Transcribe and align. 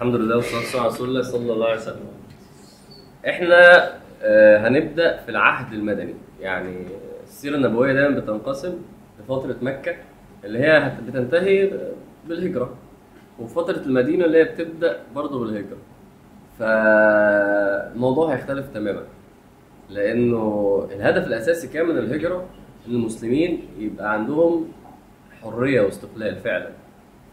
الحمد 0.00 0.14
لله 0.14 0.36
والصلاة 0.36 0.60
والسلام 0.60 0.82
على 0.82 0.88
رسول 0.92 1.08
الله 1.08 1.22
صلى 1.22 1.52
الله 1.52 1.66
عليه 1.66 1.80
وسلم. 1.80 2.06
إحنا 3.28 3.90
آه، 4.22 4.68
هنبدأ 4.68 5.16
في 5.16 5.28
العهد 5.28 5.72
المدني 5.72 6.14
يعني 6.40 6.86
السيرة 7.24 7.56
النبوية 7.56 7.92
دايما 7.92 8.20
بتنقسم 8.20 8.74
لفترة 9.20 9.56
مكة 9.62 9.96
اللي 10.44 10.58
هي 10.58 10.92
بتنتهي 11.08 11.70
بالهجرة 12.28 12.74
وفتره 13.38 13.78
المدينة 13.86 14.24
اللي 14.24 14.38
هي 14.38 14.44
بتبدأ 14.44 15.00
برضه 15.14 15.40
بالهجرة. 15.40 15.76
فالموضوع 16.58 18.34
هيختلف 18.34 18.66
تماما 18.74 19.02
لأنه 19.90 20.88
الهدف 20.92 21.26
الأساسي 21.26 21.68
كان 21.68 21.86
من 21.88 21.98
الهجرة 21.98 22.44
إن 22.88 22.94
المسلمين 22.94 23.62
يبقى 23.78 24.12
عندهم 24.12 24.68
حرية 25.42 25.80
واستقلال 25.80 26.36
فعلا 26.36 26.68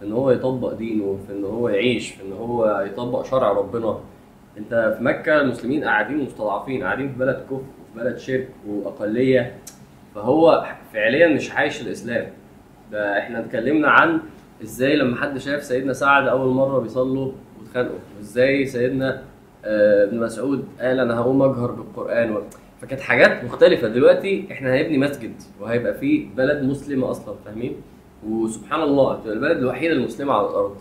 إن 0.04 0.12
هو 0.12 0.32
يطبق 0.32 0.74
دينه 0.74 1.18
في 1.28 1.34
إن 1.34 1.46
هو 1.46 1.70
يعيش 1.70 2.12
في 2.12 2.24
إن 2.24 2.34
هو 2.34 2.86
يطبق 2.92 3.26
شرع 3.26 3.52
ربنا. 3.52 4.00
أنت 4.58 4.96
في 4.98 5.04
مكة 5.04 5.42
المسلمين 5.42 5.84
قاعدين 5.84 6.18
مستضعفين 6.18 6.84
قاعدين 6.84 7.10
في 7.14 7.20
بلد 7.20 7.36
كفر 7.46 7.54
وفي 7.56 7.96
بلد 8.00 8.18
شرك 8.18 8.50
وأقلية. 8.68 9.56
فهو 10.16 10.66
فعليا 10.94 11.28
مش 11.28 11.52
عايش 11.52 11.82
الإسلام. 11.82 12.28
ده 12.92 13.20
إحنا 13.20 13.40
اتكلمنا 13.40 13.88
عن 13.88 14.20
إزاي 14.64 14.96
لما 14.96 15.16
حد 15.16 15.38
شاف 15.38 15.64
سيدنا 15.64 15.94
سعد 15.94 16.28
أول 16.28 16.48
مرة 16.54 16.80
بيصلوا 16.80 17.32
واتخانقوا 17.60 17.98
وإزاي 18.18 18.66
سيدنا 18.66 19.22
آه، 19.66 20.04
ابن 20.04 20.20
مسعود 20.20 20.66
قال 20.82 21.00
أنا 21.00 21.20
هقوم 21.20 21.42
أجهر 21.42 21.72
بالقرآن. 21.72 22.38
فكانت 22.82 23.02
حاجات 23.02 23.44
مختلفة. 23.44 23.88
دلوقتي 23.88 24.48
إحنا 24.52 24.76
هنبني 24.76 24.98
مسجد 24.98 25.32
وهيبقى 25.62 25.94
فيه 25.94 26.28
بلد 26.38 26.64
مسلمة 26.64 27.12
أصلا 27.12 27.36
فاهمين؟ 27.46 27.76
وسبحان 28.26 28.82
الله 28.82 29.20
تبقى 29.22 29.34
البلد 29.34 29.58
الوحيدة 29.58 29.94
المسلمة 29.94 30.34
على 30.34 30.48
الأرض 30.48 30.76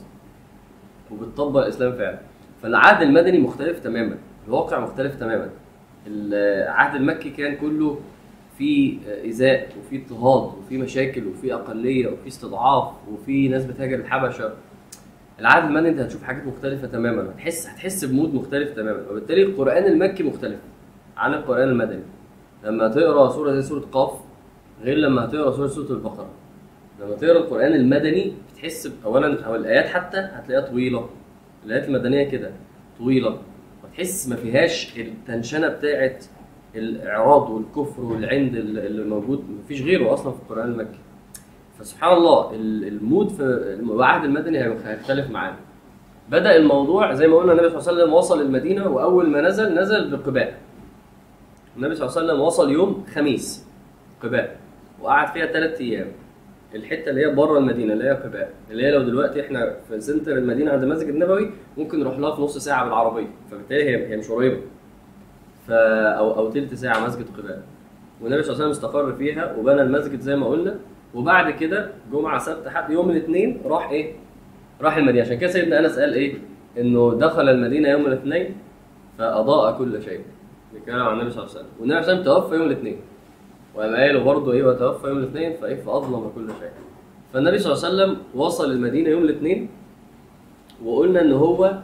وبتطبق 1.11 1.61
الإسلام 1.61 1.93
فعلا. 1.93 2.19
فالعهد 2.63 3.03
المدني 3.03 3.39
مختلف 3.39 3.79
تماما 3.79 4.17
الواقع 4.47 4.80
مختلف 4.80 5.15
تماما. 5.21 5.51
العهد 6.07 6.95
المكي 6.95 7.30
كان 7.30 7.57
كله 7.57 7.99
في 8.59 8.99
ايذاء 9.07 9.69
وفي 9.79 10.02
اضطهاد 10.02 10.59
وفي 10.59 10.79
مشاكل 10.79 11.27
وفي 11.27 11.55
أقلية 11.55 12.09
وفي 12.09 12.29
استضعاف 12.29 12.93
وفي 13.13 13.49
ناس 13.49 13.65
بتهاجر 13.65 13.99
الحبشة. 13.99 14.53
العهد 15.41 15.65
المدني 15.65 15.88
أنت 15.88 16.01
هتشوف 16.01 16.23
حاجات 16.23 16.47
مختلفة 16.47 16.87
تماما. 16.87 17.30
هتحس 17.30 17.66
هتحس 17.66 18.05
بمود 18.05 18.35
مختلف 18.35 18.71
تماما. 18.71 19.10
وبالتالي 19.10 19.43
القرآن 19.43 19.85
المكي 19.85 20.23
مختلف 20.23 20.59
عن 21.16 21.35
القرآن 21.35 21.69
المدني. 21.69 22.03
لما 22.65 22.88
تقرأ 22.88 23.29
سورة 23.29 23.53
زي 23.53 23.63
سورة 23.63 23.85
قاف 23.93 24.10
غير 24.82 24.97
لما 24.97 25.25
هتقرا 25.25 25.51
سورة 25.51 25.66
سورة 25.66 25.91
البقرة. 25.91 26.29
لما 27.01 27.15
تقرأ 27.16 27.39
القرآن 27.39 27.73
المدني 27.75 28.33
بتحس 28.52 28.93
اولا 29.05 29.45
أو 29.47 29.55
الآيات 29.55 29.87
حتى 29.87 30.16
هتلاقيها 30.19 30.66
طويلة. 30.71 31.09
الآيات 31.66 31.88
المدنية 31.88 32.25
كده 32.30 32.51
طويلة. 32.99 33.38
فتحس 33.83 34.29
ما 34.29 34.37
فيهاش 34.37 34.99
التنشنة 34.99 35.69
بتاعت 35.69 36.25
الإعراض 36.75 37.51
والكفر 37.51 38.03
والعند 38.03 38.55
اللي 38.57 39.05
موجود. 39.05 39.45
مفيش 39.65 39.83
غيره 39.83 40.13
أصلا 40.15 40.33
في 40.33 40.38
القرآن 40.43 40.69
المكي. 40.69 40.99
فسبحان 41.79 42.16
الله 42.16 42.55
ال- 42.55 42.88
المود 42.88 43.29
في 43.29 43.43
العهد 43.83 44.25
المدني 44.25 44.59
هيختلف 44.85 45.31
معانا. 45.31 45.57
بدأ 46.31 46.57
الموضوع 46.57 47.13
زي 47.15 47.27
ما 47.29 47.37
قلنا 47.37 47.53
النبي 47.53 47.69
صلى 47.69 47.79
الله 47.79 47.88
عليه 47.93 48.03
وسلم 48.03 48.15
وصل 48.15 48.41
المدينة 48.41 48.88
وأول 48.88 49.31
ما 49.31 49.41
نزل 49.41 49.75
نزل 49.81 50.10
بقباء. 50.16 50.59
النبي 51.77 51.95
صلى 51.95 52.07
الله 52.09 52.19
عليه 52.19 52.27
وسلم 52.33 52.41
وصل 52.41 52.71
يوم 52.71 53.05
خميس 53.15 53.66
قباء. 54.23 54.57
وقعد 55.03 55.29
فيها 55.33 55.47
ثلاث 55.47 55.81
أيام. 55.81 56.07
الحتة 56.75 57.11
اللي 57.11 57.27
هي 57.27 57.35
بره 57.35 57.59
المدينة 57.59 57.93
اللي 57.93 58.05
هي 58.05 58.11
قباء 58.11 58.51
اللي 58.71 58.87
هي 58.87 58.91
لو 58.91 59.03
دلوقتي 59.03 59.41
إحنا 59.41 59.77
في 59.89 60.01
سنتر 60.01 60.33
المدينة 60.33 60.73
عند 60.73 60.83
المسجد 60.83 61.09
النبوي 61.09 61.51
ممكن 61.79 62.01
نروح 62.01 62.19
لها 62.19 62.35
في 62.35 62.43
نص 62.43 62.59
ساعة 62.59 62.85
بالعربية 62.85 63.27
فبالتالي 63.51 63.85
هي 63.85 64.12
هي 64.12 64.17
مش 64.17 64.31
قريبة. 64.31 64.56
ف 65.67 65.71
أو 65.71 66.39
أو 66.39 66.50
تلت 66.50 66.75
ساعة 66.75 67.06
مسجد 67.06 67.27
قباء. 67.39 67.62
والنبي 68.22 68.43
صلى 68.43 68.53
الله 68.53 68.65
عليه 68.65 68.71
وسلم 68.71 68.87
استقر 68.87 69.12
فيها 69.12 69.56
وبنى 69.56 69.82
المسجد 69.82 70.21
زي 70.21 70.37
ما 70.37 70.47
قلنا. 70.47 70.75
وبعد 71.15 71.50
كده 71.50 71.91
جمعة 72.12 72.38
سبت 72.38 72.69
حد 72.69 72.91
يوم 72.91 73.10
الاثنين 73.10 73.62
راح 73.65 73.91
إيه؟ 73.91 74.12
راح 74.81 74.97
المدينة. 74.97 75.25
عشان 75.25 75.38
كده 75.38 75.50
سيدنا 75.50 75.78
أنس 75.78 75.99
قال 75.99 76.15
إيه؟ 76.15 76.34
إنه 76.78 77.15
دخل 77.21 77.49
المدينة 77.49 77.88
يوم 77.88 78.06
الاثنين 78.06 78.56
فأضاء 79.19 79.78
كل 79.78 80.03
شيء. 80.03 80.21
بيتكلم 80.75 81.03
عن 81.03 81.19
النبي 81.19 81.31
صلى 81.31 81.43
الله 81.44 81.50
عليه 81.55 81.60
وسلم. 81.60 81.81
والنبي 81.81 82.03
صلى 82.03 82.12
الله 82.12 82.22
عليه 82.22 82.32
وسلم 82.32 82.49
توفى 82.49 82.55
يوم 82.55 82.66
الاثنين. 82.66 82.97
وقام 83.76 83.94
قالوا 83.97 84.22
برضه 84.22 84.53
إيه 84.53 84.64
وتوفى 84.64 85.09
يوم 85.09 85.19
الاثنين 85.19 85.53
فإيه 85.53 85.75
فأظلم 85.82 86.31
كل 86.34 86.47
شيء. 86.60 86.70
فالنبي 87.32 87.59
صلى 87.59 87.72
الله 87.72 87.84
عليه 87.87 87.94
وسلم 87.94 88.16
وصل 88.34 88.70
المدينة 88.72 89.09
يوم 89.10 89.22
الاثنين 89.22 89.69
وقلنا 90.84 91.20
إن 91.20 91.32
هو 91.32 91.78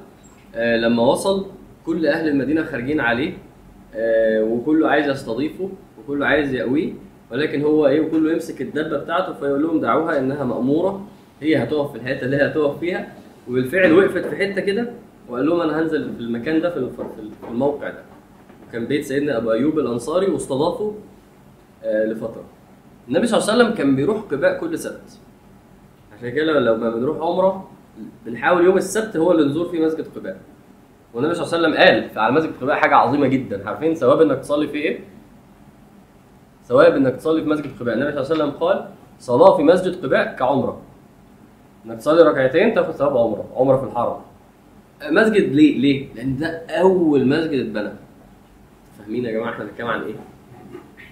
آه 0.55 0.77
لما 0.77 1.03
وصل 1.03 1.47
كل 1.87 2.07
أهل 2.07 2.29
المدينة 2.29 2.65
خارجين 2.65 3.01
عليه 3.01 3.33
آه 3.95 4.45
وكله 4.45 4.89
عايز 4.89 5.09
يستضيفه 5.09 5.71
وكله 5.99 6.27
عايز 6.27 6.55
يقويه 6.55 6.93
ولكن 7.33 7.63
هو 7.63 7.87
إيه 7.87 8.01
وكله 8.01 8.33
يمسك 8.33 8.63
الدبة 8.63 8.99
بتاعته 8.99 9.33
فيقول 9.33 9.63
لهم 9.63 9.81
دعوها 9.81 10.19
إنها 10.19 10.45
مأمورة 10.45 11.07
هي 11.41 11.57
هتقف 11.63 11.91
في 11.93 11.97
الحتة 11.99 12.25
اللي 12.25 12.37
هي 12.37 12.47
هتقف 12.47 12.79
فيها. 12.79 13.13
وبالفعل 13.49 13.93
وقفت 13.93 14.27
في 14.27 14.37
حتة 14.37 14.61
كده 14.61 14.91
وقال 15.29 15.47
لهم 15.47 15.61
أنا 15.61 15.81
هنزل 15.81 16.15
في 16.15 16.21
المكان 16.21 16.61
ده 16.61 16.71
في 16.71 16.89
الموقع 17.51 17.89
ده. 17.91 18.03
كان 18.73 18.87
بيت 18.87 19.05
سيدنا 19.05 19.37
أبو 19.37 19.53
أيوب 19.53 19.79
الأنصاري 19.79 20.27
واستضافه 20.27 20.95
لفترة. 21.85 22.45
النبي 23.09 23.27
صلى 23.27 23.39
الله 23.39 23.53
عليه 23.53 23.63
وسلم 23.63 23.75
كان 23.77 23.97
بيروح 23.97 24.21
قباء 24.21 24.61
كل 24.61 24.79
سبت. 24.79 25.19
عشان 26.17 26.31
كده 26.31 26.53
لما 26.53 26.91
بنروح 26.91 27.17
عمرة 27.21 27.71
بنحاول 28.27 28.65
يوم 28.65 28.77
السبت 28.77 29.17
هو 29.17 29.33
اللي 29.33 29.51
نزور 29.51 29.69
فيه 29.69 29.87
مسجد 29.87 30.07
قباء. 30.17 30.41
والنبي 31.15 31.35
صلى 31.35 31.45
الله 31.45 31.55
عليه 31.55 31.69
وسلم 31.69 31.85
قال 31.85 32.19
على 32.19 32.35
مسجد 32.35 32.53
قباء 32.61 32.77
حاجة 32.77 32.95
عظيمة 32.95 33.27
جدا. 33.27 33.69
عارفين 33.69 33.95
ثواب 33.95 34.21
إنك 34.21 34.39
تصلي 34.39 34.69
فيه 34.69 34.83
إيه؟ 34.83 35.01
ثواب 36.65 36.97
إنك 36.97 37.17
تصلي 37.17 37.43
في 37.43 37.49
مسجد 37.49 37.71
قباء. 37.81 37.95
النبي 37.95 38.11
صلى 38.11 38.21
الله 38.23 38.45
عليه 38.45 38.45
وسلم 38.45 38.51
قال 38.51 38.89
صلاة 39.19 39.57
في 39.57 39.63
مسجد 39.63 40.05
قباء 40.05 40.37
كعمرة. 40.37 40.81
إنك 41.87 41.99
تصلي 41.99 42.23
ركعتين 42.23 42.75
تاخد 42.75 42.91
ثواب 42.91 43.17
عمرة. 43.17 43.49
عمرة 43.57 43.77
في 43.77 43.85
الحرم. 43.85 44.17
مسجد 45.11 45.53
ليه؟ 45.53 45.79
ليه؟ 45.79 46.15
لأن 46.15 46.37
ده 46.37 46.67
أول 46.69 47.29
مسجد 47.29 47.67
اتبنى. 47.67 47.93
فاهمين 48.99 49.25
يا 49.25 49.33
جماعة 49.33 49.51
إحنا 49.53 49.65
بنتكلم 49.65 49.87
عن 49.87 50.03
إيه؟ 50.03 50.15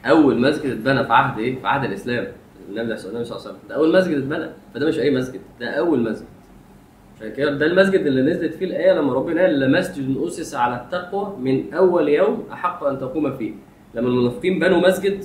أول 0.04 0.40
مسجد 0.40 0.70
اتبنى 0.70 1.04
في 1.04 1.12
عهد 1.12 1.38
إيه؟ 1.38 1.60
في 1.60 1.66
عهد 1.66 1.84
الإسلام. 1.84 2.26
النبي 2.68 2.96
صلى 2.96 3.08
الله 3.08 3.18
عليه 3.20 3.30
وسلم 3.30 3.56
ده 3.68 3.74
أول 3.74 3.92
مسجد 3.98 4.16
اتبنى. 4.18 4.46
فده 4.74 4.86
مش 4.88 4.98
أي 4.98 5.10
مسجد 5.16 5.40
ده 5.60 5.70
أول 5.70 6.00
مسجد. 6.10 6.26
كده 7.36 7.50
ده 7.50 7.66
المسجد 7.66 8.00
اللي 8.06 8.22
نزلت 8.22 8.54
فيه 8.54 8.66
الآية 8.66 8.92
لما 8.92 9.12
ربنا 9.12 9.40
قال 9.40 9.60
لمسجد 9.60 10.16
أسس 10.26 10.54
على 10.54 10.76
التقوى 10.76 11.36
من 11.38 11.74
أول 11.74 12.08
يوم 12.08 12.46
أحق 12.52 12.84
أن 12.84 12.98
تقوم 12.98 13.36
فيه 13.36 13.52
لما 13.94 14.08
المنافقين 14.08 14.58
بنوا 14.58 14.88
مسجد 14.88 15.24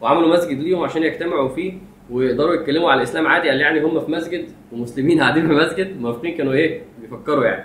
وعملوا 0.00 0.34
مسجد 0.34 0.58
ليهم 0.58 0.82
عشان 0.82 1.02
يجتمعوا 1.02 1.48
فيه 1.48 1.72
ويقدروا 2.10 2.54
يتكلموا 2.54 2.90
على 2.90 2.98
الإسلام 2.98 3.26
عادي 3.26 3.48
قال 3.48 3.60
يعني 3.60 3.80
هم 3.82 4.00
في 4.00 4.10
مسجد 4.12 4.44
ومسلمين 4.72 5.20
قاعدين 5.20 5.46
في 5.48 5.54
مسجد 5.54 5.86
المنافقين 5.86 6.36
كانوا 6.36 6.52
إيه؟ 6.52 6.82
بيفكروا 7.00 7.44
يعني. 7.44 7.64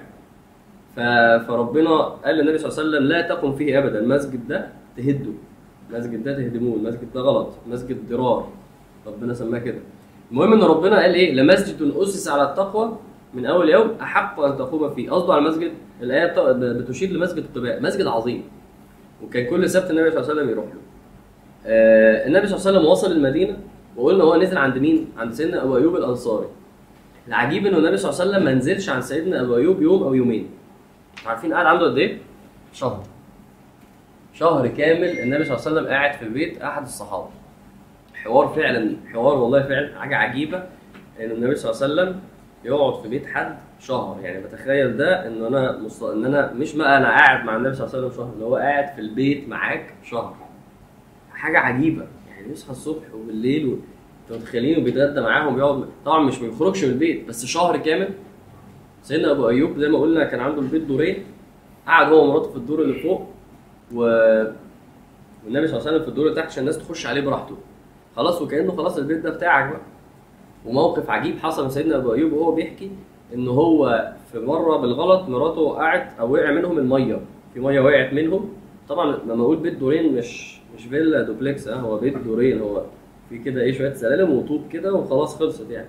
فربنا 1.47 1.97
قال 2.00 2.35
للنبي 2.35 2.57
صلى 2.57 2.69
الله 2.69 2.79
عليه 2.79 2.89
وسلم 2.89 3.03
لا 3.07 3.22
تقم 3.22 3.56
فيه 3.56 3.79
ابدا 3.79 4.00
المسجد 4.00 4.47
ده 4.47 4.67
تهده. 4.97 5.31
المسجد 5.90 6.23
ده 6.23 6.34
تهدموه 6.34 6.75
المسجد 6.75 7.13
ده 7.13 7.22
غلط 7.22 7.50
مسجد 7.68 8.09
ضرار. 8.09 8.50
ربنا 9.07 9.34
سماه 9.34 9.59
كده. 9.59 9.79
المهم 10.31 10.53
إن 10.53 10.62
ربنا 10.62 11.01
قال 11.01 11.13
إيه؟ 11.13 11.34
لمسجد 11.34 11.94
أسس 11.97 12.28
على 12.28 12.44
التقوى 12.44 12.97
من 13.34 13.46
أول 13.46 13.69
يوم 13.69 13.91
أحق 14.01 14.40
أن 14.40 14.57
تقوم 14.57 14.90
فيه. 14.90 15.12
قصده 15.12 15.34
على 15.34 15.45
المسجد 15.45 15.72
الآية 16.01 16.25
بت- 16.25 16.66
بتشير 16.90 17.09
لمسجد 17.09 17.45
قباء 17.56 17.81
مسجد 17.81 18.07
عظيم. 18.07 18.44
وكان 19.24 19.50
كل 19.50 19.69
سبت 19.69 19.91
النبي 19.91 20.12
صلى 20.12 20.19
الله 20.19 20.29
عليه 20.31 20.41
وسلم 20.41 20.50
يروح 20.50 20.66
له. 20.66 20.81
آه 21.66 22.28
النبي 22.28 22.47
صلى 22.47 22.57
الله 22.57 22.68
عليه 22.68 22.78
وسلم 22.79 22.91
وصل 22.91 23.12
المدينة 23.12 23.57
وقلنا 23.97 24.24
هو 24.24 24.35
نزل 24.35 24.57
عند 24.57 24.78
مين؟ 24.78 25.07
عند 25.18 25.34
سيدنا 25.34 25.63
أبو 25.63 25.78
أيوب 25.78 25.95
الأنصاري. 25.95 26.47
العجيب 27.28 27.66
إنه 27.66 27.78
النبي 27.78 27.97
صلى 27.97 28.09
الله 28.12 28.22
عليه 28.22 28.31
وسلم 28.31 28.45
ما 28.45 28.53
نزلش 28.53 28.90
عن 28.90 29.01
سيدنا 29.01 29.41
أبو 29.41 29.56
أيوب 29.56 29.81
يوم 29.81 30.03
أو 30.03 30.13
يومين. 30.13 30.50
عارفين 31.25 31.54
قعد 31.54 31.65
عنده 31.65 31.86
قد 31.86 31.98
إيه؟ 31.98 32.18
شهر. 32.74 33.04
شهر 34.36 34.68
كامل 34.68 35.20
النبي 35.20 35.44
صلى 35.44 35.56
الله 35.58 35.68
عليه 35.68 35.78
وسلم 35.78 35.88
قاعد 35.88 36.14
في 36.14 36.30
بيت 36.30 36.62
أحد 36.62 36.84
الصحابة. 36.84 37.30
حوار 38.14 38.48
فعلا 38.48 38.98
حوار 39.14 39.38
والله 39.38 39.64
فعلا 39.64 40.00
حاجة 40.00 40.16
عجيبة 40.16 40.58
إن 41.20 41.32
النبي 41.32 41.56
صلى 41.56 41.72
الله 41.72 41.84
عليه 41.84 41.94
وسلم 41.94 42.22
يقعد 42.66 43.02
في 43.02 43.08
بيت 43.08 43.26
حد 43.26 43.58
شهر. 43.80 44.20
يعني 44.22 44.44
بتخيل 44.44 44.98
ده 44.98 45.28
إن 45.28 45.46
أنا 45.46 45.78
مص... 45.78 46.04
إن 46.04 46.26
أنا 46.26 46.54
مش 46.54 46.76
ما 46.76 46.98
أنا 46.98 47.10
قاعد 47.10 47.46
مع 47.46 47.56
النبي 47.56 47.74
صلى 47.76 47.88
الله 47.88 47.98
عليه 47.98 48.08
وسلم 48.08 48.18
شهر 48.18 48.34
اللي 48.34 48.46
هو 48.46 48.56
قاعد 48.56 48.96
في 48.96 49.02
البيت 49.02 49.50
معاك 49.50 49.94
شهر. 50.04 50.36
حاجة 51.34 51.60
عجيبة. 51.60 52.08
يعني 52.30 52.52
يصحى 52.52 52.72
الصبح 52.72 53.14
وبالليل 53.14 53.66
و... 53.68 53.78
أنتوا 54.24 54.38
متخيلين 54.38 54.80
وبيتغدى 54.82 55.22
معاهم 55.22 55.56
بيقعد 55.56 55.86
طبعا 56.06 56.24
مش 56.24 56.40
بيخرجش 56.40 56.84
من 56.84 56.90
البيت 56.90 57.28
بس 57.28 57.46
شهر 57.46 57.78
كامل 57.78 58.10
سيدنا 59.02 59.32
أبو 59.32 59.50
أيوب 59.50 59.78
زي 59.80 59.90
ما 59.90 60.00
قلنا 60.00 60.24
كان 60.24 60.40
عنده 60.40 60.62
البيت 60.62 60.82
دورين 60.82 61.24
قعد 61.88 62.08
هو 62.14 62.24
ومراته 62.24 62.50
في 62.50 62.56
الدور 62.58 62.82
اللي 62.82 63.00
فوق 63.00 63.30
و... 63.94 64.00
والنبي 65.46 65.68
صلى 65.68 65.78
الله 65.78 65.88
عليه 65.88 65.92
وسلم 65.98 66.02
في 66.02 66.08
الدور 66.08 66.26
اللي 66.26 66.36
تحت 66.36 66.46
عشان 66.46 66.62
الناس 66.62 66.78
تخش 66.78 67.06
عليه 67.08 67.22
براحته. 67.22 67.56
خلاص 68.16 68.42
وكأنه 68.42 68.76
خلاص 68.76 68.98
البيت 68.98 69.18
ده 69.18 69.30
بتاعك 69.30 69.70
بقى. 69.72 69.82
وموقف 70.66 71.10
عجيب 71.10 71.40
حصل 71.40 71.64
من 71.64 71.70
سيدنا 71.70 71.96
أبو 71.96 72.14
أيوب 72.14 72.34
وهو 72.34 72.52
بيحكي 72.52 72.92
إن 73.34 73.48
هو 73.48 74.12
في 74.32 74.40
مرة 74.40 74.78
بالغلط 74.78 75.30
مراته 75.30 75.62
وقعت 75.62 76.20
أو 76.20 76.34
وقع 76.34 76.52
منهم 76.52 76.78
المية. 76.78 77.22
في 77.54 77.60
مية 77.60 77.80
وقعت 77.80 78.14
منهم. 78.14 78.50
طبعا 78.90 79.18
لما 79.28 79.44
أقول 79.44 79.58
بيت 79.58 79.74
دورين 79.74 80.14
مش 80.18 80.60
مش 80.78 80.86
فيلا 80.86 81.22
دوبلكس 81.22 81.68
آه 81.68 81.76
هو 81.76 81.98
بيت 81.98 82.18
دورين. 82.18 82.62
هو 82.62 82.82
في 83.30 83.38
كده 83.38 83.62
إيه 83.62 83.72
شوية 83.72 83.94
سلالم 83.94 84.32
وطوب 84.32 84.62
كده 84.72 84.94
وخلاص 84.94 85.40
خلصت 85.40 85.70
يعني. 85.70 85.88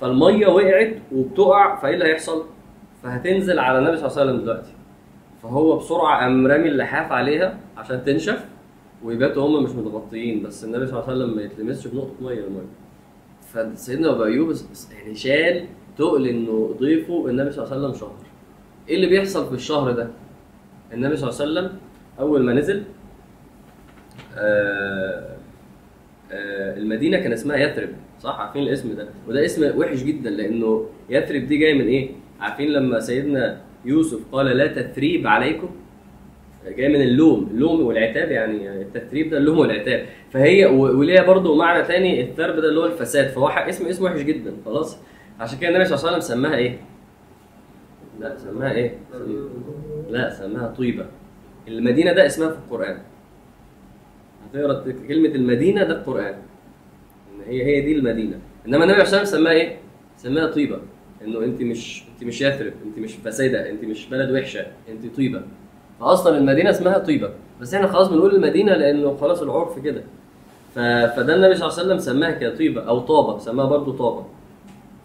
فالمية 0.00 0.46
وقعت 0.46 0.96
وبتقع 1.12 1.76
فإيه 1.76 1.94
اللي 1.94 2.04
هيحصل؟ 2.04 2.44
فهتنزل 3.02 3.58
على 3.58 3.78
النبي 3.78 3.96
صلى 3.96 4.06
الله 4.06 4.20
عليه 4.20 4.30
وسلم 4.30 4.42
دلوقتي. 4.44 4.70
فهو 5.42 5.76
بسرعة 5.76 6.20
قام 6.20 6.46
رامي 6.46 6.68
اللحاف 6.68 7.12
عليها 7.12 7.58
عشان 7.76 8.04
تنشف 8.04 8.44
ويباتوا 9.04 9.46
هم 9.46 9.62
مش 9.64 9.70
متغطيين 9.70 10.42
بس 10.42 10.64
النبي 10.64 10.86
صلى 10.86 10.98
الله 10.98 11.10
عليه 11.10 11.18
وسلم 11.24 11.36
ما 11.36 11.42
يتلمسش 11.42 11.86
بنقطة 11.86 12.12
مية 12.20 12.44
المية. 12.44 12.66
فسيدنا 13.52 14.10
أبو 14.10 14.24
أيوب 14.24 14.54
يعني 14.92 15.14
شال 15.14 15.64
تقل 15.98 16.26
إنه 16.28 16.76
ضيفه 16.80 17.26
النبي 17.28 17.50
صلى 17.52 17.64
الله 17.64 17.76
عليه 17.76 17.86
وسلم 17.86 18.00
شهر. 18.00 18.16
إيه 18.88 18.94
اللي 18.96 19.06
بيحصل 19.06 19.48
في 19.48 19.54
الشهر 19.54 19.90
ده؟ 19.92 20.08
النبي 20.92 21.16
صلى 21.16 21.30
الله 21.30 21.40
عليه 21.40 21.50
وسلم 21.52 21.78
أول 22.20 22.42
ما 22.42 22.52
نزل 22.54 22.82
آه 24.36 25.36
آه 26.32 26.76
المدينة 26.78 27.18
كان 27.18 27.32
اسمها 27.32 27.56
يثرب 27.56 27.88
صح؟ 28.20 28.40
عارفين 28.40 28.62
الاسم 28.62 28.96
ده؟ 28.96 29.08
وده 29.28 29.44
اسم 29.44 29.78
وحش 29.78 30.02
جدا 30.02 30.30
لأنه 30.30 30.86
يثرب 31.10 31.46
دي 31.46 31.56
جاي 31.56 31.74
من 31.74 31.86
إيه؟ 31.86 32.10
عارفين 32.40 32.68
لما 32.68 33.00
سيدنا 33.00 33.60
يوسف 33.84 34.20
قال 34.32 34.46
لا 34.46 34.66
تثريب 34.66 35.26
عليكم. 35.26 35.70
جاي 36.76 36.88
من 36.88 37.02
اللوم 37.02 37.48
اللوم 37.50 37.80
والعتاب 37.80 38.30
يعني 38.30 38.82
التثريب 38.82 39.30
ده 39.30 39.38
اللوم 39.38 39.58
والعتاب. 39.58 40.06
فهي 40.30 40.66
وليها 40.66 41.22
برضو 41.22 41.56
معنى 41.56 41.82
تاني 41.82 42.20
الثرب 42.20 42.56
ده 42.56 42.68
اللي 42.68 42.80
هو 42.80 42.86
الفساد. 42.86 43.28
فهو 43.28 43.48
اسم 43.48 43.86
اسم 43.86 44.04
وحش 44.04 44.20
جدا 44.20 44.52
خلاص. 44.64 44.98
عشان 45.40 45.58
كده 45.58 45.68
النبي 45.68 45.84
صلى 45.84 45.96
الله 45.96 46.08
عليه 46.08 46.16
وسلم 46.16 46.36
سماها 46.36 46.56
إيه؟ 46.56 46.78
لا 48.20 48.36
سماها 48.36 48.72
إيه؟ 48.72 48.98
لا 50.10 50.30
سماها 50.30 50.74
طيبة. 50.78 51.06
المدينة 51.68 52.12
ده 52.12 52.26
اسمها 52.26 52.50
في 52.50 52.58
القرآن. 52.58 52.98
هتقرأ 54.44 54.84
كلمة 55.08 55.28
المدينة 55.28 55.84
ده 55.84 55.94
القرآن. 55.94 56.34
إن 56.34 57.40
هي 57.46 57.64
هي 57.64 57.80
دي 57.80 57.92
المدينة. 57.92 58.38
إنما 58.66 58.84
النبي 58.84 59.04
صلى 59.04 59.06
الله 59.06 59.18
عليه 59.18 59.28
وسلم 59.28 59.40
سماها 59.40 59.52
إيه؟ 59.52 59.76
سماها 60.16 60.46
طيبة. 60.46 60.78
انه 61.24 61.44
انت 61.44 61.62
مش 61.62 62.04
انت 62.14 62.24
مش 62.24 62.40
يثرب 62.42 62.72
انت 62.86 62.98
مش 62.98 63.14
فسيدة 63.14 63.70
انت 63.70 63.84
مش 63.84 64.08
بلد 64.08 64.30
وحشة 64.30 64.66
انت 64.88 65.16
طيبة. 65.16 65.42
فاصلا 66.00 66.38
المدينة 66.38 66.70
اسمها 66.70 66.98
طيبة 66.98 67.30
بس 67.60 67.74
إحنا 67.74 67.86
خلاص 67.86 68.08
بنقول 68.08 68.34
المدينة 68.34 68.72
لأنه 68.74 69.16
خلاص 69.16 69.42
العرف 69.42 69.78
كده. 69.78 70.02
ف... 70.74 70.78
فده 70.78 71.34
النبي 71.34 71.54
صلى 71.54 71.68
الله 71.68 71.78
عليه 71.78 71.86
وسلم 71.86 71.98
سماها 71.98 72.30
كده 72.30 72.56
طيبة 72.56 72.82
أو 72.82 72.98
طابة 72.98 73.38
سماها 73.38 73.66
برضو 73.66 73.92
طابة. 73.92 74.26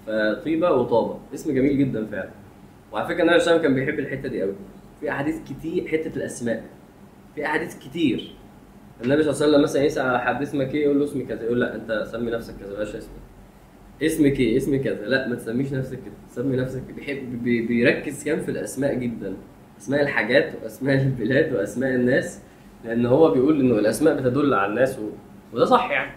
فطيبة 0.08 0.72
وطابة. 0.72 1.18
اسم 1.34 1.54
جميل 1.54 1.78
جدا 1.78 2.06
فعلا. 2.06 2.30
وعلى 2.92 3.08
فكرة 3.08 3.22
النبي 3.24 3.40
صلى 3.40 3.56
الله 3.56 3.66
عليه 3.66 3.70
وسلم 3.70 3.86
كان 3.86 3.86
بيحب 3.86 4.00
الحتة 4.00 4.30
دي 4.30 4.42
قوي 4.42 4.54
في 5.00 5.10
أحاديث 5.10 5.36
كتير 5.50 5.88
حتة 5.88 6.18
الأسماء. 6.18 6.64
في 7.36 7.46
أحاديث 7.46 7.80
كتير. 7.80 8.32
النبي 9.04 9.24
صلى 9.24 9.32
الله 9.32 9.42
عليه 9.44 9.52
وسلم 9.52 9.64
مثلا 9.64 9.84
يسأل 9.84 10.06
على 10.06 10.20
حد 10.20 10.42
اسمك 10.42 10.76
إيه 10.76 10.84
يقول 10.84 11.00
له 11.00 11.06
اسمي 11.06 11.24
كذا 11.24 11.44
يقول 11.44 11.60
لا 11.60 11.76
أنت 11.76 12.08
سمي 12.12 12.32
نفسك 12.32 12.54
كذا 12.60 12.76
بلاش 12.76 12.96
اسمك. 12.96 13.10
اسمك 14.02 14.40
إيه؟ 14.40 14.58
اسمي 14.58 14.80
كذا. 14.80 15.06
لا 15.06 15.28
ما 15.28 15.36
تسميش 15.36 15.74
نفسك 15.74 15.98
كده. 15.98 16.14
سمي 16.32 16.58
نفسك 16.58 16.82
بيحب 16.96 17.44
بي- 17.44 17.62
بيركز 17.68 18.24
كان 18.24 18.40
في 18.42 18.52
الأسماء 18.52 18.94
جدا. 18.94 19.34
أسماء 19.80 20.02
الحاجات 20.02 20.54
وأسماء 20.64 20.96
البلاد 21.02 21.54
وأسماء 21.54 21.96
الناس. 21.96 22.40
لأن 22.86 23.06
هو 23.06 23.32
بيقول 23.32 23.60
إنه 23.60 23.76
الأسماء 23.80 24.16
بتدل 24.16 24.54
على 24.54 24.70
الناس 24.70 25.00
و... 25.00 25.10
وده 25.54 25.66
صح 25.66 25.90
يعني. 25.92 26.12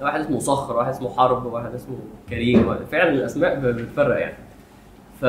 واحد 0.00 0.20
اسمه 0.20 0.38
صخر 0.38 0.76
واحد 0.76 0.90
اسمه 0.92 1.10
حرب 1.16 1.46
واحد 1.46 1.74
اسمه 1.74 1.98
كريم. 2.28 2.68
واحد- 2.68 2.84
فعلا 2.92 3.10
الأسماء 3.10 3.60
بتفرق 3.60 4.20
يعني. 4.20 4.36
ف 5.20 5.24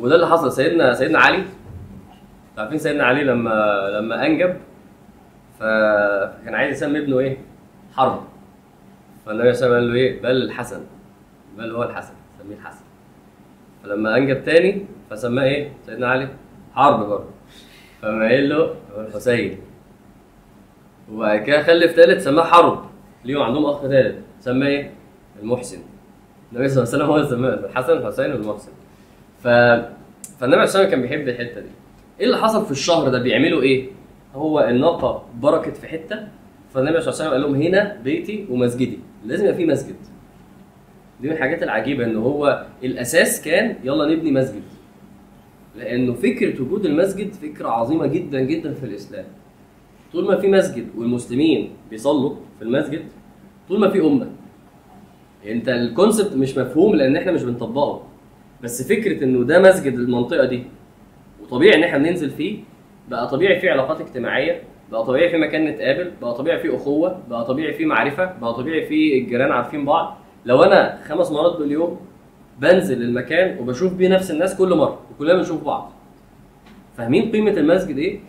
وده 0.00 0.14
اللي 0.14 0.26
حصل. 0.26 0.52
سيدنا 0.52 0.94
سيدنا 0.94 1.18
علي. 1.18 1.42
عارفين 2.58 2.78
سيدنا 2.78 3.04
علي 3.04 3.24
لما 3.24 3.88
لما 4.00 4.26
أنجب 4.26 4.56
فكان 5.58 6.54
عايز 6.54 6.76
يسمي 6.76 6.98
ابنه 6.98 7.18
إيه؟ 7.18 7.36
حرب. 7.94 8.20
فالنبي 9.26 9.52
صلى 9.54 9.66
الله 9.66 9.76
عليه 9.76 9.86
وسلم 9.86 9.88
قال 9.88 9.88
له 9.88 9.94
إيه؟ 9.94 10.22
بل 10.22 10.42
الحسن 10.42 10.80
بل 11.58 11.70
هو 11.70 11.82
الحسن 11.82 12.14
سميه 12.38 12.56
الحسن. 12.56 12.84
فلما 13.82 14.16
أنجب 14.16 14.44
تاني 14.44 14.86
فسماه 15.10 15.44
إيه؟ 15.44 15.72
سيدنا 15.86 16.08
علي. 16.08 16.28
حرب 16.74 17.08
برضه. 17.08 17.30
فما 18.02 18.28
قال 18.28 18.48
له 18.48 18.74
هو 18.94 19.00
الحسين. 19.00 19.58
وبعد 21.12 21.42
كده 21.42 21.62
خلف 21.62 21.96
تالت 21.96 22.20
سماه 22.20 22.44
حرب. 22.44 22.84
ليهم 23.24 23.42
عندهم 23.42 23.66
أخ 23.66 23.82
تالت 23.82 24.18
سماه 24.40 24.66
إيه؟ 24.66 24.90
المحسن. 25.42 25.78
النبي 26.52 26.68
صلى 26.68 26.82
الله 26.82 26.94
عليه 26.94 27.04
وسلم 27.04 27.10
هو 27.10 27.16
اللي 27.16 27.28
سماه 27.28 27.70
الحسن 27.70 27.92
الحسين 27.92 28.32
والمحسن. 28.32 28.72
ف 29.42 29.48
فالنبي 29.48 29.86
صلى 30.40 30.44
الله 30.44 30.56
عليه 30.56 30.62
وسلم 30.64 30.90
كان 30.90 31.02
بيحب 31.02 31.28
الحتة 31.28 31.60
دي. 31.60 31.68
إيه 32.20 32.26
اللي 32.26 32.38
حصل 32.38 32.64
في 32.64 32.70
الشهر 32.70 33.08
ده؟ 33.08 33.18
بيعملوا 33.18 33.62
إيه؟ 33.62 33.88
هو 34.34 34.60
الناقة 34.60 35.24
بركت 35.34 35.76
في 35.76 35.88
حتة 35.88 36.28
فالنبي 36.74 37.00
صلى 37.00 37.12
الله 37.12 37.24
عليه 37.24 37.30
وسلم 37.30 37.30
قال 37.30 37.40
لهم 37.40 37.62
هنا 37.62 37.96
بيتي 38.04 38.46
ومسجدي. 38.50 38.98
لازم 39.26 39.44
يبقى 39.44 39.56
في 39.56 39.66
مسجد. 39.66 39.94
دي 41.20 41.28
من 41.28 41.34
الحاجات 41.34 41.62
العجيبة 41.62 42.04
إن 42.04 42.16
هو 42.16 42.66
الأساس 42.84 43.42
كان 43.44 43.76
يلا 43.84 44.14
نبني 44.14 44.32
مسجد. 44.32 44.62
لأنه 45.76 46.14
فكرة 46.14 46.62
وجود 46.62 46.86
المسجد 46.86 47.32
فكرة 47.32 47.68
عظيمة 47.68 48.06
جدا 48.06 48.40
جدا 48.40 48.74
في 48.74 48.86
الإسلام. 48.86 49.24
طول 50.12 50.24
ما 50.24 50.36
في 50.36 50.48
مسجد 50.48 50.86
والمسلمين 50.96 51.70
بيصلوا 51.90 52.34
في 52.58 52.64
المسجد 52.64 53.02
طول 53.68 53.80
ما 53.80 53.90
في 53.90 54.00
أمة. 54.00 54.26
أنت 55.46 55.68
الكونسبت 55.68 56.36
مش 56.36 56.58
مفهوم 56.58 56.94
لأن 56.94 57.16
إحنا 57.16 57.32
مش 57.32 57.42
بنطبقه. 57.42 58.02
بس 58.62 58.88
فكرة 58.88 59.24
إنه 59.24 59.44
ده 59.44 59.58
مسجد 59.58 59.92
المنطقة 59.94 60.44
دي 60.44 60.62
وطبيعي 61.42 61.74
إن 61.78 61.84
إحنا 61.84 61.98
بننزل 61.98 62.30
فيه 62.30 62.58
بقى 63.10 63.28
طبيعي 63.28 63.60
فيه 63.60 63.70
علاقات 63.70 64.00
اجتماعية. 64.00 64.62
بقى 64.92 65.04
طبيعي 65.04 65.28
في 65.30 65.36
مكان 65.38 65.64
نتقابل 65.64 66.10
بقى 66.22 66.34
طبيعي 66.34 66.58
فيه 66.58 66.76
أخوة 66.76 67.18
بقى 67.30 67.44
طبيعي 67.44 67.72
فيه 67.74 67.86
معرفة 67.86 68.32
بقى 68.40 68.54
طبيعي 68.54 68.86
فيه 68.86 69.22
الجيران 69.22 69.52
عارفين 69.52 69.84
بعض. 69.84 70.16
لو 70.44 70.62
أنا 70.62 70.98
خمس 71.08 71.30
مرات 71.32 71.56
باليوم 71.58 72.00
بنزل 72.58 73.02
المكان 73.02 73.58
وبشوف 73.58 73.92
بيه 73.92 74.08
نفس 74.08 74.30
الناس 74.30 74.56
كل 74.58 74.74
مرة 74.74 74.98
وكلنا 75.14 75.34
بنشوف 75.34 75.64
بعض. 75.64 75.92
فاهمين 76.96 77.32
قيمة 77.32 77.50
المسجد 77.50 77.98
إيه؟ 77.98 78.20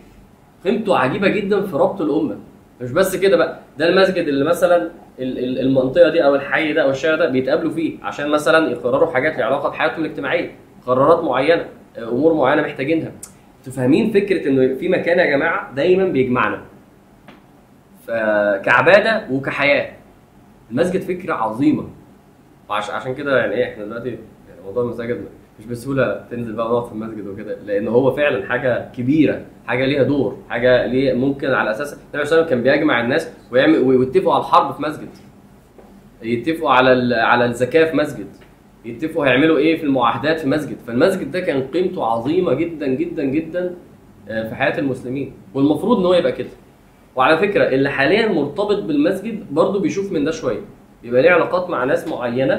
قيمته 0.64 0.98
عجيبة 0.98 1.28
جدا 1.28 1.62
في 1.66 1.76
ربط 1.76 2.00
الأمة. 2.00 2.36
مش 2.80 2.90
بس 2.92 3.16
كده 3.16 3.36
بقى 3.36 3.58
ده 3.78 3.88
المسجد 3.88 4.28
اللي 4.28 4.44
مثلا 4.44 4.76
ال- 5.18 5.38
ال- 5.38 5.58
المنطقة 5.58 6.08
دي 6.10 6.24
أو 6.24 6.34
الحي 6.34 6.72
ده 6.72 6.82
أو 6.82 6.90
الشارع 6.90 7.16
ده 7.16 7.28
بيتقابلوا 7.28 7.70
فيه 7.72 7.98
عشان 8.02 8.30
مثلا 8.30 8.70
يقرروا 8.70 9.10
حاجات 9.12 9.36
ليها 9.36 9.44
علاقة 9.46 9.68
بحياتهم 9.68 10.04
الاجتماعية 10.04 10.50
قرارات 10.86 11.24
معينة 11.24 11.64
أمور 11.98 12.34
معينة 12.34 12.62
محتاجينها. 12.62 13.12
أنتوا 13.58 13.72
فاهمين 13.72 14.10
فكرة 14.12 14.48
إنه 14.48 14.74
في 14.74 14.88
مكان 14.88 15.18
يا 15.18 15.26
جماعة 15.26 15.74
دايما 15.74 16.04
بيجمعنا. 16.04 16.60
فكعبادة 18.06 19.26
وكحياة. 19.30 19.92
المسجد 20.70 21.00
فكرة 21.00 21.34
عظيمة. 21.34 21.84
وعش- 22.68 22.90
عشان 22.90 23.14
كده 23.14 23.38
يعني 23.38 23.54
إيه 23.54 23.72
إحنا 23.72 23.84
دلوقتي 23.84 24.08
يعني 24.08 24.60
موضوع 24.64 24.82
المساجد 24.82 25.24
مش 25.60 25.66
بسهولة 25.66 26.24
تنزل 26.30 26.52
بقى 26.52 26.66
ونقعد 26.66 26.86
في 26.86 26.92
المسجد 26.92 27.26
وكده 27.26 27.56
لأن 27.66 27.88
هو 27.88 28.10
فعلا 28.12 28.46
حاجة 28.48 28.88
كبيرة 28.96 29.40
حاجة 29.66 29.84
ليها 29.84 30.02
دور 30.02 30.36
حاجة 30.50 30.86
ليه 30.86 31.12
ممكن 31.12 31.50
على 31.50 31.70
أساس 31.70 31.92
النبي 31.92 32.04
صلى 32.10 32.22
الله 32.22 32.26
عليه 32.34 32.44
وسلم 32.44 32.48
كان 32.48 32.62
بيجمع 32.62 33.00
الناس 33.00 33.30
ويعمل 33.52 33.78
ويتفقوا 33.78 34.34
على 34.34 34.40
الحرب 34.40 34.74
في 34.74 34.82
مسجد. 34.82 35.08
يتفقوا 36.22 36.70
على 36.70 37.14
على 37.16 37.44
الزكاة 37.44 37.90
في 37.90 37.96
مسجد. 37.96 38.26
يتفقوا 38.88 39.26
هيعملوا 39.26 39.58
إيه 39.58 39.76
في 39.76 39.84
المعاهدات 39.84 40.40
في 40.40 40.48
مسجد 40.48 40.76
فالمسجد 40.86 41.30
ده 41.30 41.40
كان 41.40 41.62
قيمته 41.62 42.04
عظيمة 42.04 42.54
جدا 42.54 42.86
جدا 42.86 43.24
جدا 43.24 43.74
آه، 44.28 44.48
في 44.48 44.54
حياة 44.54 44.78
المسلمين. 44.78 45.32
والمفروض 45.54 45.98
إن 45.98 46.06
هو 46.06 46.14
يبقى 46.14 46.32
كده. 46.32 46.48
وعلى 47.16 47.38
فكرة 47.38 47.68
اللي 47.68 47.90
حاليا 47.90 48.28
مرتبط 48.28 48.82
بالمسجد 48.82 49.46
برضه 49.50 49.80
بيشوف 49.80 50.12
من 50.12 50.24
ده 50.24 50.30
شوية. 50.30 50.60
بيبقى 51.02 51.22
ليه 51.22 51.30
علاقات 51.30 51.70
مع 51.70 51.84
ناس 51.84 52.08
معينة 52.08 52.54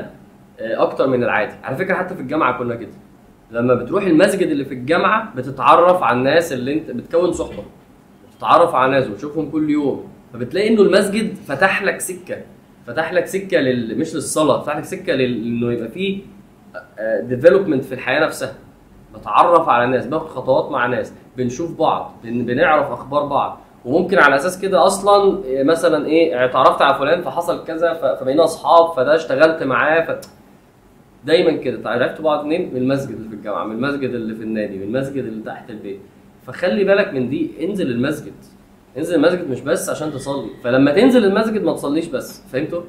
آه، 0.59 0.83
أكتر 0.83 1.07
من 1.07 1.23
العادي. 1.23 1.53
على 1.63 1.75
فكرة 1.75 1.95
حتى 1.95 2.15
في 2.15 2.21
الجامعة 2.21 2.57
كنا 2.59 2.75
كده. 2.75 2.91
لما 3.51 3.73
بتروح 3.73 4.03
المسجد 4.03 4.47
اللي 4.47 4.65
في 4.65 4.73
الجامعة 4.73 5.35
بتتعرف 5.35 6.03
على 6.03 6.17
الناس 6.17 6.53
اللي 6.53 6.73
أنت 6.73 6.91
بتكون 6.91 7.31
صحبة. 7.31 7.63
بتتعرف 8.35 8.75
على 8.75 8.91
ناس 8.91 9.07
وتشوفهم 9.09 9.49
كل 9.49 9.69
يوم. 9.69 10.07
فبتلاقي 10.33 10.69
إنه 10.69 10.81
المسجد 10.81 11.35
فتح 11.35 11.83
لك 11.83 11.99
سكة. 11.99 12.37
فتح 12.89 13.13
لك 13.13 13.25
سكة 13.25 13.57
لل... 13.57 13.97
مش 13.99 14.15
للصلاة 14.15 14.61
فتح 14.61 14.77
لك 14.77 14.83
سكة 14.83 15.13
لل... 15.13 15.43
إنه 15.47 15.73
يبقى 15.73 15.87
فيه 15.87 16.21
ديفلوبمنت 17.21 17.83
في 17.85 17.93
الحياة 17.93 18.19
نفسها 18.25 18.53
بتعرف 19.15 19.69
على 19.69 19.91
ناس 19.91 20.05
باخد 20.07 20.27
خطوات 20.27 20.71
مع 20.71 20.85
ناس 20.85 21.13
بنشوف 21.37 21.79
بعض 21.79 22.13
بن... 22.23 22.45
بنعرف 22.45 22.91
أخبار 22.91 23.25
بعض 23.25 23.59
وممكن 23.85 24.17
على 24.19 24.35
أساس 24.35 24.61
كده 24.61 24.85
أصلا 24.85 25.43
إيه، 25.43 25.63
مثلا 25.63 26.05
إيه 26.05 26.45
اتعرفت 26.45 26.81
على 26.81 26.95
فلان 26.99 27.21
فحصل 27.21 27.63
كذا 27.65 27.93
ف... 27.93 28.05
فبقينا 28.05 28.43
أصحاب 28.43 28.93
فده 28.93 29.15
اشتغلت 29.15 29.63
معاه 29.63 30.05
ف... 30.05 30.19
دايما 31.25 31.51
كده 31.57 31.89
عرفتوا 31.89 32.25
بعض 32.25 32.45
منين؟ 32.45 32.69
من 32.73 32.77
المسجد 32.81 33.15
اللي 33.15 33.29
في 33.29 33.35
الجامعة، 33.35 33.63
من 33.65 33.71
المسجد 33.85 34.09
اللي 34.09 34.35
في 34.35 34.43
النادي، 34.43 34.77
من 34.77 34.83
المسجد 34.95 35.23
اللي 35.23 35.43
تحت 35.43 35.69
البيت. 35.69 35.99
فخلي 36.47 36.83
بالك 36.83 37.13
من 37.13 37.29
دي، 37.29 37.51
انزل 37.65 37.91
المسجد. 37.91 38.33
انزل 38.97 39.15
المسجد 39.15 39.49
مش 39.49 39.61
بس 39.61 39.89
عشان 39.89 40.11
تصلي، 40.11 40.49
فلما 40.63 40.91
تنزل 40.91 41.25
المسجد 41.25 41.63
ما 41.63 41.73
تصليش 41.73 42.07
بس، 42.07 42.43
فهمتوا؟ 42.51 42.81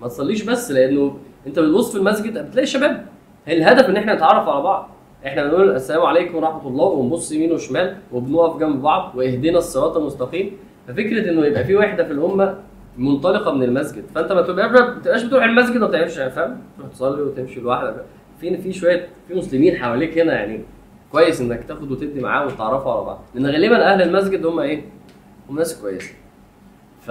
ما 0.00 0.08
تصليش 0.08 0.42
بس 0.42 0.70
لأنه 0.70 1.16
انت 1.46 1.58
بتبص 1.58 1.92
في 1.92 1.98
المسجد 1.98 2.48
بتلاقي 2.48 2.66
شباب. 2.66 3.06
الهدف 3.48 3.88
إن 3.88 3.96
إحنا 3.96 4.14
نتعرف 4.14 4.48
على 4.48 4.62
بعض. 4.62 4.88
إحنا 5.26 5.44
بنقول 5.44 5.70
السلام 5.70 6.02
عليكم 6.02 6.36
ورحمة 6.36 6.68
الله 6.68 6.84
ونبص 6.84 7.32
يمين 7.32 7.52
وشمال 7.52 7.96
وبنقف 8.12 8.60
جنب 8.60 8.82
بعض 8.82 9.12
واهدنا 9.16 9.58
الصراط 9.58 9.96
المستقيم. 9.96 10.56
ففكرة 10.88 11.30
إنه 11.30 11.46
يبقى 11.46 11.64
في 11.64 11.76
وحدة 11.76 12.04
في 12.04 12.12
الأمة 12.12 12.58
منطلقة 12.98 13.52
من 13.52 13.62
المسجد. 13.62 14.04
فأنت 14.14 14.32
ما 14.32 14.40
ما 14.52 14.98
تبقاش 15.02 15.22
بتروح 15.22 15.44
المسجد 15.44 15.76
وما 15.76 15.86
بتعملش 15.86 16.14
فاهم؟ 16.14 16.56
تروح 16.78 16.90
تصلي 16.90 17.22
وتمشي 17.22 17.60
لوحدك. 17.60 18.04
في 18.40 18.56
في 18.56 18.72
شوية 18.72 19.08
في 19.28 19.34
مسلمين 19.34 19.76
حواليك 19.76 20.18
هنا 20.18 20.32
يعني 20.32 20.60
كويس 21.12 21.40
إنك 21.40 21.64
تاخد 21.64 21.92
وتدي 21.92 22.20
معاه 22.20 22.46
وتتعرفوا 22.46 22.92
على 22.92 23.04
بعض. 23.04 23.20
لأن 23.34 23.46
غالبا 23.46 23.92
أهل 23.92 24.02
المسجد 24.02 24.46
هم 24.46 24.60
إيه؟ 24.60 24.84
هم 25.50 25.56
ناس 25.58 25.80
كويسة. 25.80 26.14
ف 27.00 27.10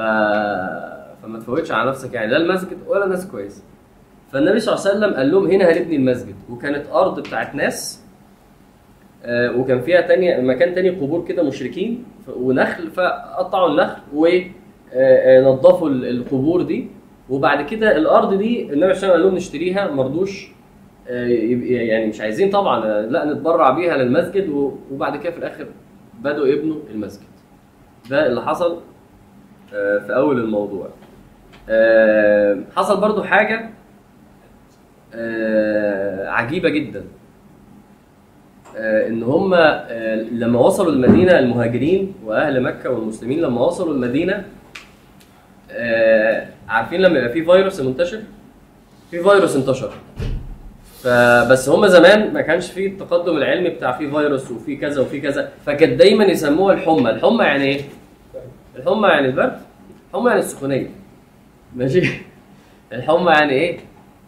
فما 1.24 1.40
تفوتش 1.40 1.72
على 1.72 1.90
نفسك 1.90 2.14
يعني 2.14 2.32
لا 2.32 2.38
المسجد 2.38 2.78
ولا 2.88 3.06
ناس 3.06 3.28
كويسة. 3.28 3.64
فالنبي 4.32 4.60
صلى 4.60 4.76
الله 4.76 4.88
عليه 4.88 4.98
وسلم 4.98 5.14
قال 5.14 5.32
لهم 5.32 5.48
هنا 5.48 5.72
هنبني 5.72 5.96
المسجد. 5.96 6.36
وكانت 6.50 6.86
أرض 6.92 7.20
بتاعت 7.20 7.56
ناس 7.56 8.02
آه، 9.24 9.58
وكان 9.58 9.82
فيها 9.82 10.02
تاني 10.02 10.42
مكان 10.42 10.76
تاني 10.76 10.90
قبور 10.90 11.26
كده 11.26 11.44
مشركين 11.44 12.04
ونخل 12.36 12.90
فقطعوا 12.92 13.70
النخل 13.70 14.02
ونظفوا 14.14 15.90
القبور 15.90 16.62
دي. 16.62 16.88
وبعد 17.30 17.66
كده 17.66 17.98
الأرض 17.98 18.34
دي 18.38 18.74
النبي 18.74 18.74
صلى 18.74 18.78
الله 18.78 18.88
عليه 18.88 18.92
وسلم 18.98 19.12
قال 19.12 19.22
لهم 19.22 19.36
نشتريها 19.36 19.92
ما 19.92 20.04
رضوش 20.04 20.52
آه، 21.08 21.28
يعني 21.62 22.08
مش 22.08 22.22
عايزين 22.22 22.50
طبعا 22.50 22.86
آه، 22.86 23.02
لا 23.02 23.26
نتبرع 23.26 23.70
بيها 23.70 23.98
للمسجد. 23.98 24.50
وبعد 24.92 25.18
كده 25.18 25.32
في 25.32 25.38
الآخر 25.38 25.68
بدأوا 26.22 26.48
يبنوا 26.48 26.78
المسجد. 26.92 27.31
ده 28.10 28.28
اللي 28.28 28.42
حصل 28.42 28.80
آه، 29.74 29.98
في 30.00 30.16
أول 30.16 30.40
الموضوع. 30.40 30.90
آه، 31.70 32.58
حصل 32.76 33.02
برضو 33.02 33.24
حاجة 33.24 33.70
آه، 35.14 36.30
عجيبة 36.30 36.70
جدا. 36.70 37.04
إن 38.78 39.24
هم 39.24 39.56
لما 40.32 40.60
وصلوا 40.60 40.92
المدينة 40.92 41.40
المهاجرين 41.40 42.14
وأهل 42.26 42.64
مكة 42.64 42.90
والمسلمين 42.90 43.42
لما 43.42 43.62
وصلوا 43.62 43.94
المدينة 43.94 44.46
عارفين 46.70 47.02
لما 47.02 47.20
يبقى 47.20 47.34
في 47.34 47.44
فيروس 47.46 47.82
منتشر؟ 47.82 48.22
في 49.12 49.24
فيروس 49.24 49.56
انتشر. 49.56 49.92
فبس 51.04 51.70
هم 51.70 51.88
زمان 51.88 52.34
ما 52.34 52.42
كانش 52.42 52.72
فيه 52.72 52.88
التقدم 52.88 53.38
العلمي 53.38 53.70
بتاع 53.70 53.92
في 53.92 54.10
فيروس 54.10 54.52
وفي 54.52 54.76
كذا 54.76 55.02
وفي 55.02 55.22
كذا 55.22 55.52
فكانت 55.66 55.94
دايما 56.00 56.24
يسموها 56.26 56.74
الحمى. 56.74 57.10
الحمى 57.10 57.44
يعني 57.44 57.64
إيه؟ 57.64 57.82
الحمى 58.76 59.08
يعني 59.08 59.28
البرد 59.28 59.62
الحمى 60.10 60.30
يعني 60.30 60.40
السخونية. 60.40 60.90
ماشي؟ 61.76 62.02
الحمى 62.94 63.32
يعني 63.32 63.54
إيه؟ 63.54 63.78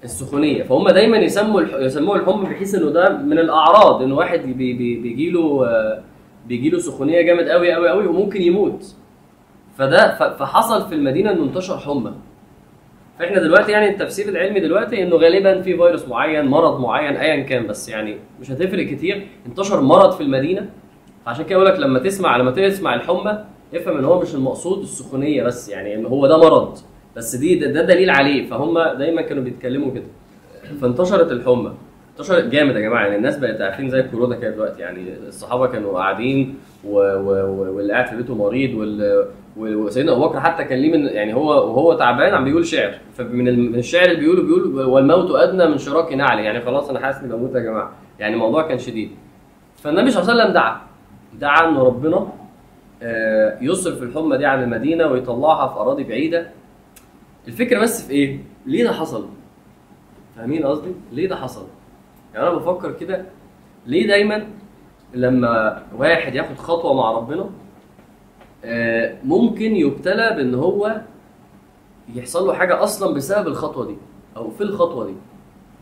السخونية. 0.04 0.64
فهم 0.64 0.90
دايما 0.90 1.18
يسموا 1.18 1.62
الح... 1.62 1.74
يسموه 1.76 2.16
الحمى 2.16 2.50
بحيث 2.50 2.76
إنه 2.76 2.90
ده 2.90 3.18
من 3.18 3.40
الأعراض 3.40 4.02
إن 4.02 4.12
واحد 4.12 4.40
بي... 4.40 4.74
بي... 4.74 4.96
بيجي 4.96 5.30
له 5.30 5.68
بيجي 6.48 6.70
له 6.70 6.80
سخونية 6.80 7.22
جامد 7.22 7.50
قوي 7.50 7.74
قوي 7.74 7.90
قوي 7.90 8.08
وممكن 8.08 8.42
يموت. 8.42 8.96
فده. 9.78 10.16
فحصل 10.38 10.90
في 10.90 10.96
المدينة 10.96 11.32
إنه 11.32 11.44
انتشر 11.44 11.78
حمى. 11.78 12.12
فاحنا 13.24 13.40
دلوقتي 13.40 13.72
يعني 13.72 13.90
التفسير 13.90 14.30
العلمي 14.30 14.60
دلوقتي 14.60 15.04
انه 15.04 15.16
غالبا 15.16 15.62
في 15.62 15.78
فيروس 15.78 16.08
معين 16.08 16.46
مرض 16.46 16.80
معين 16.80 17.16
ايا 17.16 17.44
كان 17.44 17.68
بس 17.68 17.90
يعني 17.90 18.18
مش 18.42 18.52
هتفرق 18.52 18.86
كتير 18.86 19.28
انتشر 19.48 19.82
مرض 19.82 20.12
في 20.12 20.22
المدينة 20.24 20.70
فعشان 21.26 21.46
كده 21.46 21.60
بقول 21.60 21.70
لك 21.70 21.80
لما 21.80 22.00
تسمع 22.00 22.38
لما 22.38 22.52
تسمع 22.52 22.96
الحمى 22.96 23.46
افهم 23.76 23.98
إن 23.98 24.06
هو 24.06 24.22
مش 24.22 24.36
المقصود 24.36 24.82
السخونية 24.82 25.44
بس 25.44 25.70
يعني 25.70 25.96
إن 25.96 26.06
هو 26.06 26.28
ده 26.28 26.38
مرض 26.38 26.78
بس 27.16 27.36
دي 27.36 27.56
ده, 27.56 27.68
ده 27.68 27.82
دليل 27.82 28.10
عليه 28.10 28.50
فهم 28.50 28.80
دايما 28.98 29.22
كانوا 29.22 29.44
بيتكلموا 29.44 29.92
كده 29.92 30.06
فانتشرت 30.82 31.32
الحمى 31.32 31.74
انتشرت 32.12 32.44
جامد 32.46 32.76
يا 32.76 32.82
جماعة 32.82 33.04
يعني 33.04 33.16
الناس 33.16 33.38
بقت 33.38 33.62
عارفين 33.62 33.90
زي 33.90 34.00
الكورونا 34.00 34.36
كده 34.36 34.50
دلوقتي 34.52 34.82
يعني 34.82 35.14
الصحابة 35.28 35.68
كانوا 35.68 35.94
قاعدين. 35.94 36.56
واللي 36.84 37.94
قاعد 37.94 38.08
في 38.08 38.16
بيته 38.16 38.36
مريض. 38.36 38.98
وسيدنا 39.58 40.12
أبو 40.12 40.28
بكر 40.28 40.40
حتى 40.40 40.64
كان 40.64 40.80
ليه 40.80 40.92
من 40.98 41.06
يعني 41.06 41.34
هو 41.34 41.48
وهو 41.50 41.94
تعبان 41.94 42.34
عم 42.34 42.44
بيقول 42.44 42.66
شعر 42.66 42.94
فمن 43.14 43.48
ال- 43.48 43.72
من 43.72 43.80
الشعر 43.80 44.06
اللي 44.06 44.16
بيقوله 44.20 44.44
بيقول 44.44 44.86
والموت 44.86 45.32
أدنى 45.36 45.68
من 45.68 45.78
شراك 45.78 46.14
نعل 46.14 46.40
يعني 46.40 46.62
خلاص 46.62 46.90
أنا 46.90 47.00
حاسس 47.00 47.20
إني 47.24 47.34
بموت 47.34 47.56
يا 47.56 47.60
جماعة 47.60 47.92
يعني 48.20 48.34
الموضوع 48.34 48.68
كان 48.68 48.78
شديد 48.78 49.12
فالنبي 49.76 50.12
صلى 50.12 50.22
الله 50.22 50.32
عليه 50.34 50.42
وسلم 50.44 50.54
دعا 50.54 50.82
دعا 51.40 51.70
ان 51.70 51.76
ربنا 51.78 52.28
آه، 53.04 53.58
يصرف 53.62 54.04
الحمى 54.04 54.38
دي 54.38 54.46
عن 54.46 54.64
المدينة 54.64 55.08
ويطلعها 55.08 55.68
في 55.68 55.76
أراضي 55.80 56.04
بعيدة 56.04 56.50
الفكرة 57.48 57.80
بس 57.80 58.08
في 58.08 58.14
إيه؟ 58.14 58.40
ليه 58.66 58.84
ده 58.84 58.92
حصل؟ 58.94 59.26
فاهمين 60.36 60.66
قصدي؟ 60.66 60.92
ليه 61.12 61.28
ده 61.28 61.36
حصل؟ 61.36 61.66
يعني 62.34 62.48
أنا 62.48 62.56
بفكر 62.56 62.92
كده 62.92 63.26
ليه 63.86 64.08
دايما 64.08 64.48
لما 65.14 65.84
واحد 65.98 66.36
ياخد 66.36 66.56
خطوة 66.58 66.94
مع 66.94 67.12
ربنا 67.12 67.50
ممكن 69.24 69.76
يبتلى 69.76 70.34
بان 70.36 70.56
هو 70.56 71.02
يحصل 72.16 72.48
له 72.48 72.54
حاجة 72.54 72.84
أصلا 72.84 73.14
بسبب 73.14 73.48
الخطوة 73.48 73.86
دي 73.88 73.96
أو 74.38 74.50
في 74.50 74.62
الخطوة 74.62 75.06
دي. 75.06 75.14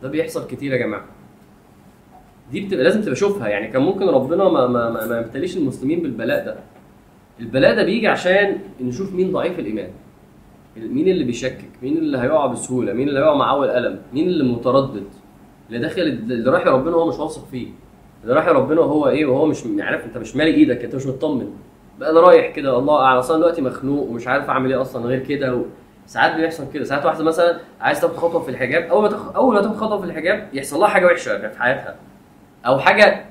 ده 0.03 0.09
بيحصل 0.09 0.47
كتير 0.47 0.71
يا 0.73 0.77
جماعة. 0.77 1.05
دي 2.51 2.61
بتبقى 2.61 2.83
لازم 2.83 3.01
تبقى 3.01 3.15
شوفها. 3.15 3.47
يعني 3.47 3.67
كان 3.67 3.81
ممكن 3.81 4.05
ربنا 4.09 4.49
ما 4.49 4.67
ما 4.67 4.89
ما, 4.89 5.05
ما 5.07 5.19
يبتليش 5.19 5.57
المسلمين 5.57 6.01
بالبلاء 6.01 6.45
ده. 6.45 6.55
البلاء 7.39 7.75
ده 7.75 7.83
بيجي 7.83 8.07
عشان 8.07 8.57
نشوف 8.81 9.13
مين 9.13 9.31
ضعيف 9.31 9.59
الإيمان. 9.59 9.89
مين 10.77 11.07
اللي 11.07 11.23
بيشكك؟ 11.23 11.69
مين 11.83 11.97
اللي 11.97 12.17
هيقع 12.17 12.45
بسهولة؟ 12.45 12.93
مين 12.93 13.07
اللي 13.09 13.19
هيقع 13.19 13.35
مع 13.35 13.51
أول 13.51 13.69
قلم 13.69 13.99
مين 14.13 14.27
اللي 14.27 14.43
متردد؟ 14.43 15.03
اللي 15.67 15.79
داخل 15.79 16.01
اللي 16.01 16.51
رايح 16.51 16.67
ربنا 16.67 16.95
هو 16.95 17.07
مش 17.07 17.15
واثق 17.19 17.47
فيه. 17.51 17.67
اللي 18.23 18.33
رايح 18.35 18.47
ربنا 18.47 18.81
هو 18.81 19.07
إيه؟ 19.07 19.25
وهو 19.25 19.45
مش 19.45 19.63
عارف 19.79 20.05
أنت 20.05 20.17
مش 20.17 20.35
مالي 20.35 20.51
إيدك 20.55 20.83
أنت 20.83 20.95
مش 20.95 21.05
مطمن. 21.05 21.51
بقى 22.01 22.11
أنا 22.11 22.19
رايح 22.19 22.55
كده 22.55 22.77
الله 22.79 23.01
أعلم. 23.01 23.19
أصلا 23.19 23.37
دلوقتي 23.37 23.61
مخنوق 23.61 24.09
ومش 24.09 24.27
عارف 24.27 24.49
أعمل 24.49 24.73
إيه 24.73 24.81
أصلا 24.81 25.05
غير 25.05 25.19
كده. 25.19 25.61
ساعات 26.05 26.35
بيحصل 26.35 26.63
كده. 26.73 26.83
ساعات 26.83 27.05
واحدة 27.05 27.23
مثلا 27.23 27.59
عايز 27.81 28.01
تاخد 28.01 28.15
خطوة 28.15 28.41
في 28.41 28.49
الحجاب 28.51 28.83
أول 28.83 29.01
ما 29.01 29.09
تاخد 29.09 29.35
أول 29.35 29.55
ما 29.55 29.61
تاخد 29.61 29.75
خطوة 29.75 29.97
في 29.97 30.05
الحجاب 30.05 30.47
يحصل 30.53 30.79
لها 30.79 30.87
حاجة 30.87 31.05
وحشة 31.05 31.49
في 31.49 31.59
حياتها 31.59 31.95
أو 32.65 32.79
حاجة 32.79 33.25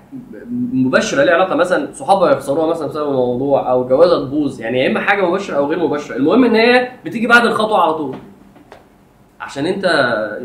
مباشرة 0.72 1.24
ليها 1.24 1.34
علاقة. 1.34 1.56
مثلا 1.56 1.92
صحابها 1.92 2.30
يخسروها 2.32 2.66
مثلا 2.66 2.86
بسبب 2.86 3.08
الموضوع 3.08 3.70
أو 3.70 3.88
جوازها 3.88 4.18
تبوظ 4.24 4.60
يعني 4.60 4.80
يا 4.80 4.90
إما 4.90 5.00
حاجة 5.00 5.22
مباشرة 5.28 5.56
أو 5.56 5.66
غير 5.66 5.78
مباشرة. 5.78 6.16
المهم 6.16 6.44
إن 6.44 6.54
هي 6.54 6.90
بتيجي 7.04 7.26
بعد 7.26 7.46
الخطوة 7.46 7.82
على 7.82 7.94
طول. 7.94 8.16
عشان 9.40 9.66
أنت 9.66 9.84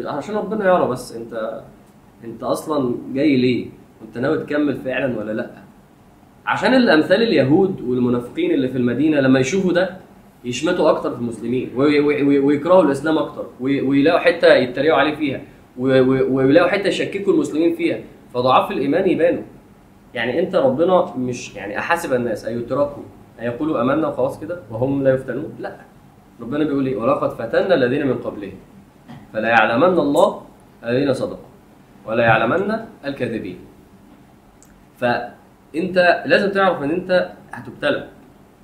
عشان 0.05 0.35
ربنا 0.35 0.65
يرى 0.65 0.87
بس 0.87 1.15
انت 1.15 1.61
أنت 2.23 2.43
أصلا 2.43 2.95
جاي 3.13 3.37
ليه؟ 3.37 3.67
أنت 4.07 4.17
ناوي 4.17 4.37
تكمل 4.37 4.75
فعلا 4.75 5.19
ولا 5.19 5.31
لأ؟ 5.31 5.64
عشان 6.47 6.73
الأمثال 6.73 7.21
اليهود 7.23 7.81
والمنافقين 7.81 8.51
اللي 8.51 8.67
في 8.67 8.77
المدينة 8.77 9.19
لما 9.19 9.39
يشوفوا 9.39 9.73
ده 9.73 9.97
يشمتوا 10.45 10.89
أكتر 10.89 11.11
في 11.11 11.17
المسلمين 11.17 11.69
وي- 11.75 11.99
وي- 11.99 12.23
وي- 12.23 12.39
ويكرهوا 12.39 12.83
الإسلام 12.83 13.17
أكتر 13.17 13.45
وي- 13.59 13.81
ويلاقوا 13.81 14.19
حتة 14.19 14.53
يتريقوا 14.53 14.97
عليه 14.99 15.15
فيها 15.15 15.41
ويلاقوا 15.77 16.69
حتة 16.69 16.87
يشككوا 16.87 17.33
المسلمين 17.33 17.75
فيها. 17.75 17.97
فضعاف 18.33 18.71
الإيمان 18.71 19.09
يبانوا. 19.09 19.41
يعني 20.13 20.39
أنت 20.39 20.55
ربنا 20.55 21.13
مش 21.17 21.55
يعني 21.55 21.79
أحسب 21.79 22.13
الناس 22.13 22.45
ان 22.45 22.59
يتركوا 22.59 23.03
ان 23.39 23.45
يقولوا 23.45 23.81
آمنا 23.81 24.07
وخلاص 24.07 24.39
كده 24.39 24.59
وهم 24.71 25.03
لا 25.03 25.13
يفتنون؟ 25.13 25.55
لا. 25.59 25.75
ربنا 26.41 26.63
بيقول 26.63 26.87
إيه؟ 26.87 26.95
ولقد 26.95 27.29
فتنا 27.29 27.73
الذين 27.73 28.07
من 28.07 28.13
قبلهم 28.13 28.53
فلا 29.33 29.47
يعلمن 29.49 29.99
الله 29.99 30.41
الذين 30.85 31.13
صدقوا 31.13 31.37
ولا 32.05 32.23
يعلمن 32.23 32.75
الكاذبين. 33.05 33.57
فانت 35.75 36.23
لازم 36.25 36.49
تعرف 36.49 36.83
ان 36.83 36.91
انت 36.91 37.29
هتبتلى. 37.51 38.07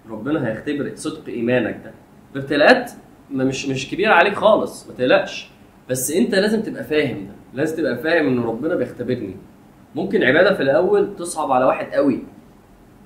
ربنا 0.09 0.47
هيختبر 0.47 0.91
صدق 0.95 1.27
إيمانك 1.27 1.81
ده. 1.85 1.91
الابتلاءات 2.35 2.91
مش 3.31 3.67
مش 3.67 3.89
كبيرة 3.91 4.13
عليك 4.13 4.33
خالص 4.33 4.87
ما 4.87 4.93
تقلقش. 4.95 5.49
بس 5.89 6.11
انت 6.11 6.35
لازم 6.35 6.61
تبقى 6.61 6.83
فاهم 6.83 7.25
ده. 7.27 7.33
لازم 7.53 7.77
تبقى 7.77 7.97
فاهم 7.97 8.27
إن 8.27 8.39
ربنا 8.43 8.75
بيختبرني. 8.75 9.35
ممكن 9.95 10.23
عبادة 10.23 10.53
في 10.53 10.63
الأول 10.63 11.15
تصعب 11.15 11.51
على 11.51 11.65
واحد 11.65 11.85
قوي. 11.85 12.23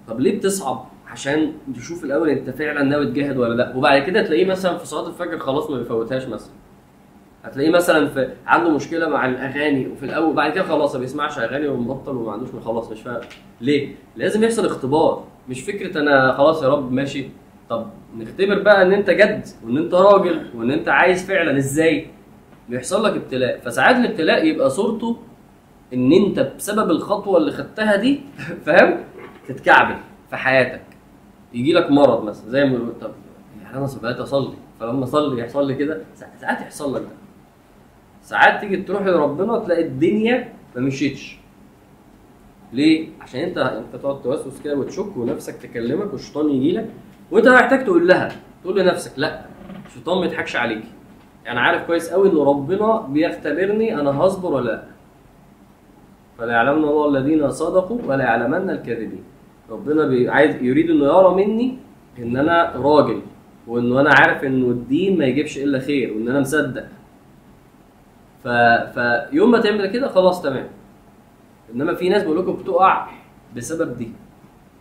طب 0.08 0.20
ليه 0.20 0.38
بتصعب؟ 0.38 0.86
عشان 1.08 1.54
تشوف 1.76 2.04
الأول 2.04 2.30
انت 2.30 2.50
فعلا 2.50 2.84
ناوي 2.84 3.06
تجاهد 3.06 3.38
ولا 3.38 3.54
لأ. 3.54 3.76
وبعد 3.76 4.02
كده 4.02 4.22
تلاقيه 4.24 4.46
مثلا 4.46 4.78
في 4.78 4.88
صلاة 4.88 5.08
الفجر 5.08 5.40
خلاص 5.40 5.70
ما 5.70 5.78
بيفوتهاش 5.78 6.26
مثلا. 6.26 6.54
هتلاقيه 7.46 7.70
مثلا 7.70 8.08
في 8.08 8.30
عنده 8.48 8.70
مشكلة 8.70 9.10
مع 9.10 9.26
الأغاني 9.26 9.88
وفي 9.88 10.06
الأول 10.06 10.34
بعد 10.36 10.52
كده 10.52 10.64
خلاص 10.64 10.96
ما 10.96 11.02
بيسمعش 11.02 11.40
أغاني 11.40 11.68
ومبطل 11.68 12.16
وما 12.16 12.32
عندوش 12.32 12.50
خلاص 12.66 12.92
مش 12.92 13.02
فاهم 13.02 13.22
ليه؟ 13.62 13.96
لازم 14.16 14.44
يحصل 14.44 14.66
اختبار 14.66 15.24
مش 15.50 15.62
فكرة 15.62 16.00
أنا 16.02 16.34
خلاص 16.34 16.64
يا 16.64 16.70
رب 16.70 16.92
ماشي. 16.92 17.30
طب 17.70 17.88
نختبر 18.18 18.60
بقى 18.60 18.82
إن 18.82 18.94
أنت 18.94 19.10
جد 19.10 19.46
وإن 19.66 19.78
أنت 19.78 19.94
راجل 19.94 20.46
وإن 20.56 20.72
أنت 20.72 20.88
عايز 20.88 21.26
فعلا 21.28 21.58
إزاي؟ 21.58 22.08
بيحصل 22.70 23.04
لك 23.06 23.14
ابتلاء. 23.16 23.60
فساعات 23.60 23.96
الابتلاء 23.96 24.46
يبقى 24.46 24.70
صورته 24.70 25.18
إن 25.94 26.12
أنت 26.14 26.40
بسبب 26.58 26.92
الخطوة 26.92 27.38
اللي 27.38 27.52
خدتها 27.52 27.96
دي 27.96 28.22
فاهم؟ 28.66 28.98
تتكعبل 29.48 29.96
في 30.30 30.36
حياتك. 30.36 30.82
يجي 31.54 31.74
لك 31.74 31.92
مرض 31.92 32.24
مثلا 32.24 32.50
زي 32.50 32.66
ما 32.66 32.90
طب 33.02 33.12
يعني 33.64 33.78
أنا 33.78 33.88
بقيت 34.02 34.18
أصلي 34.18 34.54
فلما 34.80 35.04
أصلي 35.04 35.42
يحصل 35.42 35.68
لي 35.68 35.76
كده 35.76 36.02
ساعات 36.42 36.62
يحصل 36.62 36.96
لك 36.96 37.02
ده. 37.02 37.25
ساعات 38.26 38.62
تيجي 38.62 38.78
تروح 38.78 39.06
لربنا 39.06 39.60
تلاقي 39.60 39.84
الدنيا 39.84 40.54
ما 40.76 40.82
مشيتش. 40.82 41.38
ليه؟ 42.74 43.08
عشان 43.22 43.40
انت 43.40 43.58
انت 43.58 43.96
تقعد 43.96 44.22
توسوس 44.22 44.62
كده 44.62 44.78
وتشك 44.78 45.18
ونفسك 45.18 45.56
تكلمك 45.56 46.14
والشيطان 46.14 46.50
يجي 46.50 46.72
لك 46.72 46.90
وانت 47.32 47.48
محتاج 47.48 47.84
تقول 47.86 48.08
لها 48.08 48.32
تقول 48.64 48.80
لنفسك 48.80 49.20
لا 49.20 49.46
الشيطان 49.88 50.18
ما 50.20 50.26
يضحكش 50.26 50.56
عليكي. 50.56 50.88
يعني 51.46 51.60
عارف 51.60 51.86
كويس 51.88 52.10
قوي 52.10 52.30
إن 52.32 52.38
ربنا 52.38 53.02
بيختبرني 53.02 54.00
أنا 54.02 54.20
هصبر 54.20 54.54
ولا 54.54 54.66
لأ. 54.72 54.84
فلا 56.38 56.52
يعلمن 56.54 56.84
الله 56.84 57.08
الذين 57.08 57.52
صدقوا 57.52 58.00
ولا 58.08 58.24
يعلمن 58.24 58.70
الكاذبين. 58.70 59.24
ربنا 59.70 60.32
عايز 60.32 60.56
يريد 60.56 60.90
إنه 60.90 61.06
يرى 61.06 61.36
مني 61.36 61.78
إن 62.20 62.38
أنا 62.38 62.74
راجل 62.76 63.22
وإنه 63.68 64.02
أنا 64.02 64.10
عارف 64.20 64.44
إنه 64.44 64.68
الدين 64.68 65.18
ما 65.18 65.26
يجيبش 65.26 65.58
إلا 65.58 65.80
خير 65.80 66.14
وإن 66.14 66.30
أنا 66.30 66.40
مصدق. 66.40 66.86
فيوم 68.46 69.52
ما 69.52 69.60
تعمل 69.60 69.88
كده 69.88 70.08
خلاص 70.08 70.42
تمام. 70.42 70.68
انما 71.76 71.94
في 71.94 72.10
ناس 72.10 72.24
بقول 72.24 72.40
لكم 72.40 72.54
بتقع 72.54 73.08
بسبب 73.56 73.98
دي. 73.98 74.10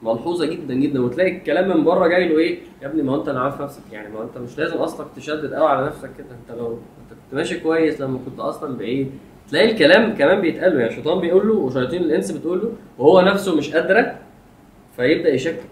ملحوظة 0.02 0.46
جدا 0.46 0.74
جدا. 0.74 1.02
وتلاقي 1.04 1.36
الكلام 1.36 1.68
من 1.68 1.84
بره 1.84 2.06
جاي 2.06 2.28
له 2.28 2.38
إيه؟ 2.38 2.58
يا 2.82 2.86
ابني 2.86 3.02
ما 3.02 3.16
أنت 3.16 3.28
أنا 3.28 3.40
عارف 3.40 3.60
نفسك. 3.60 3.82
يعني 3.92 4.14
ما 4.14 4.22
أنت 4.22 4.38
مش 4.38 4.58
لازم 4.58 4.76
اصلك 4.76 5.06
تشدد 5.16 5.54
قوي 5.54 5.68
على 5.68 5.86
نفسك 5.86 6.10
كده. 6.18 6.26
أنت 6.26 6.58
لو 6.58 6.66
أنت 6.72 7.10
كنت 7.10 7.34
ماشي 7.34 7.60
كويس 7.60 8.00
لما 8.00 8.18
كنت 8.26 8.40
أصلا 8.40 8.78
بعيد. 8.78 9.10
تلاقي 9.50 9.72
الكلام 9.72 10.14
كمان 10.14 10.40
بيتقال 10.40 10.72
له. 10.72 10.78
يعني 10.80 10.90
الشيطان 10.90 11.20
بيقول 11.20 11.48
له 11.48 11.54
وشياطين 11.54 12.02
الإنس 12.02 12.30
بتقول 12.30 12.58
له 12.58 12.72
وهو 12.98 13.20
نفسه 13.20 13.56
مش 13.56 13.74
قادرة 13.74 14.16
فيبدأ 14.96 15.28
يشكك. 15.28 15.64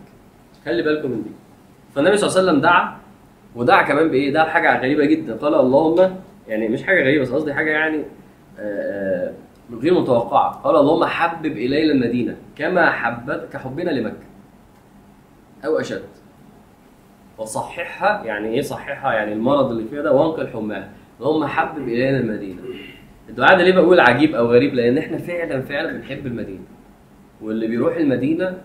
خلي 0.65 0.83
بالكم 0.83 1.11
من 1.11 1.23
دي. 1.23 1.31
فالنبي 1.95 2.17
صلى 2.17 2.29
الله 2.29 2.39
عليه 2.39 2.49
وسلم 2.49 2.61
دعا. 2.61 2.97
ودعا 3.57 3.83
كمان 3.83 4.09
بإيه؟ 4.09 4.33
دعا 4.33 4.45
بحاجة 4.45 4.79
غريبة 4.81 5.05
جدا. 5.05 5.37
قال 5.37 5.55
اللهم 5.55 6.17
يعني 6.49 6.69
مش 6.69 6.83
حاجة 6.83 7.03
غريبة 7.03 7.23
بس 7.23 7.31
قصدي 7.31 7.55
حاجة 7.55 7.71
يعني 7.71 7.97
آه، 8.59 9.29
آه، 9.29 9.33
غير 9.73 10.01
متوقعة. 10.01 10.51
قال 10.53 10.77
اللهم 10.77 11.05
حبب 11.05 11.47
إلينا 11.47 11.93
المدينة 11.93 12.37
كما 12.57 12.91
حبت 12.91 13.49
كحبنا 13.53 13.91
لمكة. 13.91 14.27
أو 15.65 15.81
أشد. 15.81 16.03
وصححها 17.39 18.25
يعني 18.25 18.49
إيه 18.49 18.63
صححها؟ 18.63 19.13
يعني 19.13 19.33
المرض 19.33 19.71
اللي 19.71 19.89
فيها 19.89 20.03
ده 20.03 20.13
وانقل 20.13 20.49
حماها. 20.49 20.91
اللهم 21.21 21.45
حبب 21.47 21.89
إلينا 21.89 22.19
المدينة. 22.19 22.61
الدعاء 23.29 23.59
ده 23.59 23.65
ليه 23.65 23.75
بقول 23.75 24.01
عجيب 24.01 24.35
أو 24.35 24.47
غريب؟ 24.47 24.75
لأن 24.75 24.99
إحنا 24.99 25.19
فعلا 25.19 25.63
فعلا 25.63 25.93
بنحب 25.93 26.27
المدينة. 26.27 26.65
واللي 27.43 27.67
بيروح 27.67 27.97
المدينة 27.97 28.59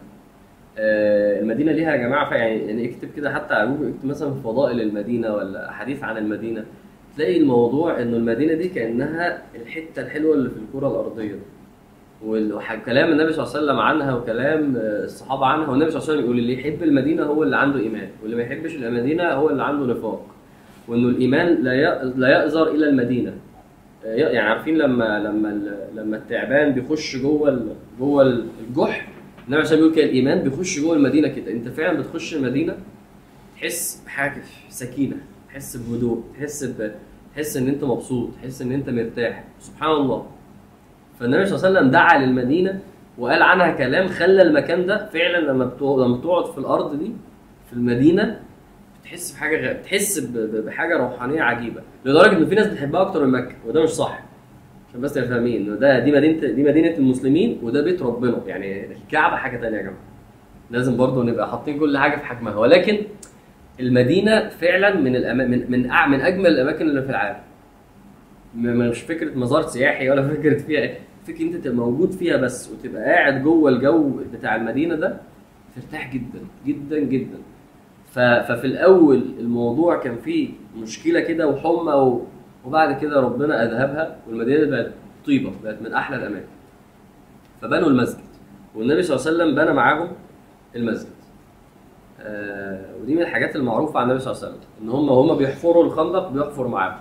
آه، 0.80 1.40
المدينة 1.40 1.72
ليها 1.72 1.92
يا 1.92 1.98
جماعة 1.98 2.34
يعني 2.34 2.68
يعني 2.68 2.90
اكتب 2.90 3.10
كده 3.16 3.34
حتى 3.34 3.54
على 3.54 3.68
جوجل 3.68 3.94
اكتب 3.96 4.06
مثلا 4.06 4.34
فضائل 4.34 4.82
المدينة 4.82 5.34
ولا 5.34 5.72
حديث 5.72 6.04
عن 6.04 6.18
المدينة. 6.18 6.66
تلاقي 7.18 7.38
الموضوع 7.38 8.02
إنه 8.02 8.18
المدينة 8.18 8.54
دي 8.54 8.68
كأنها 8.70 9.44
الحتة 9.56 10.02
الحلوة 10.02 10.34
اللي 10.36 10.50
في 10.50 10.56
الكره 10.58 10.88
الأرضية. 10.88 11.36
وكلام 12.26 13.12
النبي 13.12 13.34
صلى 13.34 13.44
الله 13.44 13.56
عليه 13.56 13.64
وسلم 13.66 13.80
عنها 13.80 14.16
وكلام 14.16 14.76
آه، 14.78 15.04
الصحابة 15.04 15.46
عنها 15.46 15.68
والنبي 15.70 15.92
صلى 15.92 16.00
الله 16.00 16.10
عليه 16.10 16.20
وسلم 16.20 16.26
يقول 16.26 16.40
اللي 16.40 16.54
يحب 16.54 16.84
المدينة 16.84 17.24
هو 17.24 17.44
اللي 17.44 17.58
عنده 17.58 17.80
إيمان 17.80 18.10
واللي 18.22 18.36
ما 18.36 18.44
يحبش 18.44 18.76
المدينة 18.76 19.24
هو 19.24 19.50
اللي 19.50 19.64
عنده 19.64 19.86
نفاق. 19.94 20.26
وإنه 20.88 21.08
الإيمان 21.10 21.64
لا 21.64 21.74
ي- 21.74 22.14
لا 22.16 22.28
يأزر 22.30 22.68
إلى 22.72 22.90
المدينة. 22.90 23.34
آه، 24.06 24.16
يعني 24.16 24.38
عارفين 24.40 24.78
لما 24.78 25.20
لما 25.20 25.62
لما 25.96 26.18
التعبان 26.18 26.72
بيخش 26.74 27.16
جوه 27.18 27.66
جوه 28.00 28.24
الجحر 28.70 29.08
النبي 29.48 29.64
صلى 29.66 29.76
الله 29.78 29.88
عليه 29.88 29.94
بيقول 29.94 29.94
كده 29.96 30.04
الإيمان 30.06 30.44
بيخش 30.50 30.80
جوه 30.80 30.96
المدينة 30.96 31.28
كده. 31.28 31.52
أنت 31.52 31.68
فعلا 31.68 32.00
بتخش 32.00 32.36
المدينة 32.36 32.76
تحس 33.56 34.04
بحاجه 34.06 34.42
سكينة. 34.70 35.16
تحس 35.58 35.78
بهدوء 35.78 36.24
تحس 36.40 36.64
ب... 36.64 36.92
تحس 37.36 37.58
إن 37.58 37.68
أنت 37.68 37.84
مبسوط 37.84 38.30
تحس 38.42 38.62
إن 38.62 38.72
أنت 38.72 38.90
مرتاح. 38.90 39.44
سبحان 39.60 39.92
الله. 39.92 40.26
فالنبي 41.20 41.46
صلى 41.46 41.56
الله 41.58 41.68
عليه 41.68 41.80
وسلم 41.80 41.92
دعا 41.92 42.18
للمدينة 42.18 42.80
وقال 43.18 43.42
عنها 43.42 43.72
كلام 43.72 44.08
خلى 44.08 44.42
المكان 44.42 44.86
ده 44.86 45.06
فعلا 45.06 45.38
لما 45.52 45.66
بتقعد 45.66 46.00
لما 46.00 46.18
تقعد 46.18 46.46
في 46.52 46.58
الأرض 46.58 47.00
دي 47.00 47.12
في 47.68 47.74
المدينة 47.74 48.40
بتحس 49.02 49.32
بحاجة 49.32 49.68
غ... 49.74 49.80
بتحس 49.80 50.20
ب... 50.20 50.38
بحاجة 50.66 50.98
روحانية 50.98 51.42
عجيبة. 51.42 51.82
لدرجة 52.06 52.38
إن 52.38 52.46
في 52.46 52.56
ناس 52.56 52.68
بتحبها 52.68 53.02
أكتر 53.02 53.26
من 53.26 53.32
مكة 53.32 53.56
وده 53.68 53.84
مش 53.84 53.90
صح. 53.90 54.20
عشان 54.90 55.02
بس 55.02 55.14
تبقوا 55.14 55.30
فاهمين 55.30 55.80
ده 55.80 56.00
دي 56.00 56.12
مدينه 56.12 56.48
دي 56.48 56.64
مدينة 56.64 56.98
المسلمين 56.98 57.60
وده 57.64 57.82
بيت 57.82 58.02
ربنا. 58.02 58.42
يعني 58.46 58.92
الكعبة 58.92 59.36
حاجة 59.36 59.58
تانية 59.58 59.78
يا 59.78 59.82
جماعة. 59.82 59.98
لازم 60.72 60.98
برضه 60.98 61.24
نبقى 61.24 61.50
حاطين 61.50 61.80
كل 61.80 61.98
حاجة 61.98 62.16
في 62.18 62.26
حجمها. 62.26 62.56
ولكن 62.56 62.98
المدينة 63.80 64.50
فعلا 64.50 64.96
من. 64.96 65.38
من 65.38 65.72
من, 65.72 65.90
أع... 65.90 66.08
من 66.08 66.22
أجمل 66.22 66.48
الأماكن 66.48 66.90
اللي 66.90 67.02
في 67.02 67.10
العالم 67.10 67.40
مش 68.56 69.02
فكرة 69.02 69.38
مزار 69.38 69.62
سياحي 69.62 70.10
ولا 70.10 70.28
فكرة 70.36 70.58
فيها 70.58 70.82
إيه. 70.82 71.00
فكرة 71.28 71.42
أنت 71.42 71.56
تبقى 71.56 71.76
موجود 71.76 72.12
فيها 72.12 72.38
بس 72.38 72.72
وتبقى 72.72 73.04
قاعد 73.04 73.44
جوه 73.44 73.72
الجو 73.72 74.20
بتاع 74.34 74.56
المدينة 74.56 74.96
ده 74.96 75.18
ترتاح 75.76 76.14
جدا 76.14 76.40
جدا 76.66 77.00
جدا 77.00 77.38
ف... 78.12 78.20
ففي 78.20 78.68
الأول 78.68 79.24
الموضوع 79.40 80.00
كان 80.00 80.16
فيه 80.18 80.50
مشكلة 80.78 81.20
كده 81.20 81.48
وحمى 81.48 81.94
و... 81.94 82.26
وبعد 82.66 83.02
كده 83.02 83.20
ربنا 83.20 83.64
أذهبها 83.64 84.18
والمدينة 84.28 84.70
بقت 84.70 84.92
طيبة 85.26 85.52
بقت 85.64 85.82
من 85.82 85.94
أحلى 85.94 86.18
الأماكن 86.18 86.46
فبنوا 87.62 87.90
المسجد 87.90 88.24
والنبي 88.76 89.04
صلى 89.04 89.16
الله 89.16 89.28
عليه 89.28 89.38
وسلم 89.38 89.56
بنى 89.56 89.74
معاهم 89.74 90.08
المسجد 90.76 91.17
ودي 93.02 93.16
من 93.16 93.22
الحاجات 93.22 93.56
المعروفة 93.56 94.00
عن 94.00 94.06
النبي 94.10 94.20
صلى 94.24 94.32
الله 94.34 94.44
عليه 94.44 94.54
وسلم 94.56 94.64
إن 94.84 94.90
هم 94.90 95.10
هم 95.10 95.38
بيحفروا 95.38 95.84
الخندق 95.84 96.30
بيحفر 96.30 96.68
معاهم 96.68 96.98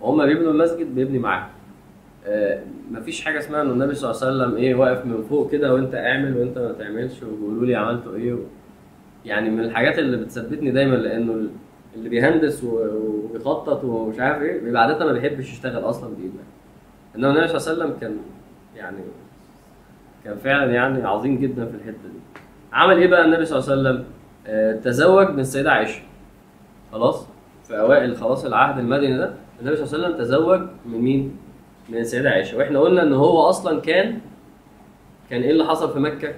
وهم 0.00 0.26
بيبنوا 0.26 0.52
المسجد 0.52 0.94
بيبني 0.94 1.18
معاهم 1.18 1.48
آه 2.26 2.60
مفيش 2.90 3.24
حاجة 3.24 3.38
اسمها 3.38 3.62
إن 3.62 3.70
النبي 3.70 3.94
صلى 3.94 4.10
الله 4.10 4.24
عليه 4.24 4.36
وسلم 4.36 4.56
إيه 4.56 4.74
واقف 4.74 5.04
من 5.06 5.22
فوق 5.22 5.50
كده 5.50 5.74
وأنت 5.74 5.94
اعمل 5.94 6.36
وأنت 6.36 6.58
ما 6.58 6.72
تعملش 6.72 7.22
وبيقولوا 7.22 7.66
لي 7.66 7.74
عملتوا 7.74 8.14
إيه 8.14 8.32
و... 8.34 8.38
يعني 9.24 9.50
من 9.50 9.60
الحاجات 9.60 9.98
اللي 9.98 10.16
بتثبتني 10.16 10.70
دايما 10.70 10.94
لأنه 10.96 11.48
اللي 11.96 12.08
بيهندس 12.08 12.64
وبيخطط 12.64 13.84
ومش 13.84 14.18
عارف 14.20 14.42
إيه 14.42 14.60
بيبقى 14.60 14.82
عادة 14.82 15.06
ما 15.06 15.12
بيحبش 15.12 15.52
يشتغل 15.52 15.84
أصلا 15.84 16.14
بإيده 16.14 16.32
إنما 17.16 17.30
النبي 17.30 17.48
صلى 17.48 17.56
الله 17.72 17.84
عليه 17.84 17.94
وسلم 17.94 18.00
كان 18.00 18.16
يعني 18.76 18.96
كان 20.24 20.36
فعلا 20.36 20.72
يعني 20.72 21.02
عظيم 21.06 21.38
جدا 21.38 21.66
في 21.66 21.74
الحتة 21.74 21.90
دي. 22.12 22.18
عمل 22.72 22.98
إيه 22.98 23.06
بقى 23.08 23.24
النبي 23.24 23.44
صلى 23.44 23.58
الله 23.58 23.70
عليه 23.70 23.80
وسلم؟ 23.80 24.04
آه 24.04 24.17
تزوج 24.84 25.28
من 25.30 25.40
السيدة 25.40 25.72
عائشة. 25.72 26.00
خلاص؟ 26.92 27.26
في 27.64 27.80
أوائل 27.80 28.16
خلاص 28.16 28.44
العهد 28.44 28.78
المدني 28.78 29.18
ده 29.18 29.34
النبي 29.60 29.76
صلى 29.76 29.84
الله 29.86 30.06
عليه 30.06 30.14
وسلم 30.16 30.24
تزوج 30.26 30.60
من 30.86 30.98
مين؟ 31.00 31.36
من 31.88 31.98
السيدة 31.98 32.30
عائشة. 32.30 32.58
وإحنا 32.58 32.78
قلنا 32.80 33.02
إن 33.02 33.12
هو 33.12 33.40
أصلا 33.40 33.80
كان 33.80 34.18
كان 35.30 35.42
إيه 35.42 35.50
اللي 35.50 35.64
حصل 35.64 35.92
في 35.92 35.98
مكة؟ 35.98 36.28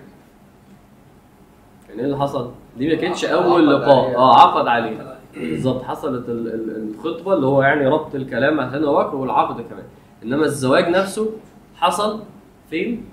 كان 1.89 1.99
إيه 1.99 2.05
اللي 2.05 2.19
حصل؟ 2.19 2.51
دي 2.79 2.89
ما 2.89 2.95
كانتش 2.95 3.25
أول 3.25 3.71
لقاء. 3.75 4.15
آه 4.17 4.37
عقد 4.41 4.67
عليه 4.67 5.17
بالظبط. 5.37 5.83
حصلت 5.83 6.29
ال- 6.29 6.49
ال- 6.55 6.91
الخطبة 6.95 7.35
اللي 7.35 7.47
هو 7.47 7.63
يعني 7.63 7.87
ربط 7.87 8.15
الكلام 8.15 8.57
مع 8.57 8.71
سيدنا 8.73 8.89
ابو 8.91 8.99
بكر 8.99 9.17
والعقد 9.17 9.55
كمان. 9.61 9.85
إنما 10.23 10.45
الزواج 10.45 10.89
نفسه 10.89 11.31
حصل 11.77 12.21
فين؟ 12.71 13.05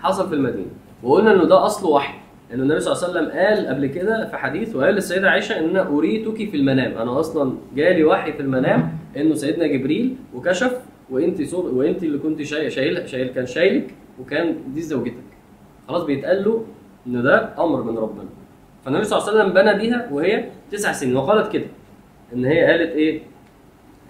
حصل 0.00 0.28
في 0.28 0.34
المدينة. 0.34 0.70
وقلنا 1.02 1.32
إنه 1.32 1.44
ده 1.44 1.66
اصله 1.66 1.88
وحي 1.90 2.14
إن 2.52 2.60
النبي 2.60 2.80
صلى 2.80 2.92
الله 2.92 3.04
عليه 3.04 3.28
وسلم 3.28 3.38
قال 3.40 3.66
قبل 3.66 3.86
كده 3.86 4.26
في 4.26 4.36
حديث 4.36 4.76
وقال 4.76 4.94
للسيدة 4.94 5.30
عائشة 5.30 5.58
ان 5.58 5.76
أريتك 5.76 6.36
في 6.50 6.56
المنام. 6.56 6.98
أنا 6.98 7.20
أصلا 7.20 7.54
جالي 7.76 8.04
وحي 8.04 8.32
في 8.32 8.40
المنام 8.40 8.92
إنه 9.16 9.34
سيدنا 9.34 9.66
جبريل 9.66 10.16
وكشف 10.34 10.78
وأنت 11.10 11.42
صوب 11.42 11.64
وأنت 11.76 12.02
اللي 12.02 12.18
كنت 12.18 12.42
شايل 12.42 12.72
شايل, 12.72 13.08
شايل 13.08 13.28
كان 13.28 13.46
شايلك 13.46 13.94
وكان 14.20 14.54
دي 14.74 14.82
زوجتك. 14.82 15.14
خلاص 15.88 16.02
بيتقال 16.04 16.44
له 16.44 16.64
إن 17.06 17.22
ده 17.22 17.64
أمر 17.64 17.82
من 17.82 17.98
ربنا. 17.98 18.28
فالنبي 18.84 19.04
صلى 19.04 19.18
الله 19.18 19.28
عليه 19.30 19.40
وسلم 19.40 19.52
بنى 19.54 19.78
بيها 19.78 20.08
وهي 20.12 20.44
تسع 20.70 20.92
سنين 20.92 21.16
وقالت 21.16 21.52
كده. 21.52 21.66
إن 22.34 22.44
هي 22.44 22.64
قالت 22.64 22.90
إيه؟ 22.92 23.20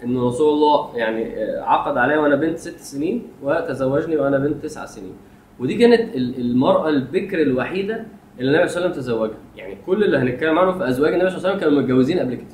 إن 0.05 0.19
رسول 0.19 0.55
الله 0.55 0.97
يعني 0.97 1.45
آه، 1.45 1.61
عقد 1.63 1.97
عليا 1.97 2.19
وأنا 2.19 2.37
بنت 2.37 2.59
ست 2.59 2.79
سنين 2.79 3.23
وتزوجني 3.43 4.17
وأنا 4.17 4.39
بنت 4.39 4.63
تسع 4.63 4.85
سنين. 4.87 5.13
ودي 5.61 5.75
كانت 5.79 6.15
ال- 6.17 6.41
المرأة 6.41 6.89
البكر 6.89 7.43
الوحيدة 7.43 8.05
اللي 8.38 8.51
النبي 8.57 8.68
صلى 8.68 8.77
الله 8.77 8.90
عليه 8.90 8.99
وسلم 8.99 9.03
تزوجها. 9.03 9.37
يعني 9.57 9.77
كل 9.87 10.05
اللي 10.05 10.18
هنتكلم 10.18 10.59
عنه 10.59 10.73
في 10.73 10.88
أزواج 10.88 11.12
النبي 11.12 11.31
صلى 11.31 11.38
الله 11.38 11.49
عليه 11.49 11.59
وسلم 11.59 11.68
كانوا 11.68 11.83
متجوزين 11.83 12.18
قبل 12.18 12.35
كده. 12.35 12.47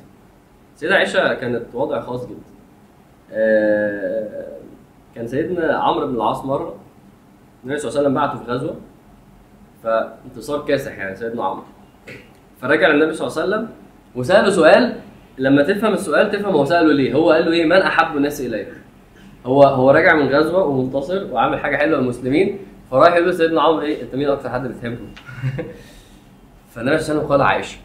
سيدة 0.75 0.95
عائشة 0.95 1.33
كانت 1.33 1.61
وضع 1.73 1.99
خاص 1.99 2.25
جدا. 2.25 2.39
آه، 3.31 4.47
كان 5.15 5.27
سيدنا 5.27 5.73
عمرو 5.73 6.07
بن 6.07 6.15
العاص 6.15 6.45
مرة 6.45 6.75
النبي 7.63 7.79
صلى 7.79 7.89
الله 7.89 7.99
عليه 7.99 8.09
وسلم 8.09 8.13
بعته 8.13 8.45
في 8.45 8.51
غزوة 8.51 8.75
فانتصار 9.83 10.65
كاسح 10.65 10.97
يعني 10.97 11.15
سيدنا 11.15 11.43
عمرو. 11.43 11.63
فرجع 12.61 12.91
النبي 12.91 13.13
صلى 13.13 13.27
الله 13.27 13.41
عليه 13.41 13.47
وسلم 13.55 13.69
وسأله 14.15 14.49
سؤال 14.49 14.95
لما 15.37 15.63
تفهم 15.63 15.93
السؤال 15.93 16.31
تفهم 16.31 16.53
هو 16.53 16.65
سأله 16.65 16.93
ليه. 16.93 17.13
هو 17.13 17.31
قال 17.31 17.45
له 17.45 17.51
إيه؟ 17.51 17.65
من 17.65 17.71
أحب 17.71 18.17
الناس 18.17 18.41
إليك. 18.41 18.67
هو 19.45 19.63
هو 19.63 19.91
راجع 19.91 20.15
من 20.15 20.27
غزوة 20.29 20.63
ومنتصر 20.63 21.33
وعامل 21.33 21.59
حاجة 21.59 21.75
حلوة 21.77 21.99
للمسلمين. 21.99 22.59
فراح 22.91 23.13
يقول 23.13 23.29
لسيدنا 23.29 23.61
عمرو 23.61 23.81
إيه 23.81 24.01
أنت 24.01 24.15
مين 24.15 24.29
أكتر 24.29 24.49
حد 24.49 24.67
بتحبه؟ 24.67 24.97
فالنبي 26.73 26.73
صلى 26.73 26.81
الله 26.81 26.91
عليه 26.91 26.97
وسلم 26.97 27.19
قال 27.19 27.41
عائشة. 27.41 27.77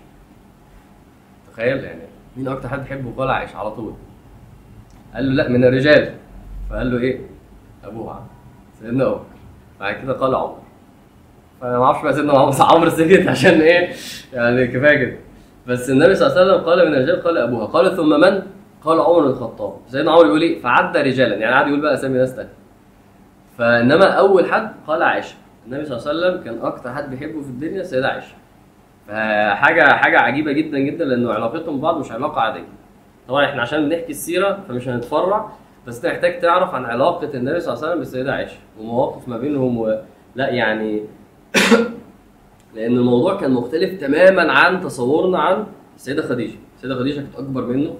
تخيل 1.52 1.84
يعني 1.84 2.02
مين 2.36 2.48
أكتر 2.48 2.68
حد 2.68 2.84
تحبه 2.84 3.12
قال 3.18 3.30
عائشة 3.30 3.56
على 3.56 3.70
طول. 3.70 3.94
قال 5.14 5.36
له 5.36 5.42
لا 5.42 5.48
من 5.48 5.64
الرجال. 5.64 6.14
فقال 6.70 6.92
له 6.92 6.98
إيه؟ 6.98 7.20
أبوها 7.84 8.26
سيدنا 8.80 9.06
ابو 9.06 9.18
بعد 9.80 10.02
كده 10.02 10.12
قال 10.12 10.34
عمر. 10.34 10.58
فأنا 11.60 11.78
ما 11.78 11.84
أعرفش 11.84 12.02
بقى 12.02 12.12
سيدنا 12.12 12.32
عمر 12.32 12.54
عمرو 12.60 12.90
سكت 12.90 13.28
عشان 13.34 13.60
إيه؟ 13.60 13.92
يعني 14.32 14.66
كفاية 14.66 14.98
كده. 14.98 15.16
بس 15.66 15.90
النبي 15.90 16.14
صلى 16.14 16.26
الله 16.26 16.40
عليه 16.40 16.52
وسلم 16.52 16.64
قال 16.66 16.88
من 16.88 16.94
الرجال 16.94 17.22
قال 17.22 17.38
أبوها. 17.38 17.66
قال 17.66 17.96
ثم 17.96 18.20
من؟ 18.20 18.42
قال 18.84 19.00
عمر 19.00 19.20
بن 19.20 19.26
الخطاب. 19.28 19.76
سيدنا 19.88 20.12
عمر 20.12 20.26
يقول 20.26 20.42
إيه؟ 20.42 20.60
فعدى 20.60 20.98
رجالا. 20.98 21.36
يعني 21.36 21.54
قعد 21.54 21.66
يقول 21.66 21.80
بقى 21.80 21.94
أسامي 21.94 22.18
ناس 22.18 22.36
تانية. 22.36 22.63
فإنما 23.58 24.04
أول 24.10 24.52
حد 24.52 24.72
قال 24.86 25.02
عائشة. 25.02 25.34
النبي 25.66 25.84
صلى 25.84 25.96
الله 25.98 26.08
عليه 26.08 26.18
وسلم 26.18 26.44
كان 26.44 26.66
أكتر 26.66 26.92
حد 26.92 27.10
بيحبه 27.10 27.42
في 27.42 27.48
الدنيا 27.48 27.80
السيدة 27.80 28.08
عائشة. 28.08 28.34
فحاجه 29.08 29.84
حاجة 29.96 30.18
عجيبة 30.20 30.52
جدا 30.52 30.78
جدا 30.78 31.04
لأنه 31.04 31.32
علاقتهم 31.32 31.78
ببعض 31.78 31.98
مش 31.98 32.12
علاقة 32.12 32.40
عادية. 32.40 32.64
طبعا 33.28 33.44
إحنا 33.44 33.62
عشان 33.62 33.88
بنحكي 33.88 34.10
السيرة 34.10 34.60
فمش 34.68 34.88
هنتفرع 34.88 35.50
بس 35.86 35.96
أنت 36.04 36.14
محتاج 36.14 36.40
تعرف 36.40 36.74
عن 36.74 36.84
علاقة 36.84 37.30
النبي 37.34 37.60
صلى 37.60 37.72
الله 37.74 37.78
عليه 37.84 37.88
وسلم 37.88 37.98
بالسيدة 37.98 38.34
عائشة 38.34 38.56
ومواقف 38.80 39.28
ما 39.28 39.38
بينهم 39.38 39.78
و... 39.78 39.98
لا 40.36 40.48
يعني 40.48 41.02
لأن 42.74 42.96
الموضوع 42.96 43.40
كان 43.40 43.50
مختلف 43.50 44.00
تماما 44.00 44.52
عن 44.52 44.80
تصورنا 44.80 45.38
عن 45.38 45.66
السيدة 45.96 46.22
خديجة. 46.22 46.56
السيدة 46.76 46.94
خديجة 46.94 47.14
كانت 47.20 47.36
أكبر 47.36 47.62
منه. 47.66 47.94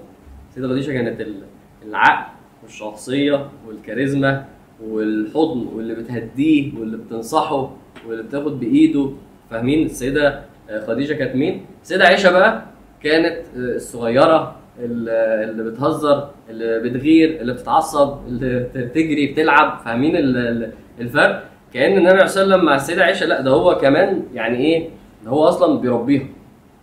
السيدة 0.49 0.67
خديجة 0.67 0.91
كانت 0.91 1.21
ال- 1.21 1.43
العقل 1.85 2.31
والشخصية 2.63 3.47
والكاريزما. 3.67 4.45
والحضن 4.83 5.67
واللي 5.75 5.95
بتهديه 5.95 6.79
واللي 6.79 6.97
بتنصحه 6.97 7.71
واللي 8.07 8.23
بتاخد 8.23 8.59
بإيده. 8.59 9.09
فاهمين؟ 9.51 9.85
السيدة 9.85 10.41
خديجة 10.87 11.13
كانت 11.13 11.35
مين؟ 11.35 11.65
السيدة 11.83 12.05
عائشة 12.05 12.31
بقى 12.31 12.63
كانت 13.03 13.37
الصغيرة 13.55 14.55
اللي 14.79 15.63
بتهزر 15.71 16.29
اللي 16.49 16.79
بتغير 16.89 17.41
اللي 17.41 17.53
بتتعصب 17.53 18.17
اللي 18.27 18.59
بتجري 18.75 19.27
بتلعب. 19.31 19.79
فاهمين 19.85 20.15
ال- 20.17 20.37
ال- 20.37 20.71
الفرق؟ 20.99 21.43
كأن 21.73 21.91
النبي 21.97 22.09
عليه 22.09 22.21
والسلام 22.21 22.65
مع 22.65 22.75
السيدة 22.75 23.03
عائشة 23.03 23.25
لا 23.25 23.41
ده 23.41 23.51
هو 23.51 23.77
كمان 23.77 24.23
يعني 24.33 24.57
إيه؟ 24.57 24.89
ده 25.25 25.29
هو 25.31 25.43
أصلا 25.47 25.79
بيربيها 25.79 26.27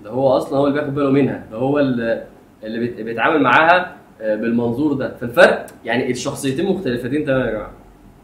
ده 0.04 0.10
هو 0.10 0.28
أصلا 0.36 0.58
هو 0.58 0.66
اللي 0.66 0.78
بياخد 0.80 0.94
باله 0.94 1.10
منها. 1.10 1.44
ده 1.50 1.56
هو 1.56 1.78
اللي 1.78 2.22
اللي 2.64 2.78
بيت- 2.78 3.00
بيتعامل 3.00 3.42
معاها 3.42 3.96
آه، 4.20 4.36
بالمنظور 4.36 4.92
ده. 4.92 5.14
فالفرق 5.20 5.66
يعني 5.84 6.10
الشخصيتين 6.10 6.66
مختلفتين 6.66 7.24
تماما 7.24 7.46
يا 7.46 7.50
جماعة. 7.50 7.72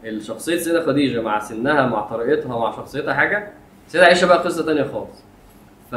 الشخصية 0.05 0.53
السيده 0.53 0.85
خديجة 0.85 1.21
مع 1.21 1.39
سنها 1.39 1.85
مع 1.87 2.01
طريقتها 2.01 2.59
مع 2.59 2.71
شخصيتها 2.71 3.13
حاجة 3.13 3.47
السيده 3.87 4.05
عائشة 4.05 4.27
بقى 4.27 4.37
قصة 4.37 4.65
تانية 4.65 4.83
خالص 4.83 5.23
ف 5.91 5.95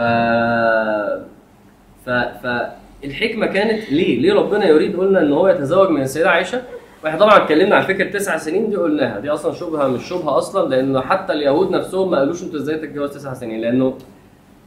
ف 2.07 2.11
فالحكمه 2.11 3.47
كانت 3.47 3.93
ليه؟ 3.93 4.21
ليه 4.21 4.33
ربنا 4.35 4.67
يريد 4.67 4.97
قلنا 4.97 5.21
إن 5.21 5.33
هو 5.33 5.49
يتزوج 5.49 5.89
من 5.91 6.03
السيده 6.03 6.31
عائشة؟ 6.31 6.63
وإحنا 7.05 7.19
طبعا 7.21 7.37
اتكلمنا 7.37 7.77
عن 7.77 7.83
فكرة 7.83 8.11
تسع 8.11 8.37
سنين 8.37 8.71
دي 8.71 8.77
قلناها 8.77 9.21
دي 9.21 9.31
أصلا 9.31 9.53
شبهة 9.53 9.89
مش 9.89 10.09
شبهة 10.09 10.39
أصلا 10.39 10.69
لأنه 10.69 11.01
حتى 11.01 11.33
اليهود 11.33 11.71
نفسهم 11.71 12.11
ما 12.11 12.19
قالوش 12.19 12.43
أنتوا 12.43 12.59
إزاي 12.59 12.77
تتجوز 12.79 13.11
تسع 13.11 13.35
سنين 13.35 13.61
لأنه 13.61 13.99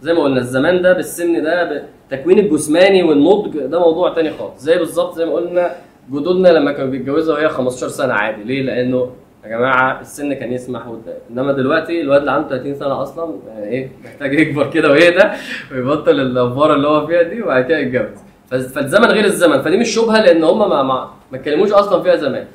زي 0.01 0.13
ما 0.13 0.23
قلنا 0.23 0.39
الزمان 0.39 0.81
ده 0.81 0.93
بالسن 0.93 1.43
ده 1.43 1.83
التكوين 2.11 2.39
الجسماني 2.39 3.03
والنضج 3.03 3.57
ده 3.59 3.79
موضوع 3.79 4.13
تاني 4.13 4.29
خالص 4.31 4.61
زي 4.61 4.77
بالظبط 4.77 5.15
زي 5.15 5.25
ما 5.25 5.33
قلنا 5.33 5.71
جدودنا 6.11 6.47
لما 6.47 6.71
كانوا 6.71 6.91
بيتجوزوا 6.91 7.35
وهي 7.35 7.49
15 7.49 7.87
سنة 7.87 8.13
عادي 8.13 8.43
ليه؟ 8.43 8.61
لأنه 8.61 9.11
يا 9.45 9.49
جماعة 9.49 10.01
السن 10.01 10.33
كان 10.33 10.53
يسمح 10.53 10.87
وده. 10.87 11.13
إنما 11.31 11.51
دلوقتي 11.51 12.01
الواد 12.01 12.19
اللي 12.19 12.31
عنده 12.31 12.49
30 12.49 12.75
سنة 12.75 13.01
أصلا 13.01 13.35
يعني 13.47 13.67
إيه 13.69 13.89
محتاج 14.05 14.33
يكبر 14.39 14.69
كده 14.69 14.91
ويهدى 14.91 15.23
ويبطل 15.71 16.19
الأفوار 16.19 16.73
اللي 16.75 16.87
هو 16.87 17.07
فيها 17.07 17.21
دي 17.23 17.41
وبعد 17.41 17.65
كده 17.65 17.77
يتجوز 17.77 18.17
فالزمن 18.49 19.05
غير 19.05 19.25
الزمن 19.25 19.61
فدي 19.61 19.77
مش 19.77 19.89
شبهة 19.95 20.21
لأن 20.21 20.43
هم 20.43 20.59
ما 20.69 20.83
ما 20.83 21.09
اتكلموش 21.33 21.71
أصلا 21.71 22.03
فيها 22.03 22.15
زمان 22.15 22.45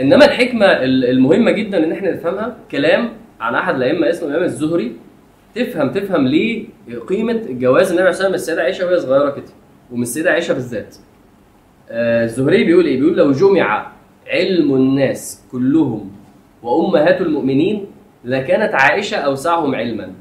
إنما 0.00 0.24
الحكمة 0.24 0.66
ال- 0.66 1.04
المهمة 1.04 1.50
جدا 1.50 1.84
إن 1.84 1.92
إحنا 1.92 2.10
نفهمها 2.10 2.56
كلام 2.70 3.08
عن 3.40 3.54
أحد 3.54 3.74
الائمه 3.74 4.10
اسمه 4.10 4.28
الامام 4.28 4.44
الزهري 4.44 4.92
تفهم 5.54 5.90
تفهم 5.90 6.26
ليه 6.26 6.64
قيمة 7.08 7.32
الجواز 7.32 7.86
النبي 7.88 8.00
عليه 8.02 8.10
الصلاة 8.10 8.28
السيدة 8.34 8.62
عائشة 8.62 8.86
وهي 8.86 8.98
صغيرة 9.00 9.30
كده 9.30 9.44
ومن 9.92 10.02
السيدة 10.02 10.30
عائشة 10.30 10.54
بالذات 10.54 10.96
آه، 11.90 12.24
الزهري 12.24 12.64
بيقول 12.64 12.84
إيه؟ 12.86 13.00
بيقول 13.00 13.16
لو 13.16 13.32
جمع 13.32 13.86
علم 14.30 14.74
الناس 14.74 15.42
كلهم 15.52 16.10
وأمهات 16.62 17.20
المؤمنين 17.20 17.86
لكانت 18.24 18.74
عائشة 18.74 19.16
أوسعهم 19.16 19.74
علما. 19.74 20.12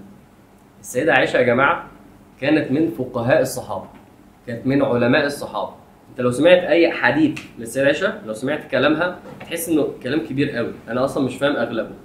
السيدة 0.80 1.13
عائشة 1.13 1.38
يا 1.38 1.43
جماعة 1.43 1.88
كانت 2.41 2.71
من 2.71 2.88
فقهاء 2.88 3.41
الصحابة. 3.41 3.88
كانت 4.47 4.67
من 4.67 4.82
علماء 4.84 5.26
الصحابة. 5.26 5.73
أنت 6.12 6.21
لو 6.21 6.32
سمعت 6.32 6.58
أي 6.58 6.91
حديث 6.91 7.39
للسيدة 7.60 7.86
عائشة 7.86 8.26
لو 8.26 8.34
سمعت 8.34 8.71
كلامها 8.71 9.19
تحس 9.39 9.69
إنه 9.69 9.88
كلام 10.04 10.19
كبير 10.19 10.52
قوي، 10.52 10.71
أنا 10.89 11.06
أصلا 11.06 11.26
مش 11.26 11.36
فاهم 11.38 11.56
أغلبه. 11.56 11.95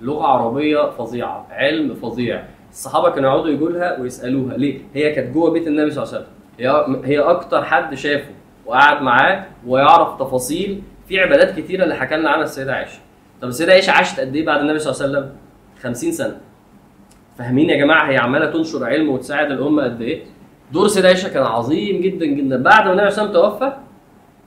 لغة 0.00 0.26
عربية 0.26 0.90
فظيعة، 0.90 1.46
علم 1.50 1.94
فظيع. 1.94 2.44
الصحابة 2.70 3.10
كانوا 3.10 3.30
يقعدوا 3.30 3.50
يجوا 3.50 3.70
لها 3.70 4.00
ويسألوها 4.00 4.56
ليه؟ 4.56 4.78
هي 4.94 5.12
كانت 5.12 5.34
جوه 5.34 5.50
بيت 5.50 5.66
النبي 5.66 5.90
صلى 5.90 6.04
الله 6.04 6.14
عليه 6.14 6.24
وسلم. 6.24 7.04
هي 7.04 7.10
هي 7.12 7.18
أكتر 7.18 7.64
حد 7.64 7.94
شافه 7.94 8.30
وقعد 8.66 9.02
معاه 9.02 9.44
ويعرف 9.66 10.18
تفاصيل 10.20 10.82
في 11.08 11.20
عبادات 11.20 11.60
كتيرة 11.60 11.84
اللي 11.84 11.94
حكى 11.94 12.16
لنا 12.16 12.30
عنها 12.30 12.44
السيدة 12.44 12.74
عائشة. 12.74 12.98
طب 13.42 13.48
السيده 13.48 13.72
عائشه 13.72 13.90
عاشت 13.90 14.20
قد 14.20 14.36
إيه 14.36 14.46
بعد 14.46 14.60
النبي 14.60 14.78
صلى 14.78 14.92
الله 14.92 15.18
عليه 15.18 15.26
وسلم؟ 15.28 15.36
50 15.82 16.12
سنة. 16.12 16.36
فاهمين 17.38 17.70
يا 17.70 17.76
جماعة 17.76 18.10
هي 18.10 18.16
عمالة 18.16 18.46
تنشر 18.46 18.84
علم 18.84 19.08
وتساعد 19.08 19.50
الأمة 19.50 19.84
قد 19.84 20.02
إيه؟ 20.02 20.22
دور 20.72 20.86
السيده 20.86 21.08
عائشه 21.08 21.28
كان 21.28 21.42
عظيم 21.42 22.00
جدا 22.00 22.26
جدا 22.26 22.62
بعد 22.62 22.84
ما 22.86 22.92
النبي 22.92 23.10
صلى 23.10 23.24
الله 23.24 23.36
عليه 23.36 23.48
وسلم 23.48 23.58
توفى 23.58 23.76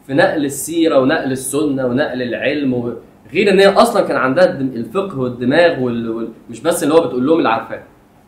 في 0.08 0.14
نقل 0.14 0.46
السيرة 0.46 1.00
ونقل 1.00 1.32
السنة 1.32 1.86
ونقل 1.86 2.22
العلم 2.22 2.74
و... 2.74 2.94
غير 3.34 3.50
إن 3.52 3.60
هي 3.60 3.68
أصلا 3.68 4.08
كان 4.08 4.18
عندها 4.18 4.46
الفقه 4.60 5.20
والدماغ 5.20 5.80
وال... 5.80 6.10
وال... 6.10 6.28
مش 6.50 6.62
بس 6.62 6.84
اللي 6.84 6.94
هو 6.94 7.02
بتقول 7.08 7.28
لهم 7.28 7.38
اللي 7.38 7.50
عارفاه 7.50 7.84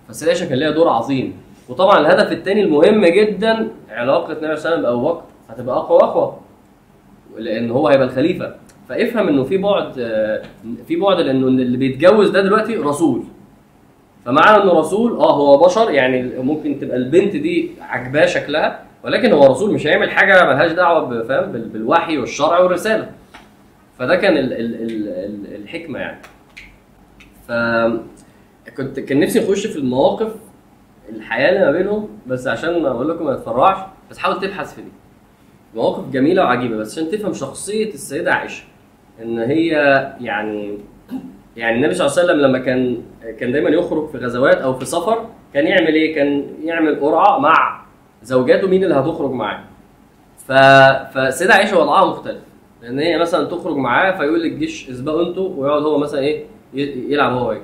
فالسيده 0.07 0.31
عائشه 0.31 0.49
كان 0.49 0.57
ليها 0.57 0.71
دور 0.71 0.89
عظيم 0.89 1.37
وطبعا 1.69 1.99
الهدف 1.99 2.31
الثاني 2.31 2.61
المهم 2.63 3.05
جدا 3.05 3.67
علاقة 3.89 4.33
النبي 4.33 4.55
صلى 4.55 4.75
الله 4.75 4.87
عليه 4.87 4.97
وسلم 4.97 5.01
بأبو 5.01 5.13
بكر 5.13 5.23
هتبقى 5.49 5.75
أقوى 5.77 5.97
وأقوى 5.97 6.35
لأن 7.37 7.71
هو 7.71 7.87
هيبقى 7.87 8.07
الخليفة 8.07 8.55
فافهم 8.89 9.27
انه 9.27 9.43
في 9.43 9.57
بعد 9.57 9.93
في 10.87 10.95
بعد 10.95 11.19
لأنه 11.19 11.47
اللي 11.47 11.77
بيتجوز 11.77 12.29
ده 12.29 12.41
دلوقتي 12.41 12.75
رسول. 12.75 13.23
فمعنى 14.25 14.63
انه 14.63 14.79
رسول 14.79 15.11
آه 15.17 15.35
هو 15.35 15.57
بشر 15.65 15.91
يعني 15.91 16.23
ممكن 16.41 16.79
تبقى 16.79 16.97
البنت 16.97 17.35
دي 17.35 17.71
عجباه 17.81 18.25
شكلها 18.25 18.85
ولكن 19.03 19.31
هو 19.31 19.45
رسول 19.51 19.73
مش 19.73 19.87
هيعمل 19.87 20.09
حاجة 20.11 20.45
ملهاش 20.45 20.71
دعوة 20.71 21.23
فاهم؟ 21.23 21.51
بال- 21.51 21.69
بالوحي 21.69 22.17
والشرع 22.17 22.59
والرسالة. 22.59 23.11
فده 23.99 24.15
كان 24.15 24.37
ال 24.37 24.53
ال 24.53 24.75
ال 24.75 25.07
ال 25.09 25.55
الحكمة 25.63 25.99
يعني. 25.99 26.21
ف 27.47 27.51
كنت 28.77 28.99
كان 28.99 29.19
نفسي 29.19 29.39
نخش 29.39 29.67
في 29.67 29.79
المواقف 29.79 30.31
الحياة 31.09 31.49
اللي 31.49 31.65
ما 31.65 31.71
بينهم 31.71 32.07
بس 32.27 32.47
عشان 32.47 32.85
أقول 32.85 33.09
لكم 33.09 33.25
ما 33.25 33.35
تتفرعش 33.35 33.77
بس 34.11 34.17
حاول 34.17 34.39
تبحث 34.39 34.75
في 34.75 34.81
دي. 34.81 34.87
مواقف 35.75 36.09
جميلة 36.11 36.43
وعجيبة 36.43 36.77
بس 36.77 36.97
عشان 36.99 37.11
تفهم 37.11 37.33
شخصية 37.33 37.93
السيدة 37.93 38.33
عائشة. 38.33 38.63
إن 39.21 39.39
هي 39.39 39.69
يعني 40.21 40.77
يعني 41.57 41.75
النبي 41.75 41.93
صلى 41.93 42.07
الله 42.07 42.19
عليه 42.19 42.29
وسلم 42.29 42.41
لما 42.41 42.59
كان 42.59 42.97
كان 43.39 43.51
دايما 43.51 43.69
يخرج 43.69 44.09
في 44.09 44.17
غزوات 44.17 44.55
أو 44.57 44.73
في 44.73 44.85
سفر 44.85 45.25
كان 45.53 45.67
يعمل 45.67 45.93
إيه؟ 45.93 46.15
كان 46.15 46.45
يعمل 46.63 46.99
قرعة 46.99 47.39
مع 47.39 47.85
زوجاته 48.23 48.67
مين 48.67 48.83
اللي 48.83 48.95
هتخرج 48.95 49.31
معاه. 49.31 49.63
ف 50.37 50.51
فالسيده 51.13 51.53
عائشة 51.53 51.79
وضعها 51.79 52.05
مختلف 52.05 52.41
لأن 52.81 52.99
هي 52.99 53.17
مثلا 53.17 53.45
تخرج 53.45 53.75
معاه 53.75 54.17
فيقول 54.17 54.41
للجيش 54.43 54.89
اسبقوا 54.89 55.27
أنتوا 55.27 55.49
ويقعد 55.57 55.81
هو 55.83 55.97
مثلا 55.97 56.19
إيه 56.19 56.45
يلعب 57.13 57.31
هو 57.31 57.47
وهي. 57.47 57.61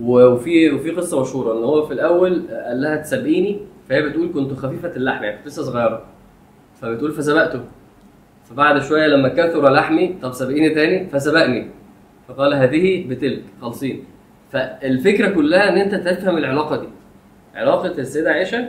وفي 0.00 0.70
وفي 0.70 0.90
قصة 0.90 1.20
مشهورة 1.20 1.58
إن 1.58 1.64
هو 1.64 1.82
في 1.86 1.92
الأول 1.94 2.42
قال 2.66 2.80
لها 2.80 2.96
تسابقيني 2.96 3.60
فهي 3.88 4.02
بتقول 4.02 4.30
كنت 4.34 4.52
خفيفة 4.52 4.88
اللحم 4.96 5.24
يعني 5.24 5.36
كنت 5.36 5.46
لسه 5.46 5.62
صغيرة 5.62 6.02
فبتقول 6.80 7.12
فسبقته 7.12 7.60
فبعد 8.50 8.82
شوية 8.82 9.06
لما 9.06 9.28
كثر 9.28 9.70
لحمي 9.70 10.14
طب 10.22 10.32
سابقيني 10.32 10.70
تاني؟ 10.70 11.06
فسبقني. 11.06 11.66
فقال 12.28 12.54
هذه 12.54 13.08
بتلك 13.08 13.42
خالصين 13.60 14.04
فالفكرة 14.52 15.28
كلها 15.28 15.68
إن 15.68 15.78
أنت 15.78 15.94
تفهم 15.94 16.38
العلاقة 16.38 16.76
دي. 16.76 16.88
علاقة 17.54 17.86
السيدة 17.98 18.30
عائشة 18.30 18.64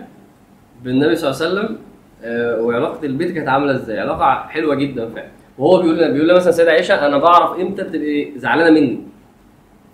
بالنبي 0.84 1.15
صلى 1.15 1.32
الله 1.32 1.42
عليه 1.42 1.52
وسلم 1.52 1.78
آه، 2.24 2.62
وعلاقة 2.62 3.06
البيت 3.06 3.32
كانت 3.32 3.48
عاملة 3.50 3.76
إزاي؟ 3.76 4.00
علاقة 4.00 4.48
حلوة 4.48 4.76
جدا 4.76 5.10
فعلا. 5.10 5.28
وهو 5.58 5.82
بيقول 5.82 6.12
بيقول 6.13 6.28
لها 6.28 6.36
مثلا 6.36 6.50
السيده 6.50 6.72
عائشة 6.72 7.08
أنا 7.08 7.18
بعرف 7.18 7.60
إمتى 7.60 7.84
بتبقي 7.84 8.32
زعلانة 8.36 8.80
مني. 8.80 9.00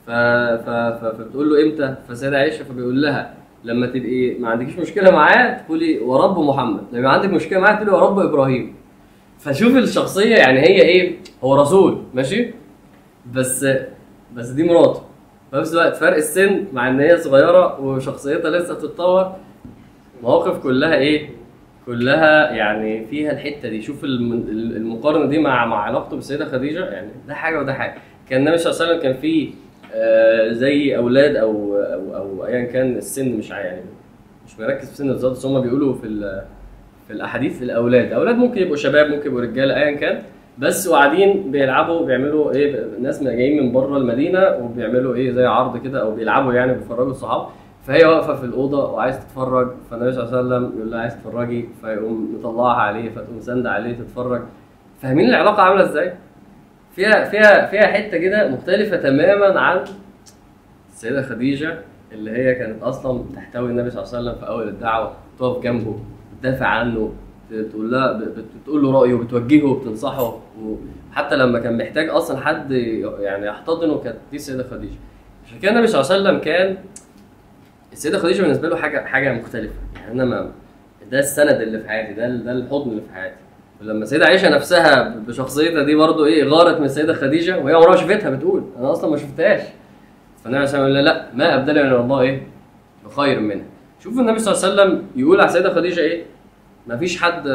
ف... 0.07 0.11
ف... 0.11 0.69
ف... 0.69 1.05
فبتقول 1.05 1.49
له 1.49 1.63
إمتى؟ 1.65 1.95
فسيدة 2.09 2.37
عائشة 2.37 2.63
فبيقول 2.63 3.01
لها 3.01 3.33
لما 3.63 3.87
تبقي 3.87 4.35
ما 4.39 4.49
عندكيش 4.49 4.79
مشكلة 4.79 5.11
معاه 5.11 5.57
تقولي 5.57 5.99
ورب 5.99 6.39
محمد. 6.39 6.83
لما 6.91 7.09
عندك 7.09 7.29
مشكلة 7.29 7.59
معاه 7.59 7.75
تقولي 7.75 7.91
ورب 7.91 8.19
إبراهيم. 8.19 8.75
فشوف 9.39 9.75
الشخصية 9.77 10.35
يعني 10.35 10.59
هي 10.59 10.81
إيه 10.81 11.15
هو 11.43 11.55
رسول 11.61 12.03
ماشي؟ 12.13 12.51
بس 13.33 13.67
بس 14.35 14.47
دي 14.49 14.63
مراته 14.63 15.01
في 15.51 15.57
نفس 15.57 15.73
الوقت 15.73 15.95
فرق 15.95 16.15
السن 16.15 16.65
مع 16.73 16.89
إن 16.89 16.99
هي 16.99 17.17
صغيرة 17.17 17.79
وشخصيتها 17.81 18.51
لسه 18.51 18.73
بتتطور 18.73 19.35
مواقف 20.23 20.63
كلها 20.63 20.95
إيه 20.95 21.29
كلها 21.85 22.51
يعني 22.51 23.05
فيها 23.05 23.31
الحتة 23.31 23.69
دي. 23.69 23.81
شوف 23.81 24.03
الم- 24.03 24.45
المقارنة 24.75 25.25
دي 25.25 25.39
مع 25.39 25.65
مع 25.65 25.77
علاقته 25.83 26.15
بالسيدة 26.15 26.45
خديجة 26.45 26.85
يعني 26.85 27.09
ده 27.27 27.33
حاجة 27.33 27.59
وده 27.59 27.73
حاجة. 27.73 27.95
كان 28.29 28.39
النبي 28.41 28.57
صلى 28.57 28.71
الله 28.71 28.81
عليه 28.85 28.91
وسلم 28.91 29.03
كان 29.03 29.21
فيه 29.21 29.49
آه، 29.93 30.51
زي 30.51 30.97
أولاد 30.97 31.35
أو 31.35 31.75
أو 31.77 32.15
أو 32.17 32.45
ايا 32.45 32.65
كان 32.65 32.97
السن 32.97 33.29
مش 33.37 33.49
يعني 33.49 33.81
مش 34.47 34.59
مركز 34.59 34.89
في 34.89 34.95
سن 34.97 35.07
بالظبط 35.07 35.31
بس 35.37 35.45
هم 35.45 35.61
بيقولوا 35.61 35.93
في 35.93 36.07
في 37.07 37.13
الأحاديث 37.13 37.61
الأولاد. 37.61 38.13
أولاد 38.13 38.35
ممكن 38.35 38.61
يبقوا 38.61 38.75
شباب 38.75 39.09
ممكن 39.09 39.27
يبقوا 39.29 39.41
رجاله 39.41 39.75
ايا 39.75 39.91
كان. 39.95 40.21
بس 40.57 40.87
وقاعدين 40.87 41.51
بيلعبوا 41.51 42.05
بيعملوا 42.05 42.51
إيه 42.51 42.85
ناس 43.01 43.23
جايين 43.23 43.63
من 43.63 43.71
بره 43.71 43.97
المدينة 43.97 44.49
وبيعملوا 44.61 45.15
إيه 45.15 45.31
زي 45.31 45.45
عرض 45.45 45.83
كده 45.83 46.01
أو 46.01 46.15
بيلعبوا 46.15 46.53
يعني 46.53 46.73
بيفرجوا 46.73 47.11
الصحابه 47.11 47.47
فهي 47.83 48.05
واقفة 48.05 48.35
في 48.35 48.43
الأوضة 48.43 48.91
وعايز 48.91 49.19
تتفرج 49.19 49.71
فالنبي 49.91 50.11
صلى 50.11 50.23
الله 50.23 50.37
عليه 50.37 50.47
وسلم 50.47 50.77
يقول 50.77 50.91
لها 50.91 50.99
عايز 50.99 51.15
تتفرجي 51.15 51.69
فيقوم 51.81 52.35
مطلعها 52.39 52.81
عليه 52.81 53.09
فتقوم 53.09 53.39
ساندة 53.39 53.71
عليه 53.71 53.93
تتفرج. 53.95 54.41
فاهمين 55.01 55.29
العلاقة 55.29 55.61
عاملة 55.63 55.83
إزاي؟ 55.83 56.13
فيها 56.95 57.23
فيها 57.23 57.65
فيها 57.65 57.87
حتة 57.87 58.17
كده 58.17 58.47
مختلفة 58.49 58.97
تماما 58.97 59.59
عن 59.59 59.79
السيدة 60.89 61.21
خديجة 61.21 61.77
اللي 62.11 62.31
هي 62.31 62.55
كانت 62.55 62.83
أصلا 62.83 63.23
تحتوي 63.35 63.69
النبي 63.69 63.89
صلى 63.89 64.03
الله 64.03 64.15
عليه 64.15 64.29
وسلم 64.29 64.39
في 64.41 64.47
أول 64.47 64.67
الدعوة 64.67 65.13
تقف 65.39 65.63
جنبه. 65.63 65.99
تدافع 66.45 66.65
عنه 66.65 67.13
تقول 67.71 67.91
لها 67.91 68.21
بتقول 68.61 68.83
له 68.83 68.91
رأيه 69.01 69.13
وبتوجهه 69.13 69.65
وبتنصحه 69.65 70.39
وحتى 71.11 71.35
لما 71.35 71.59
كان 71.59 71.77
محتاج 71.77 72.09
أصلا 72.09 72.37
حد 72.37 72.71
يعني 73.19 73.45
يحتضنه 73.47 73.99
كانت 73.99 74.17
دي 74.31 74.35
السيدة 74.37 74.63
خديجة. 74.63 74.97
عشان 75.47 75.59
كده 75.59 75.71
النبي 75.71 75.87
صلى 75.87 76.01
الله 76.01 76.11
عليه 76.11 76.21
وسلم 76.21 76.39
كان 76.39 76.77
السيدة 77.93 78.17
خديجة 78.17 78.41
بالنسبة 78.41 78.69
له 78.69 78.75
حاجة 78.75 79.05
حاجة 79.05 79.33
مختلفة. 79.33 79.73
يعني 79.95 80.21
أنا 80.23 80.51
ده 81.11 81.19
السند 81.19 81.61
اللي 81.61 81.79
في 81.79 81.89
حياتي 81.89 82.13
ده 82.13 82.27
ده 82.27 82.51
الحضن 82.51 82.89
اللي 82.91 83.01
في 83.01 83.13
حياتي. 83.13 83.35
ولما 83.81 84.03
السيدة 84.03 84.25
عائشة 84.25 84.49
نفسها 84.49 85.15
بشخصيتها 85.27 85.83
دي 85.83 85.95
برضو 85.95 86.25
إيه 86.25 86.43
غارت 86.43 86.79
من 86.79 86.85
السيدة 86.85 87.13
خديجة 87.13 87.59
وهي 87.59 87.73
عمرها 87.73 87.89
ما 87.89 87.95
شافتها 87.97 88.29
بتقول. 88.29 88.63
أنا 88.79 88.91
أصلا 88.91 89.09
ما 89.09 89.17
شفتهاش. 89.17 89.61
فالنبي 90.43 90.67
صلى 90.67 90.85
الله 90.87 90.99
عليه 90.99 91.09
وسلم 91.11 91.17
لا 91.17 91.33
ما 91.33 91.55
ابدلني 91.55 91.95
الله 91.95 92.21
إيه؟ 92.21 92.47
بخير 93.05 93.39
منها. 93.39 93.65
شوف 93.99 94.19
النبي 94.19 94.39
صلى 94.39 94.53
الله 94.53 94.65
عليه 94.65 94.93
وسلم 94.93 95.07
يقول 95.15 95.39
على 95.39 95.49
السيدة 95.49 95.73
خديجة 95.73 95.99
إيه؟ 95.99 96.23
ما 96.87 96.97
فيش 96.97 97.21
حد 97.21 97.47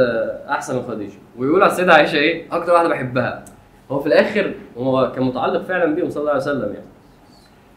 أحسن 0.49 0.77
من 0.77 0.83
خديجة. 0.83 1.13
ويقول 1.39 1.63
على 1.63 1.73
السيدة 1.73 1.93
عائشة 1.93 2.17
إيه؟ 2.17 2.47
أكتر 2.53 2.73
واحدة 2.73 2.89
بحبها. 2.89 3.45
هو 3.91 4.01
في 4.01 4.07
الآخر 4.07 4.55
هو 4.79 5.13
كان 5.13 5.25
متعلق 5.25 5.63
فعلا 5.63 5.95
بيهم 5.95 6.11
صلى 6.11 6.21
الله 6.21 6.33
عليه 6.33 6.43
وسلم 6.43 6.73
يعني. 6.75 6.87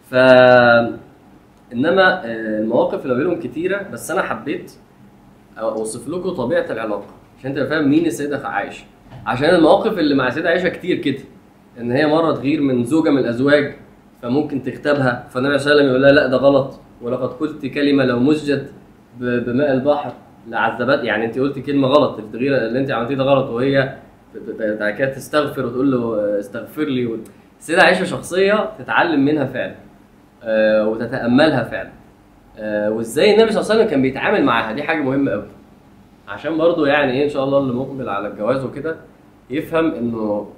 ف 0.09 0.15
إنما 1.73 2.25
آه، 2.25 2.59
المواقف 2.59 3.03
اللي 3.05 3.15
بينهم 3.15 3.39
كتيرة 3.39 3.81
بس 3.93 4.11
أنا 4.11 4.21
حبيت 4.21 4.71
أوصف 5.59 6.07
لكم 6.09 6.29
طبيعة 6.29 6.65
العلاقة 6.71 7.05
عشان 7.39 7.53
تبقى 7.53 7.67
فاهم 7.67 7.89
مين 7.89 8.05
السيدة 8.05 8.47
عائشة. 8.47 8.83
عشان 9.25 9.49
المواقف 9.55 9.99
اللي 9.99 10.15
مع 10.15 10.27
السيدة 10.27 10.49
عائشة 10.49 10.69
كتير 10.69 10.97
كده 10.97 11.19
إن 11.79 11.91
هي 11.91 12.07
مرة 12.07 12.31
تغير 12.31 12.61
من 12.61 12.83
زوجة 12.83 13.09
من 13.09 13.17
الأزواج 13.17 13.75
فممكن 14.21 14.63
تغتابها 14.63 15.27
فالنبي 15.29 15.57
صلى 15.57 15.71
الله 15.71 15.81
عليه 15.83 15.83
وسلم 15.83 15.89
يقول 15.89 16.01
لها 16.01 16.11
لا 16.11 16.27
ده 16.27 16.37
غلط 16.37 16.79
ولقد 17.01 17.29
قلت 17.29 17.65
كلمة 17.65 18.03
لو 18.05 18.19
مزجت 18.19 18.71
بماء 19.19 19.73
البحر. 19.73 20.13
لعذبت 20.47 21.03
يعني 21.03 21.25
انت 21.25 21.39
قلت 21.39 21.59
كلمة 21.59 21.87
غلط 21.87 22.19
التغيير 22.19 22.57
اللي 22.57 22.79
انت 22.79 22.91
عملتيه 22.91 23.15
ده 23.15 23.23
غلط 23.23 23.49
وهي 23.49 23.95
بعد 24.59 24.93
كده 24.93 25.09
تستغفر 25.09 25.65
وتقول 25.65 25.91
له 25.91 26.39
استغفر 26.39 26.83
لي 26.83 27.19
السيده 27.59 27.81
عائشة 27.83 28.03
شخصية 28.03 28.69
تتعلم 28.79 29.25
منها 29.25 29.45
فعلا 29.45 29.75
آه، 30.43 30.87
وتتأملها 30.87 31.63
فعلا 31.63 31.89
آه، 32.57 32.91
وازاي 32.91 33.33
النبي 33.35 33.51
صلى 33.51 33.61
الله 33.61 33.71
عليه 33.71 33.79
وسلم 33.81 33.91
كان 33.91 34.01
بيتعامل 34.01 34.43
معاها. 34.43 34.73
دي 34.73 34.83
حاجة 34.83 35.01
مهمة 35.01 35.31
قوي 35.31 35.43
عشان 36.27 36.57
برضو 36.57 36.85
يعني 36.85 37.11
إيه 37.11 37.23
إن 37.23 37.29
شاء 37.29 37.43
الله 37.43 37.57
اللي 37.57 37.73
مقبل 37.73 38.09
على 38.09 38.27
الجواز 38.27 38.63
وكده 38.65 38.95
يفهم 39.49 39.91
إنه 39.91 40.49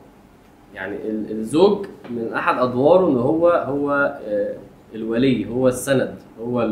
يعني 0.75 0.95
ال- 0.95 1.31
الزوج 1.31 1.85
من 2.09 2.33
أحد 2.35 2.57
أدواره 2.59 3.07
إن 3.09 3.17
هو 3.17 3.49
هو 3.49 3.91
آه، 4.27 4.53
الولي 4.95 5.49
هو 5.49 5.67
السند 5.67 6.15
هو 6.41 6.69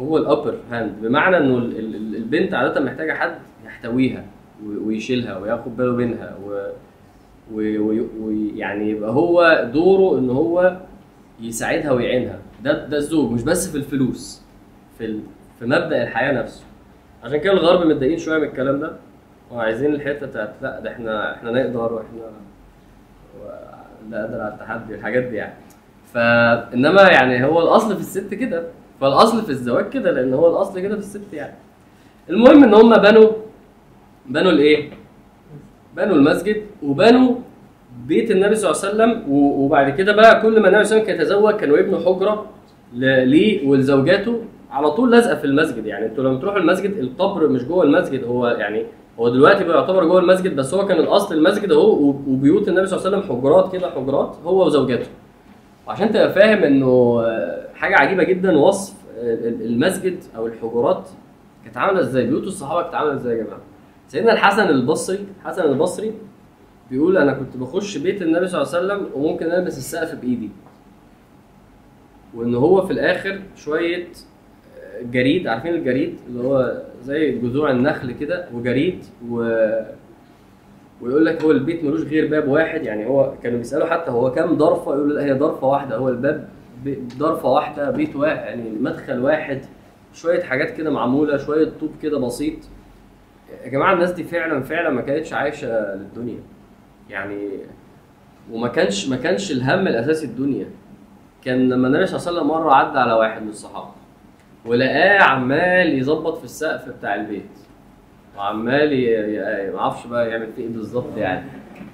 هو 0.00 0.18
ال 0.18 0.25
upper 0.25 0.58
hand 0.70 0.92
بمعنى 1.02 1.36
إنه 1.36 1.58
ال- 1.58 1.78
ال- 1.78 2.16
البنت 2.16 2.54
عادة 2.54 2.80
محتاجة 2.80 3.12
حد 3.12 3.34
يحتويها 3.66 4.24
ويشيلها 4.84 5.38
وياخد 5.38 5.76
باله 5.76 5.92
منها 5.92 6.36
ويعني 7.52 8.90
يبقى 8.90 9.10
هو 9.10 9.68
دوره 9.74 10.18
ان 10.18 10.30
هو 10.30 10.76
يساعدها 11.40 11.92
ويعينها. 11.92 12.38
ده 12.64 12.86
ده 12.86 12.96
الزوج 12.96 13.32
مش 13.32 13.42
بس 13.42 13.70
في 13.70 13.76
الفلوس 13.78 14.42
في. 14.98 15.20
في 15.58 15.66
مبدأ 15.66 16.02
الحياة 16.02 16.32
نفسه. 16.32 16.64
عشان 17.24 17.38
كده 17.40 17.52
الغرب 17.52 17.86
متضايقين 17.86 18.18
شوية 18.18 18.38
من 18.38 18.44
الكلام 18.44 18.80
ده 18.80 18.92
وعايزين 19.52 19.94
الحتة 19.94 20.26
بتاعت 20.26 20.52
لا 20.62 20.80
ده 20.80 20.90
إحنا 20.92 21.34
إحنا 21.34 21.50
نقدر 21.50 21.92
وإحنا 21.92 22.18
لا 24.10 24.18
قادر 24.22 24.40
على 24.40 24.52
التحدي 24.54 24.92
والحاجات 24.92 25.22
دي 25.24 25.36
يعني. 25.36 25.54
فانما 26.14 27.02
يعني 27.02 27.44
هو 27.44 27.62
الأصل 27.62 27.94
في 27.94 28.00
الست 28.00 28.34
كده. 28.34 28.62
فالأصل 29.00 29.42
في 29.42 29.50
الزواج 29.50 29.88
كده 29.88 30.10
لأن 30.10 30.34
هو 30.34 30.50
الأصل 30.50 30.80
كده 30.80 30.94
في 30.94 31.00
الست 31.00 31.32
يعني. 31.32 31.54
المهم 32.30 32.64
إن 32.64 32.74
هم 32.74 32.94
بنوا 32.96 33.30
بنوا 34.26 34.50
الايه؟ 34.52 34.90
بنوا 35.96 36.14
المسجد 36.16 36.62
وبنوا 36.82 37.34
بيت 38.06 38.30
النبي 38.30 38.54
صلى 38.56 38.70
الله 38.70 38.82
عليه 38.82 38.94
وسلم 39.14 39.32
وبعد 39.32 39.90
كده 39.90 40.12
بقى 40.12 40.42
كل 40.42 40.60
ما 40.60 40.68
النبي 40.68 40.84
صلى 40.84 40.98
الله 40.98 41.08
عليه 41.08 41.14
وسلم 41.14 41.16
كان 41.16 41.20
يتزوج 41.20 41.54
كانوا 41.54 41.78
يبنوا 41.78 41.98
حجره 41.98 42.46
ليه 42.94 43.68
ولزوجاته. 43.68 44.40
على 44.70 44.90
طول 44.90 45.10
لازقة 45.10 45.34
في 45.36 45.44
المسجد 45.44 45.86
يعني. 45.86 46.06
أنتوا 46.06 46.24
لما 46.24 46.38
تروحوا 46.40 46.58
المسجد 46.58 46.90
القبر 46.98 47.48
مش 47.48 47.64
جوه 47.64 47.84
المسجد 47.84 48.24
هو 48.24 48.46
يعني 48.46 48.86
هو 49.18 49.28
دلوقتي 49.28 49.64
بقى 49.64 49.76
يعتبر 49.78 50.04
جوه 50.04 50.20
المسجد 50.20 50.56
بس 50.56 50.74
هو 50.74 50.86
كان 50.86 50.98
الأصل 50.98 51.34
المسجد 51.34 51.72
أهو 51.72 51.90
وبيوت 52.28 52.68
النبي 52.68 52.86
صلى 52.86 52.98
الله 52.98 53.08
عليه 53.08 53.18
وسلم 53.18 53.36
حجرات 53.38 53.72
كده 53.72 53.90
حجرات 53.90 54.36
هو 54.44 54.66
وزوجاته. 54.66 55.06
وعشان 55.88 56.10
تبقى 56.10 56.32
فاهم 56.32 56.64
إنه 56.64 57.22
حاجة 57.76 57.94
عجيبة 57.96 58.22
جدا 58.24 58.58
وصف 58.58 58.94
ال- 59.20 59.62
المسجد 59.66 60.18
أو 60.36 60.46
الحجرات 60.46 61.08
كانت 61.64 61.76
عاملة 61.76 62.00
إزاي؟ 62.00 62.26
بيوت 62.26 62.44
الصحابة 62.44 62.82
كانت 62.82 62.94
عاملة 62.94 63.14
إزاي 63.14 63.38
يا 63.38 63.44
جماعة؟ 63.44 63.60
سيدنا 64.08 64.32
الحسن 64.32 64.62
البصري 64.68 65.18
حسن 65.44 65.62
البصري 65.62 66.12
بيقول 66.90 67.16
أنا 67.18 67.32
كنت 67.32 67.56
بخش 67.56 67.98
بيت 67.98 68.22
النبي 68.22 68.46
صلى 68.46 68.62
الله 68.62 68.74
عليه 68.76 68.86
وسلم 68.86 69.06
وممكن 69.14 69.46
ألبس 69.46 69.78
السقف 69.78 70.14
بإيدي. 70.14 70.50
وإن 72.34 72.54
هو 72.54 72.86
في 72.86 72.92
الآخر 72.92 73.40
شوية 73.56 74.04
آه، 74.04 75.02
جريد 75.02 75.46
عارفين 75.46 75.74
الجريد؟ 75.74 76.18
اللي 76.28 76.44
هو 76.48 76.82
زي 77.04 77.38
جذوع 77.38 77.70
النخل 77.70 78.12
كده 78.12 78.46
وجريد 78.54 79.04
و 79.30 79.36
ويقول 81.02 81.26
لك 81.26 81.42
هو 81.44 81.50
البيت 81.50 81.84
ملوش 81.84 82.00
غير 82.02 82.30
باب 82.30 82.48
واحد 82.48 82.82
يعني 82.84 83.06
هو 83.06 83.32
كانوا 83.42 83.58
بيسألوا 83.58 83.86
حتى 83.86 84.10
هو 84.10 84.30
كام 84.32 84.54
ضرفه 84.56 84.94
يقول 84.94 85.14
لا 85.14 85.24
هي 85.24 85.32
ضرفه 85.32 85.66
واحدة 85.66 85.96
هو 85.96 86.08
الباب 86.08 86.48
ضرفه 86.94 87.48
واحدة 87.48 87.90
بيت 87.90 88.16
واحد 88.16 88.36
يعني 88.36 88.70
مدخل 88.70 89.18
واحد 89.20 89.60
شوية 90.12 90.42
حاجات 90.42 90.70
كده 90.76 90.90
معمولة 90.90 91.36
شوية 91.36 91.72
طوب 91.80 91.90
كده 92.02 92.18
بسيط. 92.18 92.56
يا 93.64 93.68
جماعة 93.68 93.92
الناس 93.92 94.12
دي 94.12 94.24
فعلا 94.24 94.62
فعلا 94.62 94.90
ما 94.90 95.02
كانتش 95.02 95.32
عايشة 95.32 95.94
للدنيا. 95.94 96.40
يعني 97.10 97.48
وما 98.52 98.68
كانش 98.68 99.08
ما 99.08 99.16
كانش 99.16 99.52
الهم 99.52 99.86
الأساسي 99.88 100.26
الدنيا. 100.26 100.66
كان 101.44 101.68
لما 101.68 101.88
النبي 101.88 102.06
صلى 102.06 102.16
الله 102.18 102.28
عليه 102.28 102.38
وسلم 102.38 102.48
مرة 102.48 102.74
عدى 102.74 102.98
على 102.98 103.12
واحد 103.12 103.42
من 103.42 103.48
الصحابة 103.48 103.90
ولقاه 104.66 105.18
عمال 105.22 105.98
يظبط 105.98 106.38
في 106.38 106.44
السقف 106.44 106.88
بتاع 106.88 107.14
البيت. 107.14 107.42
وعمال 108.36 108.90
ما 109.72 109.78
أعرفش 109.80 110.06
بقى 110.06 110.28
يعمل 110.28 110.52
فيه 110.52 110.62
إيه 110.62 110.68
بالظبط 110.68 111.16
يعني. 111.16 111.46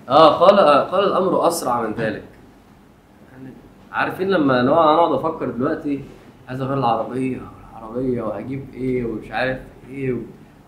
آه 0.08 0.28
قال 0.38 0.58
قال 0.90 1.04
الأمر 1.04 1.48
أسرع 1.48 1.80
من 1.82 1.94
ذلك. 1.94 2.22
عارفين 3.92 4.28
لما 4.30 4.60
أنا 4.60 4.70
أقعد 4.72 5.12
أفكر 5.12 5.50
دلوقتي 5.50 6.00
عايز 6.48 6.60
أغير 6.60 6.78
العربية 6.78 7.40
العربية 7.78 8.22
وهجيب 8.22 8.64
إيه 8.74 9.04
ومش 9.04 9.30
عارف 9.30 9.58
إيه 9.90 10.12
و... 10.12 10.16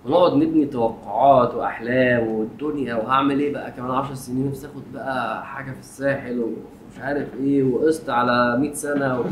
ونقعد 0.07 0.33
نبني 0.35 0.67
توقعات 0.67 1.55
وأحلام 1.55 2.27
والدنيا 2.29 2.95
وهعمل 2.95 3.41
إيه 3.41 3.53
بقى 3.53 3.71
كمان 3.73 3.91
10 3.91 4.15
سنين؟ 4.15 4.49
نفسي 4.49 4.67
آخد 4.67 4.83
بقى 4.95 5.47
حاجة 5.47 5.71
في 5.73 5.79
الساحل 5.81 6.39
ومش 6.41 6.99
عارف 7.01 7.29
إيه 7.41 7.65
وقسط 7.65 8.11
على 8.11 8.57
100 8.61 8.73
سنة 8.73 9.21
و... 9.21 9.25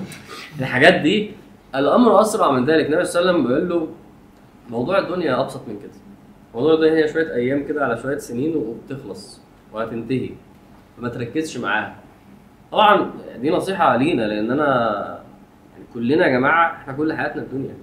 الحاجات 0.61 0.95
دي. 0.95 1.31
الأمر 1.75 2.21
أسرع 2.21 2.51
من 2.53 2.65
ذلك. 2.65 2.87
النبي 2.87 3.05
صلى 3.05 3.21
الله 3.21 3.33
عليه 3.33 3.41
وسلم 3.43 3.49
بيقول 3.55 3.69
له 3.69 3.89
موضوع 4.71 4.99
الدنيا 4.99 5.41
أبسط 5.41 5.61
من 5.69 5.79
كده. 5.83 5.91
موضوع 6.55 6.75
الدنيا 6.75 7.05
هي 7.05 7.09
شوية 7.09 7.35
أيام 7.35 7.65
كده 7.67 7.85
على 7.85 7.97
شوية 7.97 8.17
سنين 8.19 8.57
وبتخلص 8.57 9.41
وهتنتهي. 9.73 10.31
فما 10.97 11.09
تركزش 11.09 11.59
معاها 11.59 11.95
طبعا 12.73 13.11
دي 13.41 13.51
نصيحة 13.51 13.97
لينا 13.97 14.23
لأن 14.23 14.51
أنا 14.51 14.69
يعني 15.73 15.85
كلنا 15.95 16.27
يا 16.27 16.33
جماعة 16.39 16.73
إحنا 16.73 16.93
كل 16.93 17.13
حياتنا 17.13 17.43
الدنيا. 17.43 17.75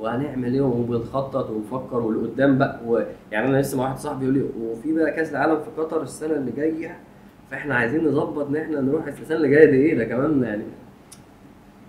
وهنعمل 0.00 0.54
إيه؟ 0.54 0.60
وبنخطط 0.60 1.50
ونفكر 1.50 1.96
والقدام 1.96 2.58
بقى. 2.58 2.80
و... 2.86 3.02
يعني 3.32 3.48
أنا 3.48 3.56
لسه 3.58 3.78
مع 3.78 3.84
واحد 3.84 3.98
صاحبي 3.98 4.24
يقول 4.24 4.34
لي 4.38 4.44
وفي 4.60 4.92
بقى 4.92 5.10
كأس 5.12 5.30
العالم 5.30 5.56
في 5.56 5.80
قطر 5.82 6.02
السنة 6.02 6.32
اللي 6.34 6.50
جاية 6.52 6.98
فإحنا 7.50 7.74
عايزين 7.74 8.04
نظبط 8.08 8.46
إن 8.48 8.56
إحنا 8.56 8.80
نروح 8.80 9.06
السنة 9.06 9.36
اللي 9.36 9.48
جاية 9.48 9.70
دي 9.70 9.76
إيه؟ 9.76 9.98
ده 9.98 10.04
كمان 10.04 10.42
يعني 10.44 10.62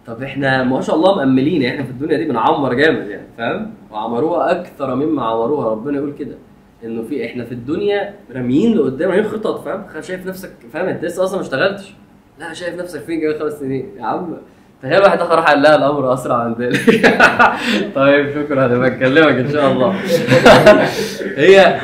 طب 0.07 0.23
إحنا 0.23 0.63
ما 0.63 0.81
شاء 0.81 0.95
الله 0.95 1.15
مأملين 1.15 1.61
يعني 1.61 1.75
إحنا 1.75 1.85
في 1.85 1.91
الدنيا 1.91 2.17
دي 2.17 2.25
بنعمر 2.25 2.73
جامد 2.73 3.07
يعني 3.07 3.27
فاهم؟ 3.37 3.73
وعمروها 3.91 4.51
أكثر 4.51 4.95
مما 4.95 5.25
عمروها 5.25 5.69
ربنا 5.71 5.97
يقول 5.97 6.13
كده. 6.13 6.35
انه 6.83 7.01
في 7.03 7.25
إحنا 7.25 7.45
في 7.45 7.51
الدنيا 7.51 8.13
راميين 8.35 8.77
لقدام 8.77 9.09
راميين 9.09 9.27
خطط 9.27 9.65
فاهم؟ 9.65 10.01
شايف 10.01 10.27
نفسك 10.27 10.51
فاهم؟ 10.73 10.85
انت 10.85 11.05
لسه 11.05 11.23
أصلا 11.23 11.35
ما 11.35 11.43
اشتغلتش. 11.43 11.93
لا 12.39 12.53
شايف 12.53 12.75
نفسك 12.75 12.99
فين 12.99 13.21
كمان 13.21 13.39
خمس 13.39 13.53
سنين؟ 13.53 13.91
يا 13.97 14.03
عم 14.03 14.37
تخيل 14.81 15.01
واحد 15.01 15.19
اخر 15.19 15.35
راح 15.35 15.45
قال 15.49 15.61
لها 15.61 15.75
الامر 15.75 16.13
اسرع 16.13 16.47
من 16.47 16.53
ذلك 16.53 17.19
طيب 17.95 18.33
شكرا 18.35 18.65
أنا 18.65 18.77
بكلمك 18.77 19.35
إن 19.35 19.51
شاء 19.51 19.71
الله. 19.71 19.91
هي 21.43 21.79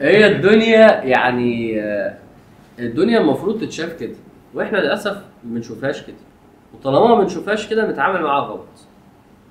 هي 0.00 0.26
الدنيا 0.26 1.02
يعني 1.04 1.80
آه، 1.82 2.14
الدنيا 2.78 3.20
المفروض 3.20 3.60
تتشاف 3.60 3.92
كده 3.92 4.14
وإحنا 4.54 4.78
للأسف 4.78 5.14
ما 5.44 5.54
بنشوفهاش 5.54 6.02
كده. 6.02 6.16
وطالما 6.74 7.06
ما 7.08 7.22
بنشوفهاش 7.22 7.66
كده 7.66 7.90
نتعامل 7.90 8.22
معاها 8.22 8.44
غلط. 8.44 8.66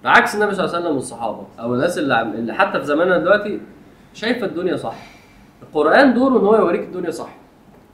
بعكس 0.03 0.35
النبي 0.35 0.53
صلى 0.53 0.65
الله 0.65 0.75
عليه 0.75 0.85
وسلم 0.85 0.95
والصحابة 0.95 1.47
أو 1.59 1.73
الناس 1.73 1.97
اللي. 1.97 2.21
اللي 2.21 2.53
حتى 2.53 2.79
في 2.79 2.85
زماننا 2.85 3.17
دلوقتي 3.17 3.59
شايفه 4.15 4.45
الدنيا 4.45 4.75
صح. 4.75 4.95
القرآن 5.61 6.13
دوره 6.13 6.39
إن 6.39 6.45
هو 6.45 6.55
يوريك 6.55 6.81
الدنيا 6.83 7.11
صح. 7.11 7.29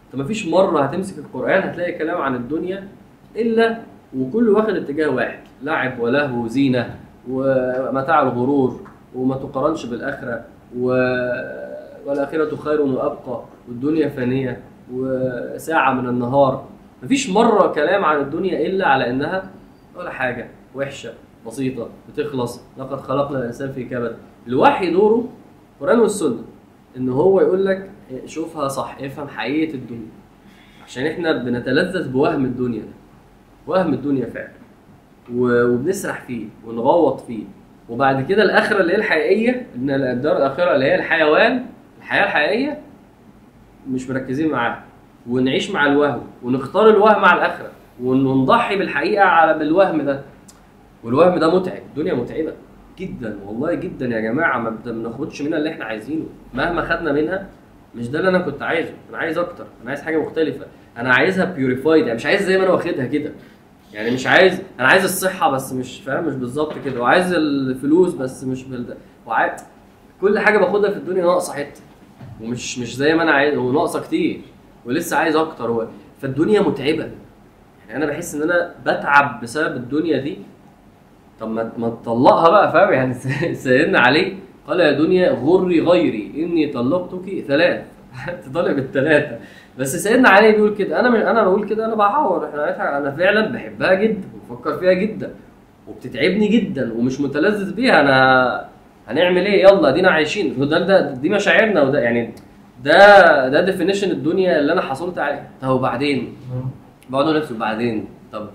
أنت 0.06 0.22
مفيش 0.22 0.48
مرة 0.48 0.82
هتمسك 0.82 1.18
القرآن 1.18 1.62
هتلاقي 1.70 1.92
كلام 1.92 2.22
عن 2.22 2.36
الدنيا 2.36 2.88
إلا 3.36 3.78
وكل 4.18 4.50
واخد 4.50 4.76
اتجاه 4.76 5.10
واحد 5.10 5.40
لعب 5.64 6.00
ولهو 6.00 6.44
وزينة 6.44 6.96
ومتاع 7.30 8.22
الغرور 8.22 8.80
وما 9.16 9.36
تقارنش 9.36 9.86
بالآخرة 9.86 10.42
و... 10.78 10.88
والآخرة 12.06 12.56
خير 12.56 12.82
وأبقى 12.82 13.42
والدنيا 13.68 14.10
فانية 14.10 14.62
وساعة 14.94 15.94
من 15.94 16.10
النهار. 16.10 16.66
مفيش 17.04 17.30
مرة 17.30 17.68
كلام 17.68 18.06
عن 18.06 18.22
الدنيا 18.22 18.66
إلا 18.68 18.88
على 18.88 19.10
إنها 19.10 19.50
ولا 19.98 20.10
حاجة 20.10 20.48
وحشة 20.76 21.14
بسيطة 21.48 21.88
بتخلص 22.10 22.62
لقد 22.78 23.00
خلقنا 23.02 23.40
الإنسان 23.40 23.72
في 23.72 23.84
كبد. 23.84 24.16
الوحي 24.48 24.92
دوره 24.92 25.26
القرآن 25.82 26.00
والسنة 26.00 26.44
إن 26.98 27.10
هو 27.10 27.42
يقول 27.42 27.66
لك 27.66 27.90
شوفها 28.26 28.68
صح 28.68 28.98
افهم 29.02 29.28
حقيقة 29.28 29.74
الدنيا. 29.74 30.08
عشان 30.86 31.06
إحنا 31.06 31.32
بنتلذذ 31.44 32.10
بوهم 32.12 32.46
الدنيا 32.46 32.80
ده 32.82 32.94
وهم 33.68 33.94
الدنيا 33.94 34.26
فعلا. 34.26 34.52
وبنسرح 35.36 36.22
فيه 36.22 36.46
ونغوط 36.68 37.20
فيه. 37.22 37.44
وبعد 37.90 38.26
كده 38.26 38.44
الآخرة 38.44 38.82
اللي 38.82 38.94
هي 38.94 38.98
الحقيقية 38.98 39.68
إن 39.76 39.90
الدار 39.90 40.38
الآخرة 40.38 40.76
اللي 40.76 40.86
هي 40.86 40.96
الحيوان 40.96 41.66
الحياة 42.00 42.24
الحقيقية 42.24 42.82
مش 43.90 44.10
مركزين 44.10 44.52
معاها. 44.52 44.84
ونعيش 45.30 45.72
مع 45.72 45.86
الوهم 45.86 46.22
ونختار 46.44 46.90
الوهم 46.90 47.26
على 47.26 47.40
الآخرة 47.42 47.72
ون- 48.04 48.26
ونضحي 48.26 48.76
بالحقيقة 48.78 49.24
على 49.26 49.60
بالوهم 49.60 50.02
ده. 50.02 50.22
والوهم 51.04 51.40
ده 51.40 51.56
متعب 51.56 51.82
الدنيا 51.90 52.14
متعبة. 52.14 52.54
جدا 53.02 53.40
والله 53.46 53.74
جدا 53.74 54.06
يا 54.06 54.20
جماعة 54.20 54.58
ما 54.60 54.70
بناخدش 54.86 55.42
منها 55.42 55.58
اللي 55.58 55.70
إحنا 55.70 55.86
عايزينه. 55.86 56.26
مهما 56.54 56.82
خدنا 56.82 57.12
منها 57.12 57.48
مش 57.96 58.08
ده 58.08 58.20
اللي 58.20 58.30
أنا 58.30 58.40
كنت 58.40 58.62
عايزه. 58.62 58.94
أنا 59.10 59.18
عايز 59.18 59.38
أكتر 59.38 59.66
أنا 59.82 59.90
عايز 59.90 60.02
حاجة 60.02 60.18
مختلفة. 60.18 60.66
أنا 60.98 61.14
عايزها 61.14 61.46
بيوريفايد 61.46 62.06
يعني 62.06 62.16
مش 62.16 62.26
عايز 62.26 62.42
زي 62.42 62.58
ما 62.58 62.64
أنا 62.64 62.72
واخدها 62.72 63.06
كده. 63.06 63.32
يعني 63.94 64.12
مش 64.12 64.28
عايز 64.28 64.62
أنا 64.80 64.88
عايز 64.88 65.04
الصحة 65.04 65.52
بس 65.52 65.74
مش 65.74 66.02
فاهم؟ 66.02 66.26
مش 66.28 66.34
بالظبط 66.34 66.74
كده. 66.86 67.02
وعايز 67.02 67.34
الفلوس 67.34 68.14
بس 68.14 68.44
مش 68.44 68.64
بال 68.64 68.96
وعايز 69.26 69.62
كل 70.22 70.40
حاجة 70.40 70.58
باخدها 70.58 70.90
في 70.90 70.98
الدنيا 70.98 71.22
ناقصة 71.22 71.54
حتة. 71.54 71.82
ومش 72.42 72.80
مش 72.80 72.96
زي 72.96 73.16
ما 73.16 73.24
أنا 73.24 73.32
عايز 73.32 73.58
وناقصة 73.58 74.02
كتير. 74.02 74.42
ولسه 74.86 75.18
عايز 75.18 75.36
أكتر. 75.36 75.72
و... 75.72 75.88
فالدنيا 76.22 76.62
متعبة. 76.62 77.10
يعني 77.90 78.04
أنا 78.04 78.06
بحس 78.12 78.36
إن 78.36 78.42
أنا 78.42 78.76
بتعب 78.86 79.42
بسبب 79.42 79.76
الدنيا 79.76 80.18
دي. 80.22 80.38
طب 81.42 81.50
ما 81.50 81.72
ما 81.78 81.90
تطلقها 81.90 82.50
بقى 82.50 82.72
فاهم؟ 82.72 82.94
يعني 82.94 83.14
سيدنا 83.54 84.00
علي 84.00 84.34
قال 84.68 84.80
يا 84.80 84.92
دنيا 84.92 85.32
غري 85.32 85.82
غيري 85.82 86.32
إني 86.38 86.68
طلقتك 86.68 87.44
ثلاث. 87.48 87.82
تطلق 88.46 88.72
بالثلاثة. 88.72 89.38
بس 89.80 89.96
سيدنا 89.96 90.30
علي 90.30 90.52
بيقول 90.52 90.76
كده. 90.76 91.00
أنا 91.00 91.10
مش 91.10 91.20
أنا 91.22 91.44
بقول 91.44 91.66
كده 91.70 91.86
أنا 91.86 91.96
بعور 91.96 92.50
إحنا 92.50 92.98
أنا 92.98 93.12
فعلا 93.12 93.52
بحبها 93.52 93.94
جدا 93.94 94.28
وبفكر 94.36 94.78
فيها 94.78 94.94
جدا 94.94 95.32
وبتتعبني 95.88 96.48
جدا 96.48 96.94
ومش 96.94 97.22
متلذذ 97.22 97.74
بيها. 97.74 98.02
أنا 98.02 98.68
هنعمل 99.08 99.46
إيه؟ 99.46 99.64
يلا 99.64 99.90
ادينا 99.90 100.10
عايشين. 100.12 100.70
ده 100.70 100.80
ده 100.80 101.12
دي 101.14 101.30
مشاعرنا 101.30 101.82
وده 101.82 102.00
يعني 102.00 102.34
ده 102.84 103.48
ده 103.50 103.62
ديفينيشن 103.62 104.12
الدنيا 104.12 104.60
اللي 104.60 104.74
أنا 104.74 104.82
حصلت 104.82 105.18
عليه 105.20 105.50
طب 105.62 105.70
وبعدين؟ 105.70 106.34
بقعد 107.10 107.24
أقول 107.26 107.36
لنفسي 107.36 107.54
وبعدين؟ 107.54 108.06
طب 108.34 108.50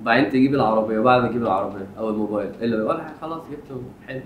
وبعدين 0.00 0.30
تجيب 0.30 0.54
العربية 0.54 0.98
وبعد 0.98 1.22
ما 1.22 1.28
تجيب 1.28 1.42
العربية 1.42 1.86
أو 1.98 2.08
الموبايل 2.10 2.50
اللي 2.62 2.82
ولا 2.82 3.02
حاجة 3.02 3.14
خلاص 3.20 3.42
جبته 3.50 3.82
حلو 4.08 4.20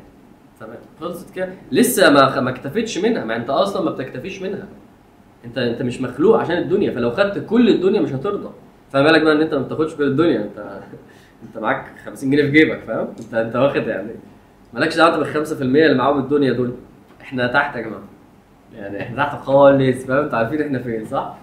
تمام. 0.61 0.79
خلصت 1.01 1.35
كده. 1.35 1.49
لسه 1.73 2.11
ما 2.11 2.41
ما 2.41 2.51
اكتفيتش 2.51 2.99
منها. 2.99 3.25
ما 3.25 3.37
انت 3.37 3.51
أصلا 3.51 3.85
ما 3.85 3.91
بتكتفيش 3.91 4.43
منها. 4.43 4.67
انت 5.45 5.59
انت 5.59 5.83
مش 5.83 6.01
مخلوق 6.01 6.39
عشان 6.41 6.59
الدنيا. 6.59 6.91
فلو 6.95 7.11
خدت 7.11 7.47
كل 7.47 7.69
الدنيا 7.69 8.01
مش 8.01 8.13
هترضى. 8.13 8.51
فما 8.93 9.03
بالك 9.03 9.23
بقى 9.23 9.33
إن 9.33 9.41
انت 9.41 9.55
ما 9.55 9.63
بتاخدش 9.63 9.95
كل 9.95 10.05
الدنيا. 10.05 10.43
انت 10.43 10.59
انت 11.47 11.59
معاك 11.59 11.87
50 12.05 12.31
جنيه 12.31 12.43
في 12.43 12.51
جيبك 12.51 12.81
فاهم؟ 12.87 13.09
انت 13.21 13.35
انت 13.35 13.57
واخد 13.57 13.87
يعني. 13.87 14.11
مالكش 14.75 14.97
دعوة 14.97 15.17
بال 15.17 15.47
5% 15.47 15.61
اللي 15.63 15.95
معاهم 15.95 16.19
الدنيا 16.19 16.53
دول. 16.53 16.73
إحنا 17.21 17.47
تحت 17.47 17.77
يا 17.77 17.81
جماعة. 17.81 18.03
يعني 18.75 19.03
إحنا 19.03 19.17
تحت 19.17 19.41
خالص 19.41 20.05
فاهم؟ 20.05 20.25
أنتوا 20.25 20.39
عارفين 20.39 20.63
إحنا 20.63 20.79
فين 20.79 21.05
صح؟ 21.05 21.37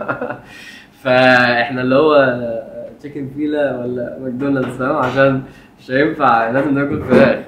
فاحنا 1.02 1.82
اللي 1.82 1.94
هو 1.94 2.14
Chicken 3.00 3.30
Fila 3.36 3.78
ولا 3.78 4.18
ماكدونالدز 4.18 4.76
فاهم؟ 4.76 4.96
عشان 4.96 5.42
مش 5.78 5.90
هينفع 5.90 6.50
لازم 6.50 6.74
ناكل 6.74 7.02
فراخ. 7.02 7.38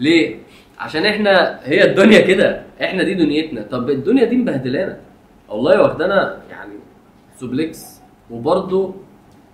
ليه؟ 0.00 0.36
عشان 0.78 1.06
إحنا 1.06 1.60
هي 1.62 1.84
الدنيا 1.84 2.20
كده. 2.20 2.62
إحنا 2.82 3.02
دي 3.02 3.14
دنيتنا. 3.14 3.62
طب 3.62 3.90
الدنيا 3.90 4.24
دي 4.24 4.36
مبهدلانا. 4.36 4.96
والله 5.48 5.82
واخدانا 5.82 6.36
يعني 6.50 6.72
suplex 7.36 8.00
وبرضه 8.30 8.94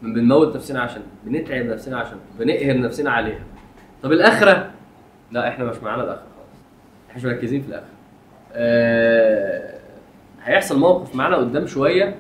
بنموت 0.03 0.57
نفسنا 0.57 0.81
عشان 0.81 1.03
بنتعب 1.25 1.67
نفسنا 1.67 1.99
عشان 1.99 2.19
بنقهر 2.39 2.81
نفسنا 2.81 3.11
عليها. 3.11 3.45
طب 4.03 4.13
الأخرة؟ 4.13 4.71
لا 5.33 5.49
إحنا 5.49 5.65
مش 5.65 5.77
معانا 5.83 6.03
الأخرة 6.03 6.27
خالص. 6.37 6.61
إحنا 7.09 7.17
مش 7.17 7.25
مركزين 7.25 7.63
في 7.63 7.69
الأخرة. 7.69 7.95
آه 8.53 9.79
هيحصل 10.45 10.79
موقف 10.79 11.15
معانا 11.15 11.37
قدام 11.37 11.67
شوية. 11.67 12.17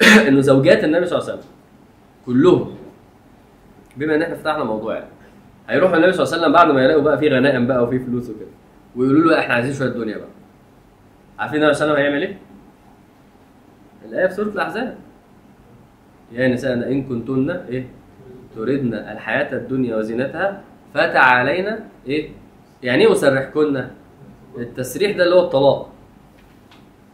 إنه 0.28 0.40
زوجات 0.40 0.84
النبي 0.84 1.06
صلى 1.06 1.18
الله 1.18 1.30
عليه 1.30 1.38
وسلم 1.38 1.59
كلهم. 2.26 2.74
بما 3.96 4.14
إن 4.14 4.22
إحنا 4.22 4.34
فتحنا 4.34 4.64
موضوع 4.64 4.94
يعني 4.94 5.10
هيروحوا 5.68 5.96
النبي 5.96 6.12
صلى 6.12 6.22
الله 6.24 6.34
عليه 6.34 6.42
وسلم 6.42 6.52
بعد 6.52 6.70
ما 6.74 6.84
يلاقوا 6.84 7.02
بقى 7.02 7.18
في 7.18 7.28
غنائم 7.28 7.66
بقى 7.66 7.82
وفي 7.82 7.98
فلوس 7.98 8.30
وكده 8.30 8.46
ويقولوا 8.96 9.30
له 9.30 9.38
إحنا 9.38 9.54
عايزين 9.54 9.72
شوية 9.74 9.88
دنيا 9.88 10.18
بقى. 10.18 10.28
عارفين 11.38 11.58
النبي 11.62 11.74
صلى 11.74 11.84
الله 11.84 11.98
عليه 11.98 12.08
وسلم 12.08 12.20
هيعمل 12.20 12.28
إيه؟ 12.28 12.38
الآية 14.08 14.26
في 14.26 14.34
سورة 14.34 14.48
الأحزاب. 14.48 14.96
يا 16.32 16.48
نساء 16.48 16.72
إن 16.72 17.02
كنتن 17.08 17.50
إيه؟ 17.50 17.86
تردن 18.56 18.94
الحياة 18.94 19.52
الدنيا 19.56 19.96
وزينتها 19.96 20.62
فتعالينا 20.94 21.80
إيه؟ 22.06 22.30
يعني 22.82 23.06
إيه 23.06 23.12
اسرحكن 23.12 23.84
التسريح 24.58 25.16
ده 25.16 25.24
اللي 25.24 25.34
هو 25.34 25.44
الطلاق. 25.44 25.90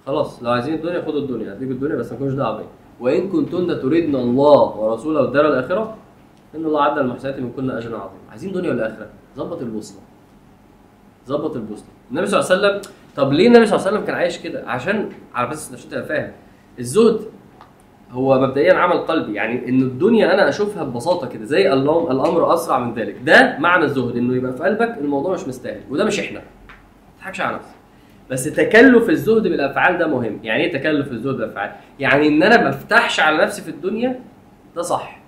خلاص 0.06 0.42
لو 0.42 0.50
عايزين 0.50 0.74
الدنيا 0.74 1.02
خدوا 1.02 1.20
الدنيا 1.20 1.52
هديكوا 1.52 1.74
الدنيا 1.74 1.96
بس 1.96 2.10
ما 2.12 2.16
تكونوش 2.16 2.34
دعوة 2.34 2.56
بيا. 2.56 2.66
وإن 3.00 3.28
كنتن 3.28 3.66
تردن 3.66 4.14
الله 4.16 4.76
ورسوله 4.76 5.20
والدار 5.20 5.46
الآخرة 5.48 5.96
إن 6.54 6.64
الله 6.64 6.82
عد 6.82 6.98
المحسنات 6.98 7.38
من 7.38 7.52
كل 7.56 7.70
أجر 7.70 7.96
عظيم. 7.96 8.18
عايزين 8.30 8.52
دنيا 8.52 8.86
اخره 8.86 9.08
ظبط 9.36 9.60
البوصلة. 9.62 10.00
ظبط 11.26 11.56
البوصلة. 11.56 11.88
النبي 12.10 12.26
صلى 12.26 12.40
الله 12.40 12.50
عليه 12.52 12.78
وسلم 12.78 12.92
طب 13.16 13.32
ليه 13.32 13.46
النبي 13.46 13.66
صلى 13.66 13.76
الله 13.76 13.86
عليه 13.86 13.96
وسلم 13.96 14.06
كان 14.06 14.16
عايش 14.16 14.38
كده؟ 14.38 14.64
عشان 14.66 15.08
على 15.34 15.48
بس 15.48 15.74
عشان 15.74 15.90
تبقى 15.90 16.04
فاهم. 16.04 16.32
الزهد 16.78 17.20
هو 18.10 18.40
مبدئيا 18.40 18.74
عمل 18.74 18.98
قلبي. 18.98 19.34
يعني 19.34 19.68
إن 19.68 19.82
الدنيا 19.82 20.34
أنا 20.34 20.48
أشوفها 20.48 20.82
ببساطة 20.84 21.26
كده 21.26 21.44
زي 21.44 21.72
اللهم 21.72 22.10
الأمر 22.10 22.54
أسرع 22.54 22.78
من 22.78 22.94
ذلك. 22.94 23.16
ده 23.24 23.56
معنى 23.58 23.84
الزهد 23.84 24.16
إنه 24.16 24.34
يبقى 24.36 24.52
في 24.52 24.62
قلبك 24.62 24.98
الموضوع 24.98 25.34
مش 25.34 25.48
مستاهل 25.48 25.80
وده 25.90 26.04
مش 26.04 26.20
إحنا. 26.20 26.38
ما 26.38 26.44
تضحكش 27.18 27.40
على 27.40 27.56
نفسك. 27.56 27.75
بس 28.30 28.44
تكلف 28.44 29.10
الزهد 29.10 29.42
بالأفعال 29.42 29.98
ده 29.98 30.06
مهم. 30.06 30.40
يعني 30.42 30.64
إيه 30.64 30.72
تكلف 30.72 31.12
الزهد 31.12 31.34
بالأفعال؟ 31.36 31.72
يعني 32.00 32.28
إن 32.28 32.42
أنا 32.42 32.62
ما 32.62 32.68
أفتحش 32.68 33.20
على 33.20 33.36
نفسي 33.42 33.62
في 33.62 33.68
الدنيا 33.70 34.20
ده 34.76 34.82
صح. 34.82 35.18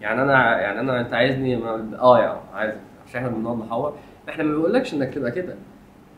يعني 0.00 0.22
أنا 0.22 0.60
يعني 0.60 0.80
أنا 0.80 1.00
أنت 1.00 1.14
عايزني. 1.14 1.56
آه 2.00 2.18
يعني 2.18 2.38
عايز 2.54 2.74
عشان 3.08 3.24
إحنا 3.24 3.36
بنقعد 3.36 3.58
نحور. 3.58 3.96
إحنا 4.28 4.44
ما 4.44 4.54
بنقولكش 4.56 4.94
إنك 4.94 5.14
تبقى 5.14 5.30
كده. 5.30 5.54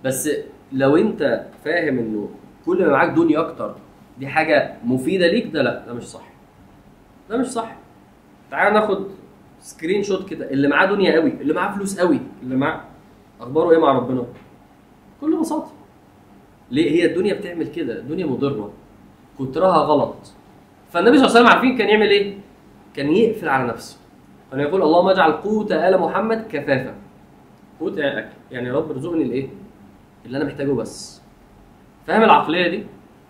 بس 0.05 0.31
لو 0.72 0.97
أنت 0.97 1.45
فاهم 1.64 1.99
إنه 1.99 2.31
كل 2.66 2.83
ما 2.85 2.93
معاك 2.93 3.11
دنيا 3.11 3.41
أكتر 3.41 3.75
دي 4.18 4.27
حاجة 4.27 4.75
مفيدة 4.85 5.27
ليك 5.27 5.47
ده 5.53 5.62
لأ 5.62 5.83
ده 5.87 5.95
مش 5.95 6.03
صح. 6.03 6.29
ده 7.31 7.37
مش 7.37 7.47
صح. 7.47 7.77
تعال 8.51 8.72
ناخد 8.75 9.07
سكرين 9.61 10.03
شوت 10.03 10.29
كده. 10.29 10.51
اللي 10.51 10.68
معاه 10.68 10.87
دنيا 10.87 11.12
قوي 11.20 11.31
اللي 11.41 11.55
معاه 11.55 11.75
فلوس 11.75 12.01
قوي 12.01 12.20
اللي 12.43 12.57
معاه 12.57 12.81
أخباره 13.41 13.70
إيه 13.70 13.79
مع 13.79 13.93
ربنا؟ 13.93 14.25
بكل 15.25 15.41
بساطة. 15.41 15.72
ليه؟ 16.70 16.91
هي 16.91 17.07
الدنيا 17.07 17.35
بتعمل 17.35 17.66
كده. 17.66 17.99
الدنيا 17.99 18.27
مضرة. 18.27 18.72
كترها 19.39 19.79
غلط. 19.79 20.16
فالنبي 20.91 21.18
صلى 21.18 21.27
الله 21.27 21.37
عليه 21.37 21.47
وسلم 21.47 21.47
عارفين 21.47 21.79
كان 21.79 21.89
يعمل 21.89 22.11
إيه؟ 22.11 22.35
كان 22.97 23.12
يقفل 23.12 23.49
على 23.49 23.68
نفسه. 23.68 23.99
كان 24.51 24.61
يقول 24.61 24.83
اللهم 24.83 25.09
اجعل 25.09 25.33
قوت 25.33 25.72
آل 25.72 26.01
محمد 26.01 26.47
كفافا. 26.51 26.95
قوت 27.81 27.99
يعني 27.99 28.18
اكل 28.18 28.29
يعني 28.51 28.68
يا 28.68 28.75
رب 28.75 28.91
ارزقني 28.91 29.22
الإيه؟ 29.22 29.49
اللي 30.27 30.37
أنا 30.37 30.45
محتاجه 30.45 30.72
بس. 30.72 31.22
فاهم 32.07 32.22
العقلية 32.22 32.68
دي؟ 32.68 32.87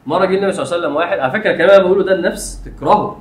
مرة 0.07 0.25
جه 0.25 0.37
النبي 0.37 0.53
صلى 0.53 0.63
الله 0.63 0.75
عليه 0.75 0.85
وسلم 0.85 0.97
واحد 0.97 1.19
على 1.19 1.33
فكرة 1.33 1.51
الكلام 1.51 1.71
اللي 1.71 1.83
بقوله 1.85 2.05
ده 2.05 2.15
النفس 2.15 2.65
تكرهه. 2.65 3.21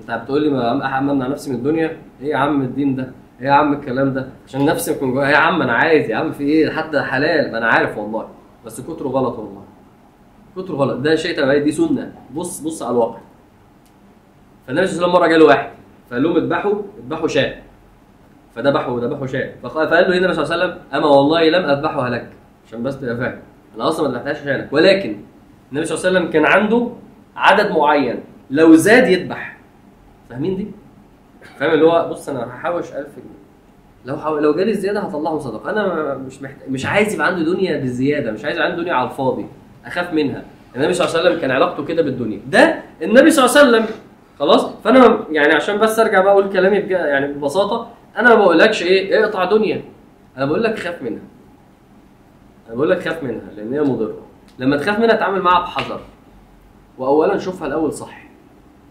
أنت 0.00 0.10
بتقول 0.10 0.42
لي 0.42 0.50
ما 0.50 0.98
امنع 0.98 1.26
نفسي 1.26 1.50
من 1.50 1.56
الدنيا؟ 1.56 1.96
إيه 2.22 2.30
يا 2.30 2.36
عم 2.36 2.62
الدين 2.62 2.96
ده؟ 2.96 3.12
إيه 3.42 3.48
يا 3.48 3.52
عم 3.52 3.72
الكلام 3.72 4.12
ده؟ 4.12 4.28
عشان 4.46 4.64
نفسي 4.64 4.92
يكون 4.92 5.12
جوايا 5.12 5.30
يا 5.30 5.36
عم 5.36 5.62
أنا 5.62 5.72
عايز 5.72 6.10
يا 6.10 6.16
عم 6.16 6.32
في 6.32 6.44
إيه؟ 6.44 6.70
حتى 6.70 7.00
حلال. 7.02 7.52
ما 7.52 7.58
أنا 7.58 7.66
عارف 7.66 7.98
والله. 7.98 8.28
بس 8.66 8.80
كتره 8.80 9.08
غلط 9.08 9.38
والله. 9.38 9.62
كتره 10.56 10.74
غلط. 10.74 10.98
ده 10.98 11.14
شيء 11.16 11.36
تبعي 11.36 11.60
دي 11.60 11.72
سنة. 11.72 12.12
بص 12.34 12.60
بص 12.60 12.82
على 12.82 12.92
الواقع. 12.92 13.18
فالنبي 14.66 14.86
صلى 14.86 14.96
الله 14.96 15.06
عليه 15.06 15.14
وسلم 15.16 15.20
مرة 15.20 15.26
جاله 15.26 15.44
واحد. 15.44 15.70
فقال 16.10 16.22
لهم 16.22 16.36
اذبحوا. 16.36 16.74
اذبحوا 16.98 17.28
شاة. 17.28 17.54
فذبحوا 18.54 19.00
ذبحوا 19.00 19.26
شاة. 19.26 19.52
فقال 19.62 19.88
فقال 19.88 20.10
له 20.10 20.16
النبي 20.16 20.34
صلى 20.34 20.44
الله 20.44 20.54
عليه 20.54 20.64
وسلم 20.64 20.78
أما 20.94 21.06
والله 21.06 21.48
لم 21.48 21.64
أذبحها 21.64 22.10
لك. 22.10 22.28
عشان 22.66 22.82
بس 22.82 23.00
تبقى 23.00 23.16
فاهم. 23.16 23.38
أنا 23.76 23.88
أصلا 23.88 24.08
ما 24.08 24.14
ذبحتهاش 24.14 24.36
عشانك 24.40 24.72
ولكن 24.72 25.16
النبي 25.72 25.86
صلى 25.86 25.96
الله 25.98 26.06
عليه 26.08 26.18
وسلم 26.18 26.32
كان 26.32 26.44
عنده 26.44 26.88
عدد 27.36 27.70
معين. 27.70 28.20
لو 28.50 28.74
زاد 28.74 29.08
يذبح. 29.08 29.56
فاهمين 30.30 30.56
دي؟ 30.56 30.66
فاهم؟ 31.62 31.74
اللي 31.74 31.84
هو 31.84 32.08
بص 32.10 32.28
أنا 32.28 32.46
هحوش 32.56 32.84
1000 32.84 32.94
جنيه. 32.94 33.42
لو 34.04 34.16
حو... 34.16 34.38
لو 34.38 34.54
جالي 34.54 34.74
زياده 34.74 35.00
هطلعهم 35.00 35.38
صدقة. 35.38 35.70
أنا 35.70 36.14
مش 36.14 36.42
محتاج 36.42 36.70
مش 36.70 36.86
عايز 36.86 37.14
يبقى 37.14 37.26
عندي 37.26 37.44
دنيا 37.44 37.78
بالزيادة 37.78 38.32
مش 38.32 38.44
عايز 38.44 38.58
عندي 38.58 38.82
دنيا 38.82 38.94
على 38.94 39.10
الفاضي. 39.10 39.46
أخاف 39.86 40.12
منها. 40.12 40.44
النبي 40.76 40.92
صلى 40.92 41.06
الله 41.06 41.18
عليه 41.18 41.28
وسلم 41.28 41.40
كان 41.40 41.50
علاقته 41.50 41.84
كده 41.84 42.02
بالدنيا. 42.02 42.40
ده 42.46 42.82
النبي 43.02 43.30
صلى 43.30 43.44
الله 43.44 43.58
عليه 43.58 43.68
وسلم. 43.68 43.86
خلاص؟ 44.38 44.66
فأنا 44.84 45.18
يعني 45.30 45.52
عشان 45.52 45.78
بس 45.78 45.98
أرجع 45.98 46.20
بقى 46.20 46.32
أقول 46.32 46.48
كلامي 46.52 46.80
بج... 46.80 46.90
يعني 46.90 47.32
ببساطة 47.32 47.88
أنا 48.16 48.28
ما 48.28 48.34
بقولكش 48.34 48.82
إيه 48.82 49.24
اقطع 49.24 49.44
دنيا. 49.44 49.82
أنا 50.36 50.44
بقول 50.44 50.62
لك 50.64 50.78
خاف 50.78 51.02
منها. 51.02 51.22
أنا 52.66 52.74
بقول 52.76 52.90
لك 52.90 53.02
خاف 53.02 53.22
منها 53.22 53.50
لأن 53.56 53.72
هي 53.72 53.80
مضرة. 53.80 54.18
لما 54.58 54.76
تخاف 54.76 54.98
منها 54.98 55.14
اتعامل 55.14 55.42
معاها 55.42 55.62
بحذر. 55.62 56.00
واولا 56.98 57.38
شوفها 57.38 57.68
الأول 57.68 57.92
صح. 57.92 58.22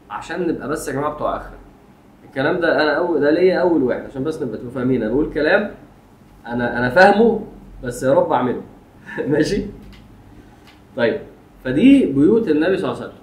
عشان 0.10 0.48
نبقى 0.48 0.68
بس 0.70 0.88
يا 0.88 0.94
جماعة 0.94 1.14
بتوع 1.14 1.38
آخرة. 1.38 1.61
الكلام 2.32 2.60
ده 2.60 2.82
أنا 2.82 2.92
اول 2.98 3.20
ده 3.22 3.32
ليا 3.32 3.58
أول 3.60 3.84
واحد 3.84 4.02
عشان 4.06 4.24
بس 4.24 4.42
نبقى 4.42 4.60
فاهمين 4.76 5.04
أنا 5.04 5.12
بقول 5.12 5.34
كلام 5.34 5.72
أنا 6.48 6.78
أنا 6.80 6.90
فاهمه 6.90 7.46
بس 7.84 8.04
يا 8.04 8.14
رب 8.14 8.32
أعمله. 8.32 8.62
ماشي؟ 9.28 9.66
طيب 10.98 11.20
فدي 11.64 12.06
بيوت 12.06 12.48
النبي 12.48 12.78
صلى 12.78 12.92
الله 12.92 13.02
عليه 13.02 13.06
وسلم. 13.12 13.22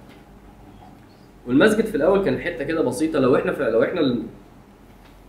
والمسجد 1.47 1.85
في 1.85 1.95
الأول 1.95 2.23
كان 2.25 2.39
حتة 2.39 2.63
كده 2.63 2.81
بسيطة. 2.81 3.19
لو 3.19 3.35
إحنا 3.35 3.51
في 3.51 3.63
لو 3.63 3.83
إحنا 3.83 3.99
ال- 4.01 4.23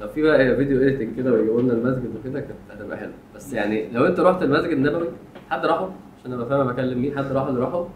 لو 0.01 0.09
في 0.09 0.23
بقى 0.23 0.57
فيديو 0.57 0.81
إيديتنج 0.81 1.17
كده 1.17 1.33
ويجيبوا 1.33 1.63
لنا 1.63 1.73
المسجد 1.73 2.11
وكده 2.21 2.41
كانت 2.41 2.53
هتبقى 2.71 2.97
حلوة. 2.99 3.13
بس 3.37 3.53
يعني 3.53 3.89
لو 3.93 4.07
أنت 4.07 4.21
رحت 4.21 4.43
المسجد 4.43 4.71
النبوي 4.73 5.09
حد 5.51 5.67
راحه؟ 5.67 5.91
عشان 6.21 6.33
أبقى 6.33 6.47
فاهم 6.49 6.67
بكلم 6.67 6.99
مين. 7.03 7.19
حد 7.19 7.33
راح 7.33 7.47
اللي 7.47 7.61
راحه؟ 7.61 7.89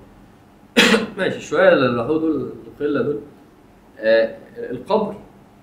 ماشي 1.18 1.40
شوية 1.40 1.72
اللي 1.72 2.00
راحوا 2.02 2.18
دول 2.18 2.52
القلة 2.66 3.02
دول. 3.02 3.18
آه 3.98 4.34
القبر. 4.70 5.14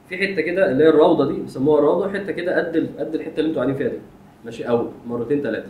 في 0.10 0.18
حتة 0.18 0.42
كده 0.42 0.72
اللي 0.72 0.84
هي 0.84 0.90
الروضة 0.90 1.28
دي 1.32 1.40
بيسموها 1.40 1.80
الروضه 1.80 2.14
حتة 2.14 2.32
كده 2.32 2.58
قد 2.58 2.90
قد 3.00 3.16
الحتة 3.16 3.40
اللي 3.40 3.50
أنتوا 3.50 3.62
قاعدين 3.62 3.76
فيها 3.76 3.88
دي. 3.88 3.98
ماشي؟ 4.46 4.70
أو 4.70 4.88
مرتين 5.08 5.42
ثلاثة 5.42 5.70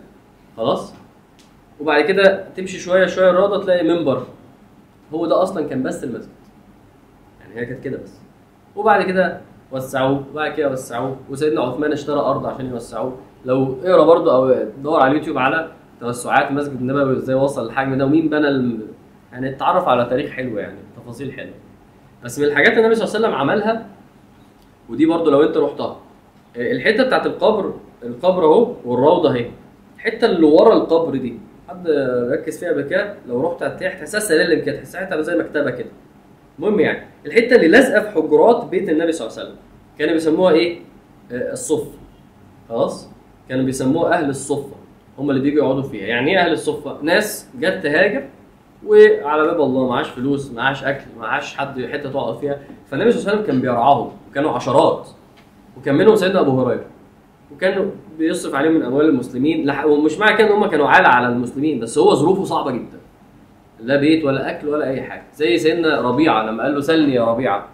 خلاص؟ 0.57 0.93
وبعد 1.79 2.03
كده 2.03 2.45
تمشي 2.55 2.79
شوية 2.79 3.05
شوية 3.05 3.29
الروضة 3.29 3.63
تلاقي 3.63 3.83
منبر. 3.83 4.23
هو 5.13 5.25
ده 5.25 5.43
أصلا 5.43 5.67
كان 5.67 5.83
بس 5.83 6.03
المسجد. 6.03 6.31
يعني 7.41 7.61
هي 7.61 7.65
كانت 7.65 7.83
كده 7.83 7.97
بس. 8.03 8.19
وبعد 8.75 9.03
كده 9.05 9.41
وسعوه 9.71 10.23
وبعد 10.31 10.51
كده 10.53 10.71
وسعوه. 10.71 11.17
وسيدنا 11.29 11.61
عثمان 11.61 11.91
اشترى 11.91 12.19
أرض 12.19 12.45
عشان 12.45 12.65
يوسعوه. 12.65 13.17
لو 13.45 13.77
اقرأ 13.83 14.05
برضه 14.05 14.35
أو 14.35 14.65
دور 14.83 14.99
على 14.99 15.11
اليوتيوب 15.11 15.37
على 15.37 15.71
توسعات 16.01 16.49
المسجد 16.51 16.79
النبوي 16.81 17.17
إزاي 17.17 17.35
وصل 17.35 17.65
للحجم 17.65 17.97
ده 17.97 18.05
ومين 18.05 18.29
بنى 18.29 18.47
الم... 18.47 18.81
يعني 19.31 19.49
اتعرف 19.49 19.87
على 19.87 20.05
تاريخ 20.05 20.31
حلو 20.31 20.57
يعني 20.57 20.77
تفاصيل 20.97 21.31
حلوة. 21.33 21.53
بس 22.23 22.39
من 22.39 22.45
الحاجات 22.45 22.71
اللي 22.71 22.79
النبي 22.81 22.95
صلى 22.95 23.05
الله 23.05 23.15
عليه 23.15 23.27
وسلم 23.27 23.39
عملها 23.39 23.87
ودي 24.89 25.05
برضه 25.05 25.31
لو 25.31 25.43
انت 25.43 25.57
رحتها. 25.57 25.99
الحتة 26.55 27.03
بتاعت 27.03 27.25
القبر 27.25 27.73
القبر 28.03 28.43
اهو 28.45 28.75
والروضة 28.85 29.33
اهي. 29.33 29.45
الحتة 29.95 30.25
اللي 30.25 30.45
ورا 30.45 30.73
القبر 30.73 31.15
دي 31.17 31.39
حد 31.69 31.87
ركز 32.31 32.59
فيها 32.59 32.81
كده؟ 32.81 33.15
لو 33.27 33.41
رحت 33.41 33.63
هتلاقي 33.63 33.95
تحسها 33.95 34.19
سلالم 34.19 34.65
كده 34.65 34.75
تحسها 34.77 35.21
زي 35.21 35.35
مكتبة 35.35 35.71
كده. 35.71 35.89
المهم 36.59 36.79
يعني 36.79 37.07
الحتة 37.25 37.55
اللي 37.55 37.67
لازقة 37.67 38.01
في 38.01 38.09
حجرات 38.09 38.65
بيت 38.65 38.89
النبي 38.89 39.11
صلى 39.11 39.27
الله 39.27 39.39
عليه 39.39 39.47
وسلم. 39.49 39.59
كانوا 39.99 40.13
بيسموها 40.13 40.53
إيه؟ 40.53 40.79
آه، 41.31 41.51
الصفه 41.51 41.91
خلاص؟ 42.69 43.09
كانوا 43.49 43.65
بيسموها 43.65 44.13
أهل 44.13 44.29
الصفة. 44.29 44.75
هم 45.19 45.29
اللي 45.29 45.41
بيجوا 45.41 45.63
يقعدوا 45.63 45.83
فيها. 45.83 46.05
يعني 46.07 46.31
إيه 46.31 46.45
أهل 46.45 46.51
الصفة؟ 46.51 46.97
ناس 47.01 47.47
جت 47.59 47.79
تهاجر 47.83 48.23
وعلى 48.87 49.43
باب 49.43 49.61
الله 49.61 49.89
معاش 49.89 50.09
فلوس 50.09 50.51
معاش 50.51 50.83
أكل 50.83 51.05
معاش 51.19 51.57
حد 51.57 51.85
حتة 51.85 52.11
تقعد 52.11 52.37
فيها. 52.37 52.57
فالنبي 52.87 53.11
صلى 53.11 53.19
الله 53.19 53.31
عليه 53.31 53.41
وسلم 53.41 53.51
كان 53.51 53.61
بيرعاهم 53.61 54.11
وكانوا 54.31 54.51
عشرات 54.51 55.07
وكان 55.77 55.95
منهم 55.95 56.15
سيدنا 56.15 56.39
أبو 56.39 56.61
هريرة. 56.61 56.85
وكان 57.53 57.91
بيصرف 58.17 58.55
عليهم 58.55 58.73
من 58.73 58.83
أموال 58.83 59.05
المسلمين. 59.05 59.71
ومش 59.85 60.19
معنى 60.19 60.37
كده 60.37 60.47
إن 60.47 60.53
هم 60.53 60.65
كانوا 60.65 60.87
عالة 60.87 61.07
على 61.07 61.27
المسلمين 61.27 61.79
بس 61.79 61.97
هو 61.97 62.13
ظروفه 62.13 62.43
صعبة 62.43 62.71
جدا. 62.71 62.99
لا 63.79 63.95
بيت 63.95 64.25
ولا 64.25 64.51
أكل 64.51 64.67
ولا 64.67 64.89
أي 64.89 65.01
حاجة. 65.01 65.23
زي 65.35 65.57
سيدنا 65.57 66.01
ربيعة 66.01 66.43
لما 66.43 66.63
قال 66.63 66.75
له 66.75 66.81
سلني 66.81 67.13
يا 67.13 67.25
ربيعة. 67.25 67.67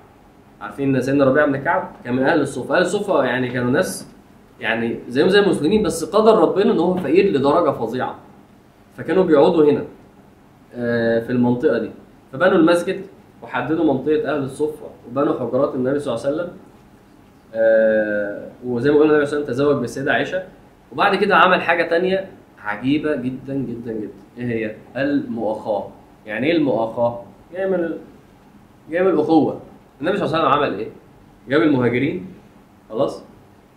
عارفين 0.62 0.96
إن 0.96 1.02
سيدنا 1.02 1.26
ربيعة 1.26 1.46
بن 1.48 1.58
كعب 1.58 1.92
كان 2.04 2.16
من 2.16 2.24
أهل 2.24 2.42
الصفه 2.42 2.76
أهل 2.76 2.82
الصفه 2.82 3.24
يعني 3.24 3.50
كانوا 3.50 3.72
ناس 3.72 4.08
يعني 4.60 5.00
زيهم 5.08 5.30
زي 5.30 5.40
المسلمين 5.40 5.84
بس 5.84 6.16
قدر 6.16 6.38
ربنا 6.38 6.72
إن 6.72 6.80
هو 6.80 6.96
فقير 6.96 7.32
لدرجة 7.32 7.72
فظيعة. 7.72 8.16
فكانوا 8.98 9.24
بيقعدوا 9.24 9.72
هنا. 9.72 9.84
في 11.22 11.30
المنطقة 11.30 11.78
دي. 11.78 11.90
فبنوا 12.34 12.58
المسجد 12.58 13.02
وحددوا 13.44 13.94
منطقة 13.94 14.36
أهل 14.36 14.44
الصفة 14.44 14.86
وبنوا 15.10 15.40
حجرات 15.40 15.76
النبي 15.76 16.00
صلى 16.00 16.16
الله 16.16 16.26
عليه 16.26 16.36
وسلم. 16.36 16.54
آه، 17.54 18.48
وزي 18.66 18.92
ما 18.92 18.98
قلنا 18.98 19.14
النبي 19.14 19.26
صلى 19.26 19.38
الله 19.38 19.46
عليه 19.48 19.54
وسلم 19.54 19.66
تزوج 19.66 19.82
بالسيدة 19.82 20.14
عائشة. 20.14 20.44
وبعد 20.92 21.16
كده 21.16 21.36
عمل 21.36 21.62
حاجة 21.62 21.90
تانية 21.90 22.30
عجيبة 22.60 23.16
جدا 23.16 23.54
جدا 23.54 23.92
جدا. 23.94 24.10
إيه 24.38 24.46
هي؟ 24.46 24.76
المؤاخاة. 25.04 25.88
يعني 26.26 26.48
إيه 26.48 26.58
المؤاخاة؟ 26.58 27.24
جاية 27.54 27.66
من. 27.66 27.90
جاية 28.92 29.02
من 29.02 29.10
الاخوه 29.10 29.60
النبي 30.02 30.18
صلى 30.18 30.26
الله 30.26 30.38
عليه 30.38 30.48
وسلم 30.48 30.64
عمل 30.64 30.80
إيه؟ 30.80 30.90
جاب 31.50 31.62
المهاجرين 31.62 32.26
خلاص؟ 32.90 33.24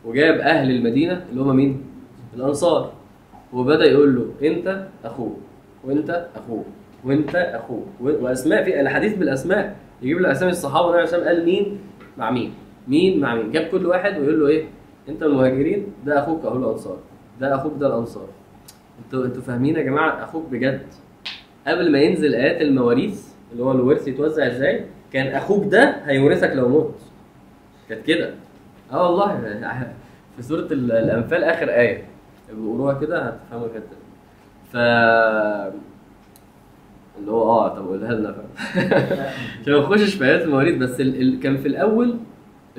وجاب 0.05 0.35
أهل 0.35 0.71
المدينة 0.71 1.25
اللي 1.31 1.43
هم 1.43 1.57
مين؟ 1.57 1.85
الأنصار. 2.35 2.93
وبدأ 3.53 3.85
يقول 3.85 4.17
له 4.17 4.49
أنت 4.49 4.87
اخوه 5.05 5.37
وأنت 5.85 6.27
اخوه 6.37 6.65
وانت 7.05 7.35
اخوه 7.37 7.87
و- 8.01 8.25
واسماء 8.25 8.65
في 8.65 8.81
الحديث 8.81 9.15
بالاسماء. 9.15 9.77
يجيب 10.03 10.19
له 10.21 10.33
اسامي 10.33 10.51
الصحابة 10.51 10.89
الله 10.89 10.99
عليه 10.99 11.27
قال 11.27 11.45
مين؟ 11.45 11.79
مع 12.19 12.31
مين؟ 12.31 12.55
مين 12.89 13.21
مع 13.21 13.35
مين؟ 13.35 13.53
جاب 13.53 13.67
كل 13.67 13.87
واحد 13.87 14.19
ويقول 14.19 14.41
له 14.41 14.49
إيه؟ 14.49 14.65
أنت 15.09 15.23
المهاجرين؟ 15.23 15.87
ده 16.07 16.19
أخوك 16.19 16.45
أهو 16.45 16.57
الأنصار. 16.57 16.99
ده 17.41 17.55
أخوك 17.55 17.73
ده 17.79 17.87
الأنصار. 17.87 18.27
أنتوا 19.05 19.25
أنتوا 19.25 19.43
فاهمين 19.43 19.77
يا 19.77 19.83
جماعة؟ 19.83 20.25
أخوك 20.25 20.45
بجد. 20.51 20.83
قبل 21.67 21.93
ما 21.93 21.99
ينزل 21.99 22.35
آيات 22.35 22.61
المواريث 22.63 23.29
اللي 23.53 23.63
هو 23.63 23.73
الورث 23.73 24.09
يتوزع 24.09 24.47
إزاي؟ 24.47 24.85
كان 25.13 25.27
أخوك 25.35 25.65
ده 25.73 25.97
هيورثك 26.05 26.51
لو 26.55 26.69
مت. 26.69 26.95
كانت 27.89 28.07
كده. 28.07 28.31
آه 28.93 29.11
والله. 29.11 29.37
في 30.37 30.43
سورة 30.43 30.61
ال- 30.73 30.93
الأنفال 30.93 31.45
آخر 31.45 31.69
آية. 31.71 32.03
بيقولوها 32.53 32.95
كده 33.01 33.23
هتفهموا 33.23 33.67
دي. 33.69 33.97
ف 34.73 34.77
اللي 37.19 37.31
هو 37.31 37.43
آه 37.51 37.69
طب 37.69 37.87
قولها 37.87 38.13
لنا. 38.15 38.31
بقى 38.31 38.45
عشان 39.63 39.73
ما 39.75 39.79
نخشش 39.81 40.15
في 40.15 40.25
ايات 40.25 40.43
المواريث 40.43 40.77
بس 40.77 41.01
ال... 41.01 41.23
ال... 41.23 41.41
كان 41.41 41.57
في 41.57 41.69
الأول 41.69 42.17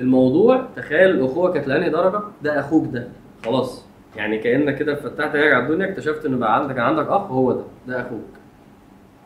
الموضوع 0.00 0.66
تخيل 0.76 1.10
الاخوه 1.10 1.52
كانت 1.52 1.68
لاني 1.68 1.90
درجة؟ 1.90 2.20
ده 2.42 2.60
أخوك 2.60 2.92
ده. 2.92 3.08
خلاص. 3.44 3.86
يعني 4.16 4.38
كأنك 4.38 4.78
كده 4.78 4.94
فتحت 4.94 5.36
عينك 5.36 5.52
على 5.54 5.64
الدنيا 5.64 5.86
اكتشفت 5.90 6.26
إن 6.26 6.38
بقى 6.38 6.56
عندك 6.58 6.78
عندك 6.78 7.06
أخ 7.08 7.30
هو 7.30 7.52
ده 7.52 7.62
ده 7.86 8.00
أخوك. 8.00 8.20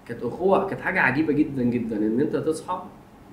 كانت 0.08 0.22
أخوة 0.22 0.66
كانت 0.68 0.80
حاجة 0.80 1.00
عجيبة 1.00 1.32
جدا 1.32 1.62
جدا 1.62 1.96
إن 1.96 2.20
أنت 2.20 2.36
تصحى 2.36 2.82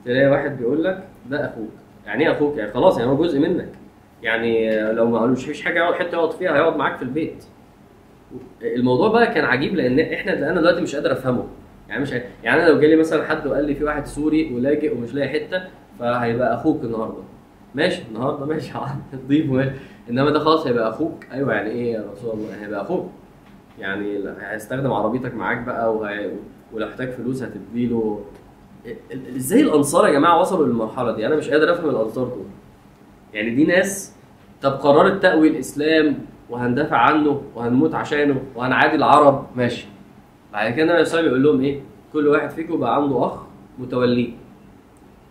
تلاقي 0.06 0.28
واحد 0.28 0.58
بيقول 0.58 0.84
لك 0.84 1.04
ده 1.30 1.46
أخوك. 1.46 1.70
يعني 2.06 2.24
إيه 2.28 2.32
أخوك؟ 2.32 2.58
يعني 2.58 2.72
خلاص 2.72 2.98
يعني 2.98 3.10
هو 3.12 3.18
جزء 3.24 3.40
منك. 3.40 3.70
يعني 4.24 4.82
لو 4.94 5.06
ما 5.10 5.20
قالوش 5.20 5.46
فيش 5.46 5.62
حاجة 5.62 5.80
يقعد 5.80 5.94
حتة 5.94 6.16
يقعد 6.16 6.32
فيها 6.32 6.56
هيقعد 6.56 6.76
معاك 6.78 6.96
في 6.98 7.02
البيت. 7.04 7.44
الموضوع 8.62 9.08
بقى 9.10 9.34
كان 9.34 9.46
عجيب 9.46 9.76
لأن 9.76 10.00
إحنا 10.00 10.34
أنا 10.52 10.60
دلوقتي 10.62 10.82
مش 10.82 10.96
قادر 10.96 11.12
أفهمه. 11.12 11.44
يعني 11.94 12.04
مش 12.04 12.12
يعني 12.44 12.64
أنا 12.64 12.70
لو 12.70 12.80
جالي 12.80 12.96
مثلا 12.96 13.24
حد 13.28 13.48
وقال 13.48 13.66
لي 13.66 13.76
في 13.76 13.84
واحد 13.84 14.06
سوري 14.06 14.54
ولاجئ 14.56 14.96
ومش 14.98 15.14
لاقي 15.14 15.30
حتة 15.30 15.62
فهيبقى 16.00 16.54
أخوك 16.54 16.84
النهارده. 16.84 17.24
ماشي؟ 17.76 18.02
النهارده 18.10 18.46
ماشي. 18.46 18.72
ضيف 19.28 19.52
ماشي. 19.52 19.72
إنما 20.10 20.30
ده 20.30 20.40
خلاص 20.40 20.68
هيبقى 20.68 20.90
أخوك. 20.90 21.26
أيوه 21.32 21.54
يعني 21.54 21.70
إيه 21.70 21.94
يا 21.94 22.06
رسول 22.12 22.34
الله؟ 22.34 22.66
هيبقى 22.66 22.82
أخوك. 22.82 23.10
يعني 23.80 24.20
هيستخدم 24.42 24.92
عربيتك 24.94 25.34
معاك 25.36 25.58
بقى 25.58 25.96
وهي... 25.96 26.32
ولو 26.74 26.88
احتاج 26.88 27.10
فلوس 27.12 27.44
هتديله. 27.44 28.26
ال- 28.86 28.96
ال- 29.12 29.36
إزاي 29.36 29.62
الأنصار 29.62 30.08
يا 30.08 30.12
جماعة 30.12 30.40
وصلوا 30.40 30.68
للمرحلة 30.68 31.16
دي؟ 31.16 31.28
أنا 31.28 31.36
مش 31.36 31.50
قادر 31.50 31.72
أفهم 31.74 31.90
الأنصار 31.90 32.26
دول. 32.26 32.46
يعني 33.34 33.50
دي 33.56 33.66
ناس 33.66 34.16
طب 34.62 34.72
قررت 34.72 35.22
تأوي 35.22 35.48
الاسلام 35.48 36.18
وهندافع 36.50 36.98
عنه 36.98 37.42
وهنموت 37.56 37.96
عشانه 37.96 38.42
وهنعادي 38.56 38.96
العرب 38.96 39.46
ماشي. 39.56 39.88
بعد 40.54 40.74
كده 40.74 40.82
النبي 40.84 40.92
عليه 40.98 41.02
وسلم 41.02 41.26
يقول 41.26 41.44
لهم 41.44 41.62
إيه؟ 41.62 41.80
كل 42.14 42.28
واحد 42.28 42.50
فيكم 42.50 42.78
بقى 42.78 42.96
عنده 42.96 43.26
أخ 43.26 43.34
متوليه 43.80 44.30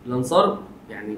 الأنصار 0.06 0.58
يعني 0.90 1.16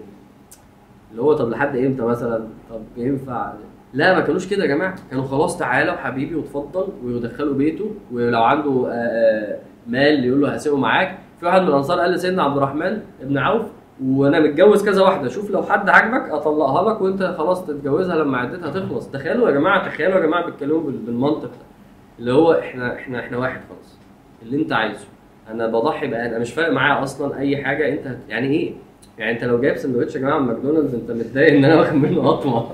اللي 1.10 1.22
هو 1.22 1.32
طب 1.32 1.48
لحد 1.50 1.76
إمتى 1.76 2.02
مثلا؟ 2.02 2.44
طب 2.70 2.80
ينفع؟ 2.96 3.52
لا 3.94 4.14
ما 4.14 4.20
كانوش 4.20 4.46
كده 4.48 4.62
يا 4.62 4.68
جماعة. 4.68 4.94
كانوا 5.10 5.24
خلاص 5.24 5.58
تعالى 5.58 5.90
وحبيبي 5.90 6.34
وتفضل 6.34 6.86
ويدخلوا 7.04 7.54
بيته 7.54 7.90
ولو 8.12 8.42
عنده 8.42 8.86
آه، 8.88 8.92
آه، 8.92 9.58
مال 9.86 10.24
يقول 10.24 10.40
له 10.40 10.48
هسيبه 10.54 10.76
معاك. 10.76 11.18
في 11.40 11.46
واحد 11.46 11.62
من 11.62 11.68
الأنصار 11.68 12.00
قال 12.00 12.10
لسيدنا 12.10 12.42
عبد 12.42 12.56
الرحمن 12.56 13.00
ابن 13.22 13.38
عوف 13.38 13.66
وأنا 14.04 14.40
متجوز 14.40 14.84
كذا 14.84 15.02
واحدة 15.02 15.28
شوف 15.28 15.50
لو 15.50 15.62
حد 15.62 15.88
عاجبك 15.88 16.30
أطلقها 16.30 16.90
لك 16.94 17.00
وأنت 17.00 17.22
خلاص 17.38 17.66
تتجوزها 17.66 18.16
لما 18.16 18.38
عدتها 18.38 18.70
تخلص. 18.70 19.08
تخيلوا 19.10 19.48
يا 19.48 19.54
جماعة 19.54 19.88
تخيلوا 19.88 20.14
يا 20.14 20.26
جماعة 20.26 20.46
بيتكلموا 20.46 20.80
بال- 20.80 20.98
بالمنطق 20.98 21.42
ده. 21.42 21.73
اللي 22.18 22.32
هو 22.32 22.52
إحنا 22.52 22.94
إحنا 22.96 23.20
إحنا 23.20 23.36
واحد 23.38 23.60
خلاص 23.68 23.98
اللي 24.42 24.56
أنت 24.62 24.72
عايزه. 24.72 25.04
أنا 25.50 25.66
بضحي 25.66 26.06
بقى 26.06 26.26
أنا 26.26 26.38
مش 26.38 26.52
فارق 26.52 26.72
معايا 26.72 27.02
أصلا 27.02 27.38
أي 27.38 27.56
حاجة. 27.64 27.88
أنت 27.88 28.06
هت- 28.06 28.18
يعني 28.28 28.48
إيه؟ 28.48 28.72
يعني 29.18 29.32
أنت 29.32 29.44
لو 29.44 29.60
جايب 29.60 29.76
سندوتش 29.76 30.14
يا 30.14 30.20
جماعة 30.20 30.38
من 30.38 30.46
ماكدونالدز 30.46 30.94
أنت 30.94 31.10
متضايق 31.10 31.52
إن 31.52 31.64
أنا 31.64 31.76
واخد 31.76 31.94
منه 31.94 32.28
قطمه 32.28 32.66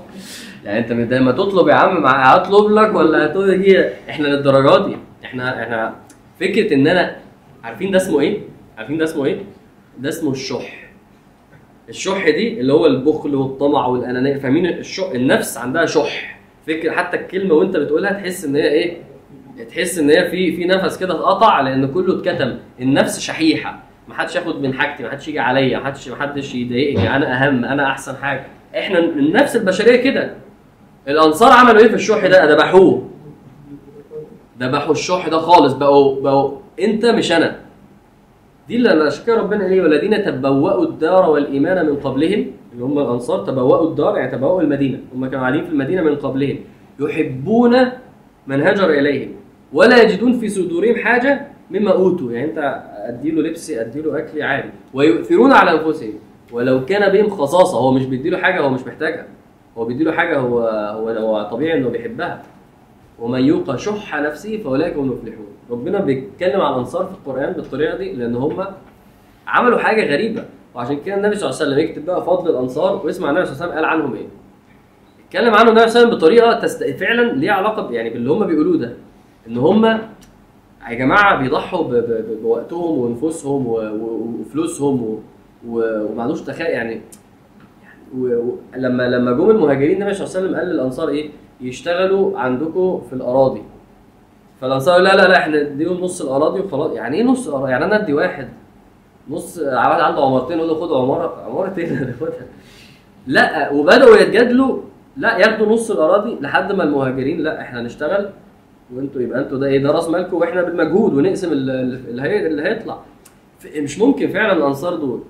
يعني 0.65 0.79
أنت 0.79 0.91
متضايق. 0.91 1.21
ما 1.21 1.31
تطلب 1.31 1.67
يا 1.67 1.73
عم. 1.73 2.01
مع 2.01 2.33
هطلب 2.33 2.71
لك 2.71 2.95
ولا 2.95 3.25
هتيجي 3.25 3.85
إحنا 4.09 4.27
للدرجات 4.27 4.85
دي. 4.89 4.97
إحنا 5.25 5.63
إحنا 5.63 5.95
فكرة 6.39 6.73
إن 6.73 6.87
أنا 6.87 7.15
عارفين 7.63 7.91
ده 7.91 7.97
اسمه 7.97 8.19
إيه؟ 8.21 8.39
عارفين 8.77 8.97
ده 8.97 9.03
اسمه 9.03 9.25
إيه؟ 9.25 9.37
ده 9.99 10.09
اسمه 10.09 10.31
الشح. 10.31 10.89
الشح 11.89 12.29
دي 12.29 12.59
اللي 12.59 12.73
هو 12.73 12.85
البخل 12.85 13.35
والطمع 13.35 13.85
والأنانية. 13.87 14.37
فاهمين؟ 14.37 14.65
الشح 14.65 15.09
النفس 15.15 15.57
عندها 15.57 15.85
شح. 15.85 16.39
فكرة 16.67 16.91
حتى 16.91 17.17
الكلمة 17.17 17.53
وأنت 17.55 17.77
بتقولها 17.77 18.13
تحس 18.13 18.45
إن 18.45 18.55
هي 18.55 18.67
إيه؟ 18.69 18.97
تحس 19.69 19.99
إن 19.99 20.09
هي 20.09 20.29
في 20.29 20.55
في 20.55 20.65
نفس 20.65 20.97
كده 20.97 21.13
اتقطع 21.13 21.61
لأن 21.61 21.87
كله 21.91 22.19
اتكتم. 22.19 22.57
النفس 22.81 23.19
شحيحة. 23.19 23.83
ما 24.07 24.13
حدش 24.13 24.35
ياخد 24.35 24.61
من 24.61 24.73
حاجتي 24.73 25.03
ما 25.03 25.09
حدش 25.09 25.27
يجي 25.27 25.39
عليا 25.39 25.79
ما 25.79 25.85
حدش 25.85 26.09
ما 26.09 26.15
حدش 26.15 26.55
يضايقني. 26.55 27.15
أنا 27.15 27.47
أهم 27.47 27.65
أنا 27.65 27.87
أحسن 27.87 28.15
حاجة. 28.15 28.45
إحنا 28.77 28.99
النفس 28.99 29.55
البشرية 29.55 29.95
كده. 29.95 30.33
الأنصار 31.07 31.51
عملوا 31.51 31.81
إيه 31.81 31.87
في 31.87 31.95
الشح 31.95 32.27
ده؟ 32.27 32.53
ذبحوه. 32.53 33.09
ذبحوا 34.59 34.91
الشح 34.91 35.27
ده 35.27 35.37
خالص. 35.37 35.73
بقوا 35.73 36.21
بقوا 36.21 36.57
أنت 36.79 37.05
مش 37.05 37.31
أنا. 37.31 37.55
دي 38.67 38.75
اللي 38.75 39.11
كده 39.27 39.37
ربنا 39.37 39.65
إيه 39.65 39.81
والذين 39.81 40.23
تبوأوا 40.25 40.85
الدار 40.85 41.29
والإيمان 41.29 41.85
من 41.85 41.95
قبلهم 41.95 42.45
اللي 42.73 42.83
هم 42.83 42.99
الأنصار 42.99 43.45
تبوأوا 43.45 43.89
الدار 43.89 44.17
يعني 44.17 44.31
تبوأوا 44.31 44.61
المدينة. 44.61 44.99
هم 45.15 45.25
كانوا 45.25 45.39
قاعدين 45.39 45.65
في 45.65 45.69
المدينة 45.69 46.01
من 46.01 46.15
قبلهم. 46.15 46.57
يحبون 46.99 47.77
من 48.47 48.61
هاجر 48.61 48.89
إليهم. 48.89 49.40
ولا 49.73 50.03
يجدون 50.03 50.39
في 50.39 50.49
صدورهم 50.49 50.95
حاجة 50.95 51.47
مما 51.71 51.91
أوتوا. 51.91 52.31
يعني 52.31 52.49
أنت 52.49 52.83
أديله 52.95 53.41
لبسي 53.41 53.81
أديله 53.81 54.17
اكلي 54.19 54.43
عادي. 54.43 54.69
ويؤثرون 54.93 55.51
على 55.51 55.71
أنفسهم. 55.71 56.13
ولو 56.51 56.85
كان 56.85 57.11
بهم 57.11 57.29
خصاصة 57.29 57.77
هو 57.77 57.91
مش 57.91 58.05
بيديله 58.05 58.37
حاجة 58.37 58.61
هو 58.61 58.69
مش 58.69 58.81
محتاجها. 58.87 59.25
هو 59.77 59.85
بيديله 59.85 60.11
حاجة 60.11 60.39
هو 60.39 60.59
هو 60.69 61.09
هو 61.09 61.49
طبيعي 61.51 61.77
إنه 61.77 61.89
بيحبها. 61.89 62.41
ومن 63.19 63.39
يوق 63.39 63.75
شح 63.75 64.15
نفسه 64.21 64.57
فأولئك 64.57 64.97
هم 64.97 65.03
المفلحون. 65.11 65.45
ربنا 65.71 65.99
بيتكلم 66.01 66.61
عن 66.61 66.73
الأنصار 66.73 67.05
في 67.05 67.11
القرآن 67.11 67.53
بالطريقة 67.53 67.97
دي 67.97 68.13
لأن 68.13 68.35
هم 68.35 68.65
عملوا 69.47 69.79
حاجة 69.79 70.13
غريبة. 70.13 70.45
وعشان 70.75 70.99
كده 71.05 71.15
النبي 71.15 71.35
صلى 71.35 71.49
الله 71.49 71.61
عليه 71.61 71.71
وسلم 71.71 71.79
يكتب 71.89 72.05
بقى 72.05 72.25
فضل 72.25 72.49
الأنصار. 72.49 73.05
واسمع 73.05 73.29
النبي 73.29 73.45
صلى 73.45 73.53
الله 73.53 73.63
عليه 73.63 73.73
وسلم 73.73 73.85
قال 73.85 73.85
عنهم 73.85 74.15
إيه. 74.15 74.27
اتكلم 75.27 75.55
عنهم 75.55 75.69
النبي 75.77 75.89
صلى 75.89 76.03
الله 76.03 76.07
عليه 76.07 76.07
وسلم 76.07 76.17
بطريقة 76.17 76.59
تست... 76.59 76.83
فعلا 76.83 77.31
ليها 77.31 77.53
علاقة 77.53 77.91
يعني 77.91 78.09
باللي 78.09 78.31
هم 78.31 78.47
بيقولوه 78.47 78.77
ده. 78.77 78.93
إن 79.47 79.57
هم 79.57 79.85
يا 79.85 80.93
جماعة 80.93 81.39
بيضحوا 81.39 81.83
بوقتهم 82.43 82.97
ونفوسهم 82.97 83.67
و... 83.67 83.73
و... 83.73 84.35
وفلوسهم. 84.41 85.19
وما 85.67 86.23
عندوش 86.23 86.41
تخيل 86.41 86.67
يعني 86.67 87.01
و... 88.17 88.27
و... 88.27 88.57
لما 88.75 89.31
جم 89.31 89.49
المهاجرين 89.49 90.01
النبي 90.01 90.13
صلى 90.13 90.25
الله 90.25 90.37
عليه 90.37 90.47
وسلم 90.47 90.55
قال 90.55 90.67
للأنصار 90.67 91.09
إيه؟ 91.09 91.29
يشتغلوا 91.61 92.39
عندكم 92.39 93.01
في 93.09 93.13
الأراضي. 93.15 93.63
فالأنصار 94.61 94.99
لا 94.99 95.15
لا 95.15 95.27
لا 95.27 95.37
إحنا 95.37 95.63
نديهم 95.63 96.01
نص 96.01 96.21
الأراضي 96.21 96.59
وخلاص. 96.59 96.91
يعني 96.91 97.17
إيه 97.17 97.23
نص 97.23 97.47
الاراضي 97.47 97.71
يعني 97.71 97.85
أنا 97.85 98.03
أدي 98.03 98.13
واحد. 98.13 98.49
نص 99.29 99.57
واحد 99.59 99.99
عنده 100.01 100.21
عمارتين 100.21 100.57
أقول 100.57 100.69
له 100.69 100.75
خد 100.75 100.93
عمارة 100.93 101.43
عماره 101.45 101.73
إيه 101.77 101.87
هتاخدها 101.87 102.45
لا 103.27 103.71
وبدأوا 103.71 104.17
يتجادلوا 104.17 104.77
لا 105.17 105.37
ياخدوا 105.37 105.73
نص 105.73 105.91
الأراضي 105.91 106.37
لحد 106.41 106.71
ما 106.71 106.83
المهاجرين 106.83 107.39
لا 107.39 107.61
إحنا 107.61 107.81
نشتغل 107.81 108.29
وانتوا 108.95 109.21
يبقى 109.21 109.39
أنتوا 109.39 109.57
ده 109.57 109.67
إيه 109.67 109.83
ده 109.83 109.91
راس 109.91 110.09
مالكم 110.09 110.37
وإحنا 110.37 110.61
بالمجهود 110.63 111.13
ونقسم 111.13 111.51
ال- 111.51 111.69
ال- 111.69 112.09
اللي 112.09 112.21
هي 112.21 112.47
اللي 112.47 112.61
هيطلع. 112.61 112.99
مش 113.77 113.99
ممكن 113.99 114.27
فعلا 114.29 114.53
الأنصار 114.53 114.95
دول. 114.95 115.21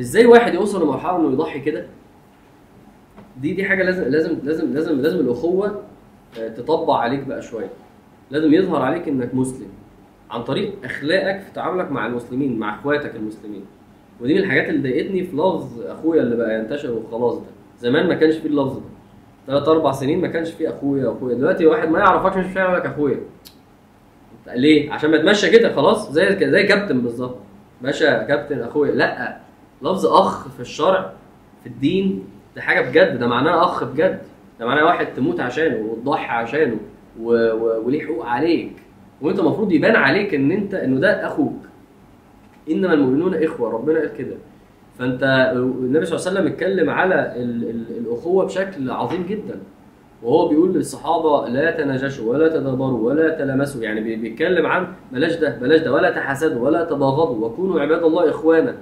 إزاي 0.00 0.26
واحد 0.26 0.54
يوصل 0.54 0.82
لمرحلة 0.82 1.16
إنه 1.16 1.32
يضحي 1.32 1.60
كده؟ 1.60 1.86
دي 3.40 3.54
دي 3.54 3.64
حاجة 3.64 3.82
لازم 3.82 4.02
لازم 4.04 4.36
لازم 4.44 4.72
لازم 4.74 5.00
لازم 5.00 5.18
الأخوة 5.20 5.82
آه، 6.40 6.48
تطبع 6.48 6.96
عليك 6.98 7.20
بقى 7.26 7.42
شوية. 7.42 7.70
لازم 8.30 8.54
يظهر 8.54 8.82
عليك 8.82 9.08
إنك 9.08 9.34
مسلم. 9.34 9.66
عن 10.30 10.42
طريق 10.44 10.72
أخلاقك 10.84 11.40
في 11.40 11.52
تعاملك 11.54 11.92
مع 11.92 12.06
المسلمين 12.06 12.58
مع 12.58 12.74
إخواتك 12.80 13.16
المسلمين. 13.16 13.64
ودي 14.20 14.34
من 14.34 14.40
الحاجات 14.40 14.68
اللي 14.68 14.82
ضايقتني 14.90 15.24
في 15.24 15.36
لفظ 15.36 15.80
أخويا 15.86 16.22
اللي 16.22 16.36
بقى 16.36 16.58
ينتشر 16.58 16.92
وخلاص 16.92 17.34
ده. 17.34 17.44
زمان 17.80 18.06
ما 18.08 18.14
كانش 18.14 18.34
فيه 18.34 18.48
اللفظ 18.48 18.76
ده. 18.76 18.84
ثلاث 19.46 19.68
أربع 19.68 19.92
سنين 19.92 20.20
ما 20.20 20.28
كانش 20.28 20.50
فيه 20.50 20.68
أخويا 20.68 21.12
أخويا. 21.12 21.34
دلوقتي 21.34 21.66
واحد 21.66 21.88
ما 21.90 21.98
يعرفكش 21.98 22.36
مش 22.36 22.56
هيعمل 22.56 22.76
لك 22.76 22.86
أخويا. 22.86 23.20
ليه؟ 24.54 24.92
عشان 24.92 25.10
ما 25.10 25.18
تمشى 25.18 25.50
كده 25.50 25.72
خلاص. 25.74 26.12
زي 26.12 26.50
زي 26.50 26.62
كابتن 26.62 27.00
بالظبط. 27.00 27.36
باشا 27.82 28.22
كابتن 28.22 28.60
أخويا. 28.62 28.92
لأ 28.92 29.36
لفظ 29.82 30.06
أخ 30.06 30.48
في 30.48 30.60
الشرع 30.60 31.12
في 31.62 31.68
الدين 31.68 32.24
ده 32.56 32.62
حاجة 32.62 32.90
بجد. 32.90 33.18
ده 33.18 33.26
معناه 33.26 33.64
أخ 33.64 33.84
بجد. 33.84 34.22
ده 34.60 34.66
معناه 34.66 34.84
واحد 34.84 35.06
تموت 35.16 35.40
عشانه 35.40 35.76
وتضحي 35.76 36.36
عشانه 36.36 36.76
و... 37.20 37.32
و... 37.32 37.86
وليه 37.86 38.06
حقوق 38.06 38.26
عليك. 38.26 38.72
وأنت 39.20 39.38
المفروض 39.38 39.72
يبان 39.72 39.96
عليك 39.96 40.34
إن 40.34 40.50
أنت 40.52 40.74
إنه 40.74 41.00
ده 41.00 41.26
أخوك. 41.26 41.56
إنما 42.70 42.92
المؤمنون 42.94 43.34
إخوة 43.44 43.70
ربنا 43.72 43.98
قال 43.98 44.16
كده. 44.18 44.36
فانت 44.98 45.52
النبي 45.56 46.06
صلى 46.06 46.16
الله 46.16 46.28
عليه 46.28 46.40
وسلم 46.40 46.46
اتكلم 46.46 46.90
على 46.90 47.14
ال... 47.36 47.70
ال... 47.70 47.84
الأخوة 47.98 48.44
بشكل 48.44 48.90
عظيم 48.90 49.26
جدا. 49.28 49.60
وهو 50.22 50.48
بيقول 50.48 50.74
للصحابة 50.74 51.48
لا 51.48 51.70
تناجشوا 51.70 52.32
ولا 52.32 52.48
تدابروا 52.48 53.08
ولا 53.08 53.38
تلامسوا. 53.38 53.82
يعني 53.82 54.00
بي- 54.00 54.16
بيتكلم 54.16 54.66
عن 54.66 54.86
بلاش 55.12 55.36
ده 55.36 55.58
بلاش 55.58 55.80
ده 55.80 55.92
ولا 55.92 56.10
تحاسدوا 56.10 56.64
ولا 56.64 56.84
تباغضوا 56.84 57.46
وكونوا 57.46 57.80
عباد 57.80 58.02
الله 58.02 58.30
إخوانا. 58.30 58.74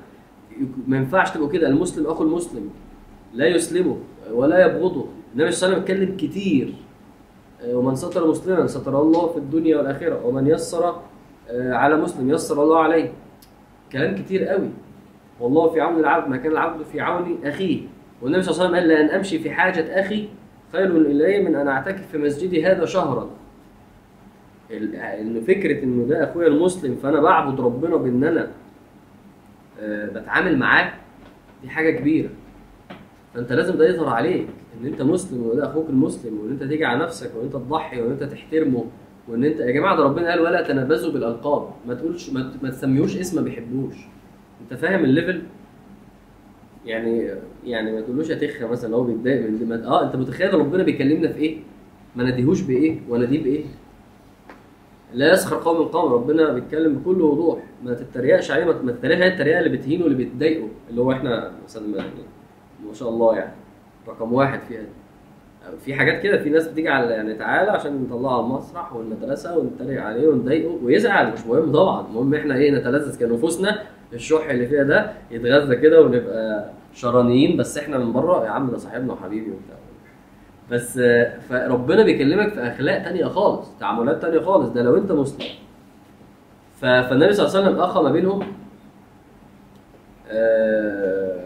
ما 0.87 0.97
ينفعش 0.97 1.31
تبقوا 1.31 1.49
كده. 1.49 1.69
المسلم 1.69 2.07
أخو 2.07 2.25
المسلم. 2.25 2.71
لا 3.35 3.47
يسلمه 3.47 3.97
ولا 4.33 4.67
يبغضه. 4.67 5.07
النبي 5.35 5.51
صلى 5.51 5.69
الله 5.69 5.79
عليه 5.79 5.85
وسلم 5.85 6.07
اتكلم 6.07 6.17
كتير. 6.17 6.75
ومن 7.69 7.95
ستر 7.95 8.27
مسلما 8.31 8.67
ستر 8.67 9.03
الله 9.03 9.27
في 9.27 9.39
الدنيا 9.39 9.77
والآخرة. 9.77 10.27
ومن 10.27 10.47
يسر 10.47 10.95
آه، 11.51 11.73
على 11.73 11.97
مسلم 11.97 12.31
يسر 12.31 12.63
الله 12.63 12.79
عليه. 12.79 13.13
كلام 13.93 14.15
كتير 14.15 14.45
قوي. 14.45 14.69
والله 15.41 15.69
في 15.69 15.81
عون 15.81 16.01
العبد 16.01 16.29
ما 16.29 16.37
كان 16.37 16.53
العبد 16.53 16.83
في 16.83 17.01
عون 17.01 17.39
أخيه. 17.45 17.81
والنبي 18.23 18.43
صلى 18.43 18.53
الله 18.55 18.77
عليه 18.77 18.87
وسلم 18.87 18.91
قال 18.97 19.07
لأن 19.09 19.17
أمشي 19.17 19.39
في 19.39 19.51
حاجة 19.51 20.01
أخي 20.01 20.29
خير 20.73 20.97
إلي 20.97 21.43
من 21.43 21.55
أن 21.55 21.69
أعتكف 21.69 22.07
في 22.13 22.19
مسجدي 22.19 22.67
هذا 22.67 22.85
شهرا. 22.85 23.31
إن 24.71 25.41
فكرة 25.47 25.85
إنه 25.85 26.07
ده 26.09 26.25
أخويا 26.31 26.49
المسلم 26.49 26.97
فأنا 27.03 27.21
بعبد 27.21 27.61
ربنا 27.61 27.97
بإن 27.97 28.25
أنا 28.25 28.51
آه، 29.81 30.07
بتعامل 30.07 30.59
معاه 30.59 30.93
دي 31.63 31.69
حاجة 31.69 31.91
كبيرة. 31.99 32.29
فأنت 33.35 33.53
لازم 33.53 33.77
ده 33.77 33.89
يظهر 33.89 34.09
عليك 34.09 34.47
إن 34.81 34.87
أنت 34.87 35.03
مسلم 35.03 35.43
وده 35.47 35.67
أخوك 35.71 35.89
المسلم 35.89 36.41
وإن 36.41 36.51
أنت 36.51 36.63
تيجي 36.65 36.85
على 36.85 37.05
نفسك 37.05 37.31
وإن 37.37 37.45
أنت 37.45 37.53
تضحي 37.53 38.03
وإن 38.03 38.11
أنت 38.11 38.23
تحترمه 38.23 38.85
وإن 39.29 39.45
أنت 39.45 39.61
يا 39.61 39.71
جماعة 39.71 39.97
ده 39.97 40.03
ربنا 40.05 40.31
قال 40.31 40.41
ولا 40.41 40.63
تنابزوا 40.63 41.13
بالألقاب. 41.13 41.71
ما 41.87 41.95
تقولش 41.95 42.31
ما 42.63 42.71
تسميهوش 42.71 43.17
اسم 43.17 43.37
ما 43.37 43.43
بيحبوش. 43.43 43.95
انت 44.73 44.81
فاهم 44.81 45.05
الليفل؟ 45.05 45.43
يعني 46.87 47.31
يعني 47.67 47.93
ما 47.93 48.01
تقولوش 48.01 48.29
تخه 48.29 48.67
مثلا 48.67 48.97
هو 48.97 49.03
بيتضايق 49.05 49.41
من 49.51 49.69
ما- 49.69 49.87
آه 49.87 50.07
انت 50.07 50.17
متخيل 50.17 50.55
ربنا 50.55 50.83
بيكلمنا 50.83 51.29
في 51.33 51.39
إيه؟ 51.39 51.59
ما 52.17 52.25
نديهوش 52.25 52.61
بإيه؟ 52.63 52.99
ولا 53.09 53.25
دي 53.27 53.39
بإيه؟ 53.39 53.65
لا 55.15 55.33
يسخر 55.33 55.57
قوم 55.57 55.81
من 55.81 55.87
قوم 55.89 56.13
ربنا 56.13 56.53
بيتكلم 56.53 56.95
بكل 56.95 57.23
وضوح. 57.23 57.59
ما 57.85 57.95
تتريقش 57.95 58.51
عليه 58.51 58.65
ما 58.65 58.93
تتريقش 58.93 59.21
عليه 59.23 59.33
التريقة 59.33 59.59
اللي 59.59 59.77
بتهينه 59.77 60.07
اللي 60.07 60.25
بتضايقه 60.25 60.69
اللي 60.91 61.01
هو 61.01 61.13
إحنا 61.13 61.53
مثلا 61.65 61.87
ما- 61.87 61.97
يعني 61.97 62.11
ما 62.89 62.95
شاء 62.95 63.09
الله 63.09 63.37
يعني. 63.37 63.53
رقم 64.09 64.33
واحد 64.33 64.61
فيها 64.69 64.81
دي. 64.81 64.87
في 65.85 65.95
حاجات 65.95 66.23
كده 66.23 66.43
في 66.43 66.51
ناس 66.51 66.69
بتيجي 66.69 66.89
على 66.89 67.11
يعني 67.11 67.35
تعالى 67.35 67.71
عشان 67.71 68.03
نطلعه 68.11 68.33
على 68.37 68.45
المسرح 68.47 68.93
والمدرسة 68.97 69.59
ونتريق 69.59 70.03
عليه 70.03 70.29
ونضايقه 70.29 70.79
ويزعل. 70.85 71.33
مش 71.33 71.47
مهم 71.47 71.73
طبعا. 71.73 72.07
المهم 72.09 72.35
إحنا 72.35 72.55
إيه 72.57 72.71
نتلذذ 72.71 73.19
كنفوسنا 73.21 73.83
الشح 74.13 74.49
اللي 74.51 74.67
فيها 74.67 74.83
ده 74.83 75.13
يتغذى 75.31 75.77
كده 75.77 76.03
ونبقى 76.03 76.71
شرانيين 76.95 77.57
بس 77.57 77.79
إحنا 77.79 77.99
من 77.99 78.13
بره 78.13 78.45
يا 78.45 78.51
عم 78.51 78.71
ده 78.71 78.77
صاحبنا 78.79 79.13
وحبيبي 79.13 79.51
وبتاع. 79.51 79.77
بس 80.71 80.99
آه، 80.99 81.39
فربنا 81.49 82.03
بيكلمك 82.03 82.53
في 82.53 82.61
أخلاق 82.61 83.03
تانية 83.03 83.25
خالص 83.25 83.69
تعاملات 83.81 84.23
تانية 84.23 84.41
خالص 84.41 84.69
ده 84.69 84.83
لو 84.83 84.97
انت 84.97 85.13
مسلم. 85.13 85.47
فالنبي 86.81 87.33
صلى 87.33 87.47
الله 87.47 87.57
عليه 87.59 87.69
وسلم 87.69 87.81
اخى 87.81 88.01
ما 88.03 88.11
بينهم 88.13 88.43
آه، 90.31 91.45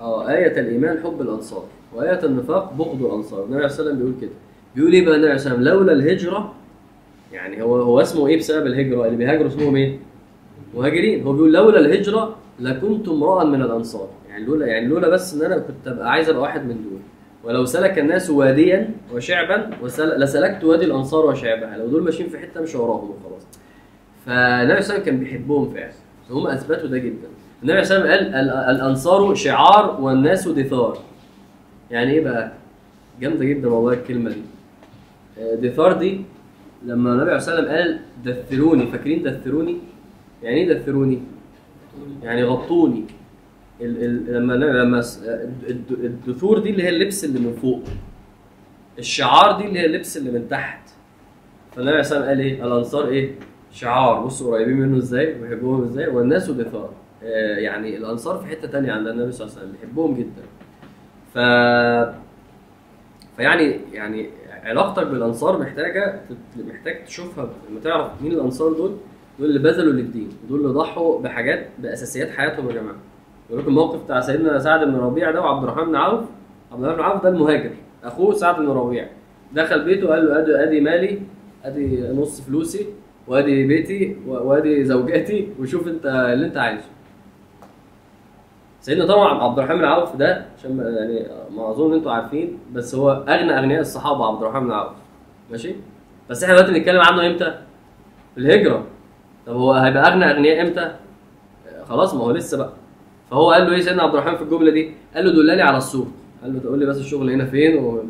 آه 0.00 0.28
آية 0.30 0.60
الإيمان 0.60 0.98
حب 1.04 1.20
الأنصار 1.20 1.64
وآية 1.94 2.24
النفاق 2.24 2.72
بغض 2.72 3.02
الأنصار. 3.04 3.40
النبي 3.44 3.56
عليه 3.56 3.66
الصلاة 3.66 3.86
والسلام 3.88 3.98
بيقول 3.98 4.20
كده. 4.20 4.30
بيقول 4.76 4.92
إيه 4.92 5.04
بقى 5.06 5.14
النبي 5.14 5.26
عليه 5.28 5.36
الصلاة 5.36 5.54
والسلام 5.54 5.74
لولا 5.78 5.92
الهجرة 5.92 6.54
يعني 7.36 7.62
هو 7.62 7.76
هو 7.76 8.00
اسمه 8.00 8.26
إيه 8.26 8.38
بسبب 8.38 8.66
الهجرة؟ 8.66 9.06
اللي 9.06 9.16
بيهاجروا 9.16 9.46
اسمهم 9.46 9.76
إيه؟ 9.76 9.98
مهاجرين. 10.74 11.22
هو 11.26 11.32
بيقول 11.32 11.52
لولا 11.52 11.78
الهجرة 11.80 12.36
لكنت 12.60 13.08
امرأ 13.08 13.44
من 13.44 13.62
الأنصار. 13.62 14.08
يعني 14.28 14.44
لولا 14.44 14.66
يعني 14.66 14.86
لولا 14.86 15.08
بس 15.08 15.34
إن 15.34 15.42
أنا 15.52 15.58
كنت 15.58 15.86
أبقى 15.88 16.10
عايز 16.10 16.28
أبقى 16.28 16.42
واحد 16.42 16.64
من 16.66 16.74
دول. 16.74 16.98
ولو 17.44 17.64
سلك 17.64 17.98
الناس 17.98 18.30
واديا 18.30 18.90
وشعبا. 19.14 19.70
لسلكت 20.16 20.64
وادي 20.64 20.84
الأنصار 20.84 21.26
وشعبها. 21.26 21.76
لو 21.78 21.86
دول 21.86 22.02
ماشيين 22.02 22.28
في 22.28 22.38
حتة 22.38 22.60
مش 22.60 22.74
وراهم 22.74 23.10
وخلاص. 23.10 23.46
فالنبي 24.26 24.62
صلى 24.62 24.64
الله 24.64 24.74
عليه 24.74 24.84
وسلم 24.84 25.02
كان 25.04 25.18
بيحبهم 25.18 25.70
فعلا. 25.74 25.92
هم 26.30 26.46
أثبتوا 26.46 26.88
ده 26.88 26.98
جدا. 26.98 27.28
النبي 27.62 27.84
صلى 27.84 27.96
الله 27.98 28.10
عليه 28.10 28.20
وسلم 28.20 28.34
قال 28.34 28.44
ال- 28.48 28.76
الأنصار 28.76 29.34
شعار 29.34 29.98
والناس 30.00 30.48
دثار. 30.48 30.98
يعني 31.90 32.12
إيه 32.12 32.24
بقى؟ 32.24 32.52
جامدة 33.20 33.44
جدا 33.44 33.68
والله 33.68 33.92
الكلمة 33.92 34.30
دي. 34.30 34.42
آه، 35.40 35.54
دثار 35.54 35.92
دي 35.92 36.20
لما 36.84 37.10
النبي 37.10 37.22
عليه 37.22 37.32
والسلام 37.32 37.66
قال 37.68 38.00
دثروني 38.24 38.86
فاكرين 38.86 39.22
دثروني؟ 39.22 39.78
يعني 40.42 40.56
إيه 40.56 40.72
دثروني؟ 40.72 41.22
يعني 42.22 42.44
غطوني. 42.44 43.04
ال 43.80 44.04
ال 44.04 44.34
لما 44.34 44.54
لما 44.54 45.02
الدثور 45.90 46.58
دي 46.58 46.70
اللي 46.70 46.82
هي 46.82 46.88
اللبس 46.88 47.24
اللي 47.24 47.38
من 47.38 47.52
فوق 47.52 47.82
الشعار 48.98 49.58
دي 49.60 49.66
اللي 49.68 49.78
هي 49.80 49.86
اللبس 49.86 50.16
اللي 50.16 50.30
من 50.30 50.48
تحت. 50.48 50.88
فالنبي 51.72 51.90
عليه 51.90 51.98
والسلام 51.98 52.22
قال 52.28 52.40
إيه؟ 52.40 52.64
الأنصار 52.64 53.08
إيه؟ 53.08 53.34
شعار. 53.72 54.24
بصوا 54.24 54.54
قريبين 54.54 54.76
منه 54.76 54.96
إزاي؟ 54.98 55.34
وبيحبوهم 55.38 55.82
إزاي؟ 55.82 56.06
والناس 56.06 56.50
دثار 56.50 56.90
آه 57.22 57.56
يعني 57.58 57.96
الأنصار 57.96 58.38
في 58.38 58.46
حتة 58.46 58.68
تانية 58.68 58.92
عند 58.92 59.06
النبي 59.06 59.32
صلى 59.32 59.46
الله 59.46 59.58
عليه 59.58 59.66
وسلم 59.68 59.80
بيحبهم 59.80 60.14
جدا. 60.14 60.42
ف 61.34 61.38
فيعني 63.36 63.80
يعني 63.92 64.30
علاقتك 64.64 65.06
بالأنصار 65.06 65.58
محتاجة 65.58 66.20
محتاج 66.56 67.04
تشوفها 67.04 67.50
لما 67.70 67.80
تعرف 67.80 68.22
مين 68.22 68.32
الأنصار 68.32 68.72
دول 68.72 68.96
دول 69.38 69.48
اللي 69.48 69.58
بذلوا 69.58 69.92
للدين 69.92 70.28
دول 70.48 70.60
اللي 70.60 70.72
ضحوا 70.72 71.20
بحاجات 71.20 71.66
بأساسيات 71.78 72.30
حياتهم 72.30 72.68
يا 72.70 72.74
جماعة. 72.74 72.96
يقول 73.50 73.60
لكم 73.60 73.68
الموقف 73.68 74.04
بتاع 74.04 74.20
سيدنا 74.20 74.58
سعد 74.58 74.86
بن 74.86 74.96
ربيع 74.96 75.30
ده 75.30 75.40
وعبد 75.40 75.62
الرحمن 75.64 75.84
بن 75.84 75.94
عوف. 75.96 76.20
عبد 76.72 76.84
الرحمن 76.84 76.96
بن 76.96 77.04
عوف 77.04 77.22
ده 77.22 77.28
المهاجر 77.28 77.70
أخوه 78.04 78.34
سعد 78.34 78.56
بن 78.56 78.68
ربيع. 78.68 79.06
دخل 79.52 79.84
بيته 79.84 80.08
قال 80.08 80.26
له 80.26 80.38
ادي 80.38 80.62
أدي 80.62 80.80
مالي 80.80 81.18
أدي 81.64 82.08
نص 82.12 82.40
فلوسي 82.40 82.86
وأدي 83.28 83.66
بيتي 83.66 84.16
وأدي 84.26 84.84
زوجاتي 84.84 85.48
وشوف 85.60 85.88
أنت 85.88 86.06
اللي 86.06 86.46
أنت 86.46 86.56
عايزه. 86.56 86.84
سيدنا 88.86 89.06
طبعا 89.06 89.42
عبد 89.44 89.58
الرحمن 89.58 89.78
بن 89.78 89.84
عوف 89.84 90.16
ده 90.16 90.44
عشان 90.58 90.78
يعني 90.78 91.26
ما 91.56 91.70
أظن 91.70 91.94
إنتوا 91.94 92.12
عارفين 92.12 92.58
بس 92.72 92.94
هو 92.94 93.10
أغنى 93.10 93.58
أغنياء 93.58 93.80
الصحابة 93.80 94.26
عبد 94.26 94.42
الرحمن 94.42 94.66
بن 94.66 94.72
عوف 94.72 94.92
ماشي 95.50 95.74
بس 96.30 96.42
إحنا 96.44 96.54
دلوقتي 96.56 96.72
بنتكلم 96.72 97.00
عنه 97.00 97.26
إمتى؟ 97.26 97.54
في 98.34 98.40
الهجرة 98.40 98.82
طب 99.46 99.56
هو 99.56 99.72
هيبقى 99.72 100.08
أغنى 100.12 100.30
أغنياء 100.30 100.66
إمتى؟ 100.68 100.94
خلاص 101.88 102.14
ما 102.14 102.20
هو 102.20 102.30
لسه 102.30 102.58
بقى 102.58 102.70
فهو 103.30 103.50
قال 103.50 103.66
له 103.66 103.72
إيه 103.72 103.80
سيدنا 103.80 104.02
عبد 104.02 104.14
الرحمن 104.14 104.36
في 104.36 104.42
الجملة 104.42 104.70
دي؟ 104.70 104.90
قال 105.14 105.24
له 105.26 105.32
دلني 105.32 105.62
على 105.62 105.76
السوق 105.76 106.06
قال 106.42 106.54
له 106.54 106.60
تقول 106.60 106.78
لي 106.78 106.86
بس 106.86 106.96
الشغل 106.98 107.30
هنا 107.30 107.44
فين 107.44 107.84
وال- 107.84 108.08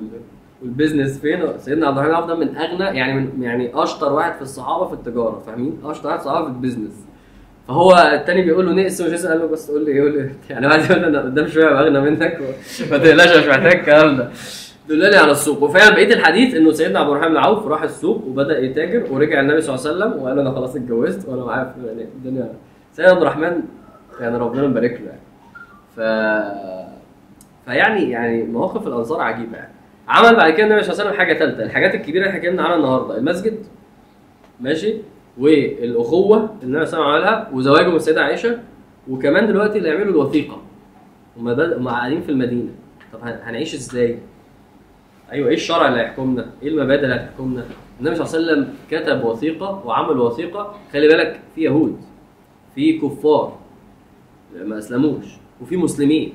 وال 0.63 0.74
business 0.74 1.19
فين 1.19 1.59
سيدنا 1.59 1.87
عبد 1.87 1.99
الرحمن 1.99 2.15
عوف 2.15 2.27
ده 2.27 2.35
من 2.35 2.57
أغنى 2.57 2.99
يعني 2.99 3.15
من 3.21 3.43
يعني 3.43 3.83
أشطر 3.83 4.13
واحد 4.13 4.35
في 4.35 4.43
الصحابة 4.43 4.87
في 4.87 4.93
التجارة 4.93 5.39
فاهمين؟ 5.47 5.79
أشطر 5.85 6.07
واحد 6.09 6.19
في 6.21 6.27
الصحابة 6.27 6.45
في 6.47 6.53
ال 6.53 6.59
business 6.59 7.06
فهو 7.69 8.11
التاني 8.15 8.43
بيقول 8.43 8.67
له 8.67 8.73
نقص 8.73 9.01
نقص، 9.01 9.27
قال 9.27 9.39
له 9.39 9.47
بس 9.47 9.67
تقول 9.67 9.85
لي 9.85 9.97
يقول 9.97 10.13
لي 10.13 10.31
يعني 10.51 10.67
عايز 10.67 10.91
يقول 10.91 11.05
أنا 11.05 11.21
قدام 11.21 11.47
شوية 11.47 11.81
اغنى 11.81 12.01
منك 12.01 12.41
ما 12.91 12.99
تقلقش 12.99 13.37
مش 13.37 13.47
محتاج 13.47 13.75
الكلام 13.77 14.17
ده. 14.17 14.31
دلني 14.89 15.17
على 15.17 15.31
السوق. 15.31 15.63
وفعلا 15.63 15.91
بقية 15.95 16.15
الحديث 16.15 16.55
إنه 16.55 16.73
سيدنا 16.73 16.99
عبد 16.99 17.11
الرحمن 17.11 17.29
بن 17.29 17.37
عوف 17.37 17.67
راح 17.67 17.83
السوق 17.83 18.25
وبدأ 18.27 18.59
يتاجر 18.59 19.13
ورجع 19.13 19.41
النبي 19.41 19.61
صلى 19.61 19.75
الله 19.75 19.87
عليه 19.87 19.97
وسلم 19.97 20.23
وقال 20.23 20.39
أنا 20.39 20.51
خلاص 20.51 20.77
اتجوزت 20.77 21.29
وأنا 21.29 21.45
معايا 21.45 21.75
يعني 21.87 22.03
الدنيا 22.03 22.53
سيدنا 22.93 23.13
عبد 23.13 23.23
الرحمن 23.23 23.61
يعني 24.21 24.39
ربنا 24.39 24.65
يبارك 24.65 25.01
له 25.01 25.07
يعني. 25.07 25.21
ف 25.97 26.01
فيعني 27.67 28.11
يعني 28.11 28.43
مواقف 28.43 28.87
الأنصار 28.87 29.21
عجيبة 29.21 29.57
يعني. 29.57 29.73
عمل 30.09 30.37
بعد 30.37 30.53
كده 30.53 30.67
النبي 30.67 30.83
صلى 30.83 30.93
الله 30.93 31.03
عليه 31.03 31.11
وسلم 31.11 31.19
حاجة 31.19 31.39
ثالثه 31.39 31.63
الحاجات 31.63 31.95
الكبيرة 31.95 32.27
اللي 32.27 32.37
اتكلمنا 32.37 32.63
عنها 32.63 32.77
النهارده. 32.77 33.19
المسجد 33.19 33.59
ماشي؟ 34.61 34.95
والأخوة 35.39 36.55
النبي 36.63 36.87
صلى 36.87 37.01
الله 37.01 37.13
عليه 37.13 37.19
وسلم 37.23 37.29
عملها 37.35 37.51
وزواجه 37.53 37.89
من 37.89 37.97
السيدة 37.97 38.23
عائشة 38.25 38.59
وكمان 39.11 39.47
دلوقتي 39.47 39.79
اللي 39.79 39.89
يعملوا 39.89 40.11
الوثيقة 40.13 40.63
هم 41.37 41.49
هم 41.49 41.89
قاعدين 41.89 42.21
في 42.23 42.29
المدينة 42.33 42.71
طب 43.13 43.19
هن- 43.23 43.41
هنعيش 43.43 43.75
إزاي؟ 43.75 44.19
أيوه 45.33 45.49
إيه 45.49 45.55
الشرع 45.55 45.89
اللي 45.89 46.01
هيحكمنا؟ 46.01 46.47
إيه 46.63 46.69
المبادئ 46.69 47.05
اللي 47.05 47.15
هتحكمنا؟ 47.15 47.65
النبي 48.01 48.17
صلى 48.17 48.27
الله 48.27 48.53
عليه 48.53 48.63
وسلم 48.63 48.75
كتب 48.91 49.25
وثيقة 49.25 49.83
وعمل 49.87 50.19
وثيقة 50.19 50.75
خلي 50.93 51.09
بالك 51.09 51.41
في 51.55 51.61
يهود 51.63 51.97
في 52.75 52.99
كفار 52.99 53.59
ما 54.65 54.79
أسلموش 54.79 55.25
وفي 55.63 55.77
مسلمين 55.77 56.33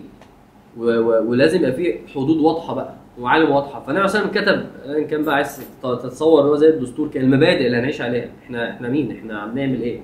ولازم 0.77 1.57
يبقى 1.59 1.73
في 1.73 1.99
حدود 2.15 2.37
واضحة 2.37 2.73
بقى 2.73 2.93
ومعالم 3.21 3.51
واضحة. 3.51 3.79
فالنبي 3.87 3.99
عليه 4.01 4.27
كتب 4.31 4.65
إن 4.85 5.07
كان 5.07 5.23
بقى 5.23 5.35
عايز 5.35 5.57
تت- 5.57 5.85
تتصور 6.03 6.41
هو 6.41 6.55
زي 6.55 6.69
الدستور 6.69 7.07
كده 7.07 7.23
المبادئ 7.23 7.65
اللي 7.67 7.77
هنعيش 7.77 8.01
عليها. 8.01 8.27
إحنا 8.45 8.69
إحنا 8.69 8.87
مين؟ 8.89 9.11
إحنا 9.11 9.39
عم 9.39 9.55
نعمل 9.59 9.81
إيه؟ 9.81 9.99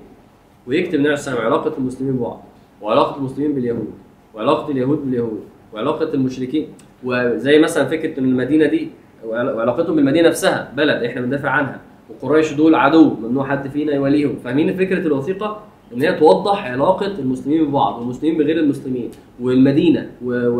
ويكتب 0.66 0.94
النبي 0.94 1.08
عليه 1.08 1.40
علاقة 1.40 1.72
المسلمين 1.78 2.12
ببعض 2.16 2.44
وعلاقة 2.82 3.16
المسلمين 3.16 3.54
باليهود 3.54 3.92
وعلاقة 4.34 4.70
اليهود 4.72 4.98
باليهود 5.04 5.40
وعلاقة 5.74 6.14
المشركين. 6.14 6.68
وزي 7.04 7.58
مثلا 7.58 7.84
فكرة 7.84 8.20
إن 8.20 8.24
المدينة 8.24 8.66
دي 8.66 8.88
وعلا- 9.26 9.54
وعلاقتهم 9.54 9.96
بالمدينة 9.96 10.28
نفسها 10.28 10.72
بلد 10.76 11.02
إحنا 11.02 11.20
بندافع 11.20 11.50
عنها. 11.50 11.80
وقريش 12.10 12.52
دول 12.52 12.74
عدو 12.74 13.14
ممنوع 13.14 13.46
حد 13.46 13.68
فينا 13.68 13.92
يوليهم. 13.92 14.36
فاهمين 14.44 14.76
فكرة 14.76 14.98
الوثيقة؟ 15.06 15.62
إن 15.94 16.02
هي 16.02 16.12
توضح 16.18 16.66
علاقة 16.66 17.06
المسلمين 17.18 17.64
ببعض 17.68 17.98
والمسلمين 18.00 18.38
بغير 18.38 18.56
المسلمين 18.58 19.10
والمدينة 19.40 20.10
و... 20.24 20.32
و... 20.32 20.58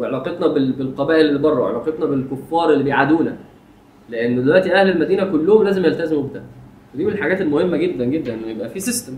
وعلاقتنا 0.00 0.46
بال... 0.46 0.72
بالقبائل 0.72 1.26
اللي 1.26 1.38
بره 1.38 1.60
وعلاقتنا 1.60 2.06
بالكفار 2.06 2.72
اللي 2.72 2.84
بيعادونا 2.84 3.36
لأن 4.10 4.44
دلوقتي 4.44 4.74
أهل 4.74 4.90
المدينة 4.90 5.24
كلهم 5.24 5.62
لازم 5.64 5.84
يلتزموا 5.84 6.22
بده. 6.22 6.42
ودي 6.94 7.04
من 7.04 7.12
الحاجات 7.12 7.40
المهمة 7.40 7.76
جدا 7.76 8.04
جدا 8.04 8.34
إنه 8.34 8.46
يبقى 8.46 8.68
في 8.68 8.80
سيستم 8.80 9.12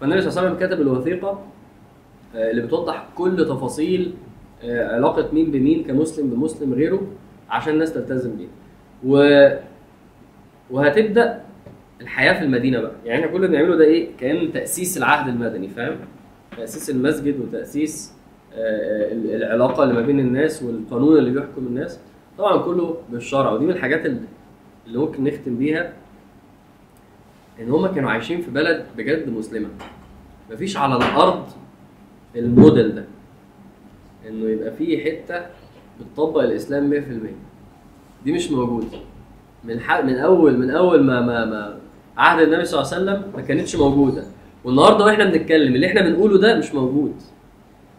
فالنبي 0.00 0.20
صلى 0.20 0.30
الله 0.30 0.40
عليه 0.40 0.50
وسلم 0.56 0.68
كتب 0.68 0.80
الوثيقة 0.80 1.40
آه، 2.34 2.50
اللي 2.50 2.62
بتوضح 2.62 3.08
كل 3.14 3.36
تفاصيل 3.48 4.12
آه، 4.64 4.94
علاقة 4.94 5.28
مين 5.32 5.50
بمين 5.50 5.84
كمسلم 5.84 6.30
بمسلم 6.30 6.74
غيره 6.74 7.00
عشان 7.50 7.72
الناس 7.74 7.92
تلتزم 7.94 8.36
بيه 8.36 8.48
و... 9.06 9.48
وهتبدأ 10.70 11.40
الحياة 12.02 12.32
في 12.38 12.44
المدينة 12.44 12.80
بقى. 12.80 12.92
يعني 13.04 13.20
إحنا 13.24 13.32
كل 13.32 13.44
اللي 13.44 13.56
بنعمله 13.56 13.76
ده 13.76 13.84
إيه؟ 13.84 14.08
كأن 14.20 14.52
تأسيس 14.52 14.98
العهد 14.98 15.28
المدني 15.28 15.68
فاهم؟ 15.68 15.96
تأسيس 16.56 16.90
المسجد 16.90 17.40
وتأسيس 17.40 18.12
آه، 18.54 19.12
ال- 19.12 19.34
العلاقة 19.42 19.82
اللي 19.82 19.94
ما 19.94 20.00
بين 20.00 20.20
الناس 20.20 20.62
والقانون 20.62 21.18
اللي 21.18 21.30
بيحكم 21.30 21.66
الناس. 21.66 21.98
طبعا 22.38 22.56
كله 22.62 22.96
بالشرع 23.10 23.50
ودي 23.50 23.64
من 23.64 23.70
الحاجات 23.70 24.06
اللي 24.06 24.98
ممكن 24.98 25.24
نختم 25.24 25.56
بيها 25.58 25.92
إن 27.60 27.70
هم 27.70 27.86
كانوا 27.86 28.10
عايشين 28.10 28.40
في 28.40 28.50
بلد 28.50 28.84
بجد 28.96 29.28
مسلمة. 29.28 29.68
مفيش 30.52 30.76
على 30.76 30.96
الأرض 30.96 31.44
الموديل 32.36 32.94
ده. 32.94 33.04
إنه 34.28 34.48
يبقى 34.50 34.70
في 34.72 35.04
حتة 35.04 35.46
بتطبق 36.00 36.40
الإسلام 36.42 36.90
100% 36.90 36.94
دي 38.24 38.32
مش 38.32 38.50
موجودة. 38.50 38.86
من 39.64 39.76
من 40.04 40.16
أول 40.18 40.58
من 40.58 40.70
أول 40.70 41.02
ما 41.04 41.20
ما 41.20 41.44
ما 41.44 41.78
عهد 42.16 42.42
النبي 42.42 42.64
صلى 42.64 42.80
الله 42.80 42.92
عليه 42.92 43.02
وسلم 43.02 43.32
ما 43.36 43.42
كانتش 43.42 43.76
موجودة. 43.76 44.24
والنهاردة 44.64 45.04
وإحنا 45.04 45.24
بنتكلم 45.24 45.74
اللي 45.74 45.86
إحنا 45.86 46.02
بنقوله 46.08 46.38
ده 46.38 46.58
مش 46.58 46.74
موجود. 46.74 47.14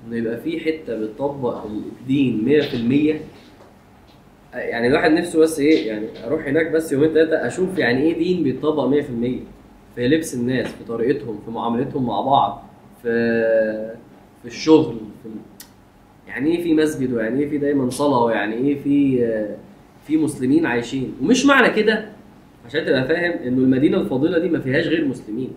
إنه 0.08 0.18
يبقى 0.18 0.38
في 0.38 0.60
حتة 0.60 1.00
بتطبق 1.00 1.64
الدين 2.02 2.62
100% 3.22 4.56
يعني 4.58 4.88
الواحد 4.88 5.12
نفسه 5.12 5.40
بس 5.40 5.60
إيه 5.60 5.88
يعني 5.88 6.08
أروح 6.28 6.48
هناك 6.48 6.72
بس 6.72 6.92
يومين 6.92 7.10
ثلاثة 7.14 7.48
أشوف 7.48 7.78
يعني 7.78 8.02
إيه 8.02 8.18
دين 8.18 8.44
بيتطبق 8.44 8.90
100% 9.02 9.04
في 9.96 10.08
لبس 10.08 10.34
الناس 10.34 10.68
في 10.68 10.84
طريقتهم 10.88 11.40
في 11.46 11.52
معاملتهم 11.52 12.06
مع 12.08 12.22
بعض 12.22 12.64
في 13.04 13.10
في 14.42 14.48
الشغل 14.48 14.96
في 15.24 15.30
يعني 16.28 16.56
إيه 16.56 16.64
في 16.64 16.74
مسجد 16.74 17.14
ويعني 17.14 17.40
إيه 17.44 17.50
في 17.50 17.58
دايما 17.58 17.90
صلاة 17.90 18.24
ويعني 18.24 18.56
إيه 18.56 18.84
في 18.84 19.26
في 20.08 20.18
مسلمين 20.18 20.66
عايشين. 20.66 21.14
ومش 21.22 21.46
معنى 21.46 21.70
كده 21.70 22.06
عشان 22.66 22.86
تبقى 22.86 23.08
فاهم 23.08 23.32
إنه 23.32 23.58
المدينة 23.58 23.98
الفاضلة 23.98 24.40
دي 24.40 24.50
ما 24.50 24.60
فيهاش 24.60 24.88
غير 24.88 25.06
مسلمين. 25.08 25.50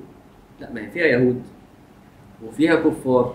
لا 0.61 0.73
ما 0.73 0.81
هي 0.87 0.91
فيها 0.91 1.05
يهود 1.07 1.43
وفيها 2.47 2.75
كفار 2.75 3.35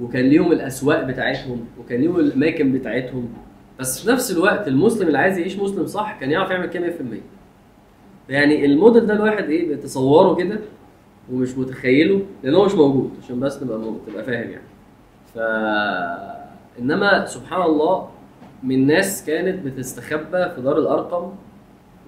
وكان 0.00 0.24
ليهم 0.24 0.52
الأسواق 0.52 1.02
بتاعتهم 1.02 1.66
وكان 1.80 2.00
ليهم 2.00 2.16
الأماكن 2.20 2.72
بتاعتهم. 2.72 3.28
بس 3.80 4.02
في 4.02 4.12
نفس 4.12 4.30
الوقت 4.30 4.68
المسلم 4.68 5.06
اللي 5.06 5.18
عايز 5.18 5.38
يعيش 5.38 5.58
مسلم 5.58 5.86
صح 5.86 6.20
كان 6.20 6.30
يعرف 6.30 6.50
يعمل 6.50 6.66
كده 6.66 6.86
100% 6.90 6.92
يعني 8.28 8.64
الموديل 8.64 9.06
ده 9.06 9.14
الواحد 9.14 9.44
إيه 9.44 9.68
بيتصوره 9.68 10.34
كده 10.34 10.58
ومش 11.32 11.58
متخيله 11.58 12.20
لأن 12.42 12.54
هو 12.54 12.64
مش 12.64 12.74
موجود. 12.74 13.10
عشان 13.24 13.40
بس 13.40 13.60
تبقى 13.60 13.80
تبقى 14.06 14.24
فاهم 14.24 14.50
يعني. 14.50 14.64
ف 15.34 15.38
إنما 16.78 17.26
سبحان 17.26 17.62
الله 17.62 18.08
من 18.62 18.86
ناس 18.86 19.26
كانت 19.26 19.66
بتستخبى 19.66 20.48
في 20.54 20.60
دار 20.64 20.78
الأرقم 20.78 21.32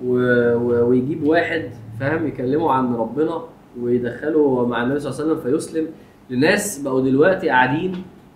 و... 0.04 0.14
و... 0.54 0.88
ويجيب 0.88 1.22
واحد 1.26 1.70
فاهم؟ 2.00 2.26
يكلمه 2.26 2.70
عن 2.72 2.94
ربنا 2.94 3.42
ويدخله 3.80 4.66
مع 4.66 4.82
النبي 4.82 5.00
صلى 5.00 5.10
الله 5.12 5.22
عليه 5.22 5.32
وسلم 5.32 5.52
فيسلم 5.52 5.86
لناس 6.30 6.78
بقوا 6.78 7.00
دلوقتي 7.00 7.48
قاعدين 7.48 7.92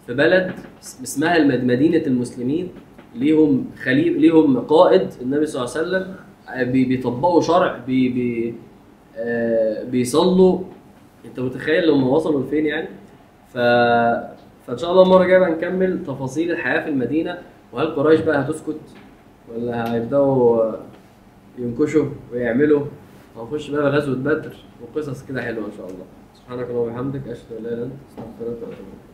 في 0.07 0.15
بلد 0.15 0.53
اسمها 0.81 1.39
مدينة 1.45 2.07
المسلمين. 2.07 2.69
ليهم 3.15 3.65
خليف 3.83 4.17
ليهم 4.17 4.59
قائد 4.61 5.09
النبي 5.23 5.47
صلى 5.47 5.65
الله 5.65 5.77
عليه 5.77 5.87
وسلم 5.89 6.15
بي- 6.73 6.85
بيطبقوا 6.85 7.41
شرع 7.41 7.79
بي 7.87 8.09
بي 8.09 8.55
آه 9.17 9.85
بيصلوا. 9.85 10.59
انت 11.27 11.41
متخيل 11.41 11.91
هم 11.91 12.09
وصلوا 12.09 12.43
لفين 12.43 12.67
يعني؟ 12.67 12.89
ف 13.53 13.59
فإن 14.67 14.79
شاء 14.79 14.91
الله 14.91 15.03
المرة 15.03 15.23
الجاية 15.23 15.39
بقى 15.39 15.51
نكمل 15.51 16.05
تفاصيل 16.07 16.51
الحياة 16.51 16.81
في 16.85 16.89
المدينة. 16.91 17.39
وهل 17.73 17.87
قريش 17.87 18.21
بقى 18.21 18.41
هتسكت 18.41 18.77
ولا 19.55 19.95
هيبدأوا 19.95 20.73
ينكشوا 21.59 22.07
ويعملوا. 22.33 22.85
هنخش 23.37 23.71
بقى 23.71 23.91
في 23.91 23.97
غزوه 23.97 24.17
بدر 24.17 24.57
وقصص 24.83 25.27
كده 25.27 25.43
حلوة 25.43 25.67
إن 25.67 25.73
شاء 25.77 25.87
الله. 25.87 26.05
سبحانك 26.35 26.67
اللهم 26.71 26.89
وبحمدك 26.89 27.29
أشهد 27.29 27.53
أن 27.59 27.63
لا 27.63 27.69
إله 27.69 27.77
إلا 27.77 27.85
أنت 27.85 27.93
أستغفرك 28.11 28.49
وأتوب 28.49 28.69
إليك. 28.69 29.10